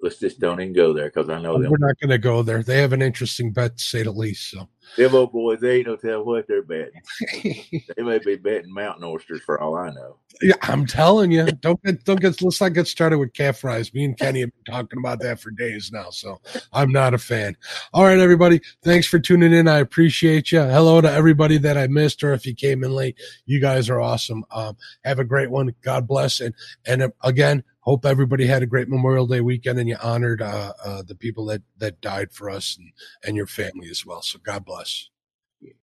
let's 0.00 0.18
just 0.18 0.38
don't 0.38 0.60
even 0.60 0.72
go 0.72 0.92
there 0.92 1.06
because 1.06 1.28
I 1.28 1.40
know 1.40 1.60
them. 1.60 1.70
We're 1.70 1.78
not 1.78 1.98
going 1.98 2.10
to 2.10 2.18
go 2.18 2.42
there. 2.42 2.62
They 2.62 2.80
have 2.80 2.92
an 2.92 3.02
interesting 3.02 3.52
bet 3.52 3.78
to 3.78 3.82
say 3.82 4.02
the 4.02 4.12
least. 4.12 4.50
So 4.50 4.68
them 4.96 5.14
old 5.14 5.32
boys, 5.32 5.60
they 5.60 5.78
ain't 5.78 5.86
no 5.86 5.96
tell 5.96 6.24
what 6.24 6.46
they're 6.48 6.62
betting. 6.62 7.00
they 7.42 8.02
may 8.02 8.18
be 8.18 8.36
betting 8.36 8.72
mountain 8.72 9.04
oysters 9.04 9.42
for 9.42 9.60
all 9.60 9.76
I 9.76 9.90
know. 9.90 10.16
Yeah, 10.40 10.54
I'm 10.62 10.86
telling 10.86 11.32
you, 11.32 11.46
don't 11.46 11.82
get 11.82 12.04
don't 12.04 12.20
get 12.20 12.40
let's 12.42 12.60
not 12.60 12.72
get 12.72 12.86
started 12.86 13.18
with 13.18 13.32
calf 13.32 13.58
fries. 13.58 13.92
Me 13.92 14.04
and 14.04 14.16
Kenny 14.18 14.40
have 14.40 14.50
been 14.52 14.74
talking 14.74 14.98
about 14.98 15.20
that 15.20 15.40
for 15.40 15.50
days 15.50 15.90
now, 15.92 16.10
so 16.10 16.40
I'm 16.72 16.92
not 16.92 17.14
a 17.14 17.18
fan. 17.18 17.56
All 17.92 18.04
right, 18.04 18.18
everybody, 18.18 18.60
thanks 18.82 19.06
for 19.06 19.18
tuning 19.18 19.52
in. 19.52 19.68
I 19.68 19.78
appreciate 19.78 20.52
you. 20.52 20.60
Hello 20.60 21.00
to 21.00 21.10
everybody 21.10 21.58
that 21.58 21.76
I 21.76 21.86
missed, 21.86 22.22
or 22.22 22.32
if 22.32 22.46
you 22.46 22.54
came 22.54 22.84
in 22.84 22.92
late, 22.92 23.16
you 23.46 23.60
guys 23.60 23.90
are 23.90 24.00
awesome. 24.00 24.44
Um, 24.50 24.76
have 25.04 25.18
a 25.18 25.24
great 25.24 25.50
one. 25.50 25.74
God 25.82 26.06
bless, 26.06 26.40
and 26.40 26.54
and 26.86 27.02
uh, 27.02 27.08
again 27.24 27.64
hope 27.88 28.04
everybody 28.04 28.46
had 28.46 28.62
a 28.62 28.66
great 28.66 28.86
Memorial 28.86 29.26
Day 29.26 29.40
weekend 29.40 29.78
and 29.78 29.88
you 29.88 29.96
honored 30.02 30.42
uh, 30.42 30.74
uh, 30.84 31.02
the 31.02 31.14
people 31.14 31.46
that 31.46 31.62
that 31.78 31.98
died 32.02 32.30
for 32.30 32.50
us 32.50 32.76
and, 32.78 32.92
and 33.24 33.34
your 33.34 33.46
family 33.46 33.88
as 33.88 34.04
well. 34.04 34.20
So 34.20 34.38
God 34.40 34.66
bless 34.66 34.77
us. 34.78 35.10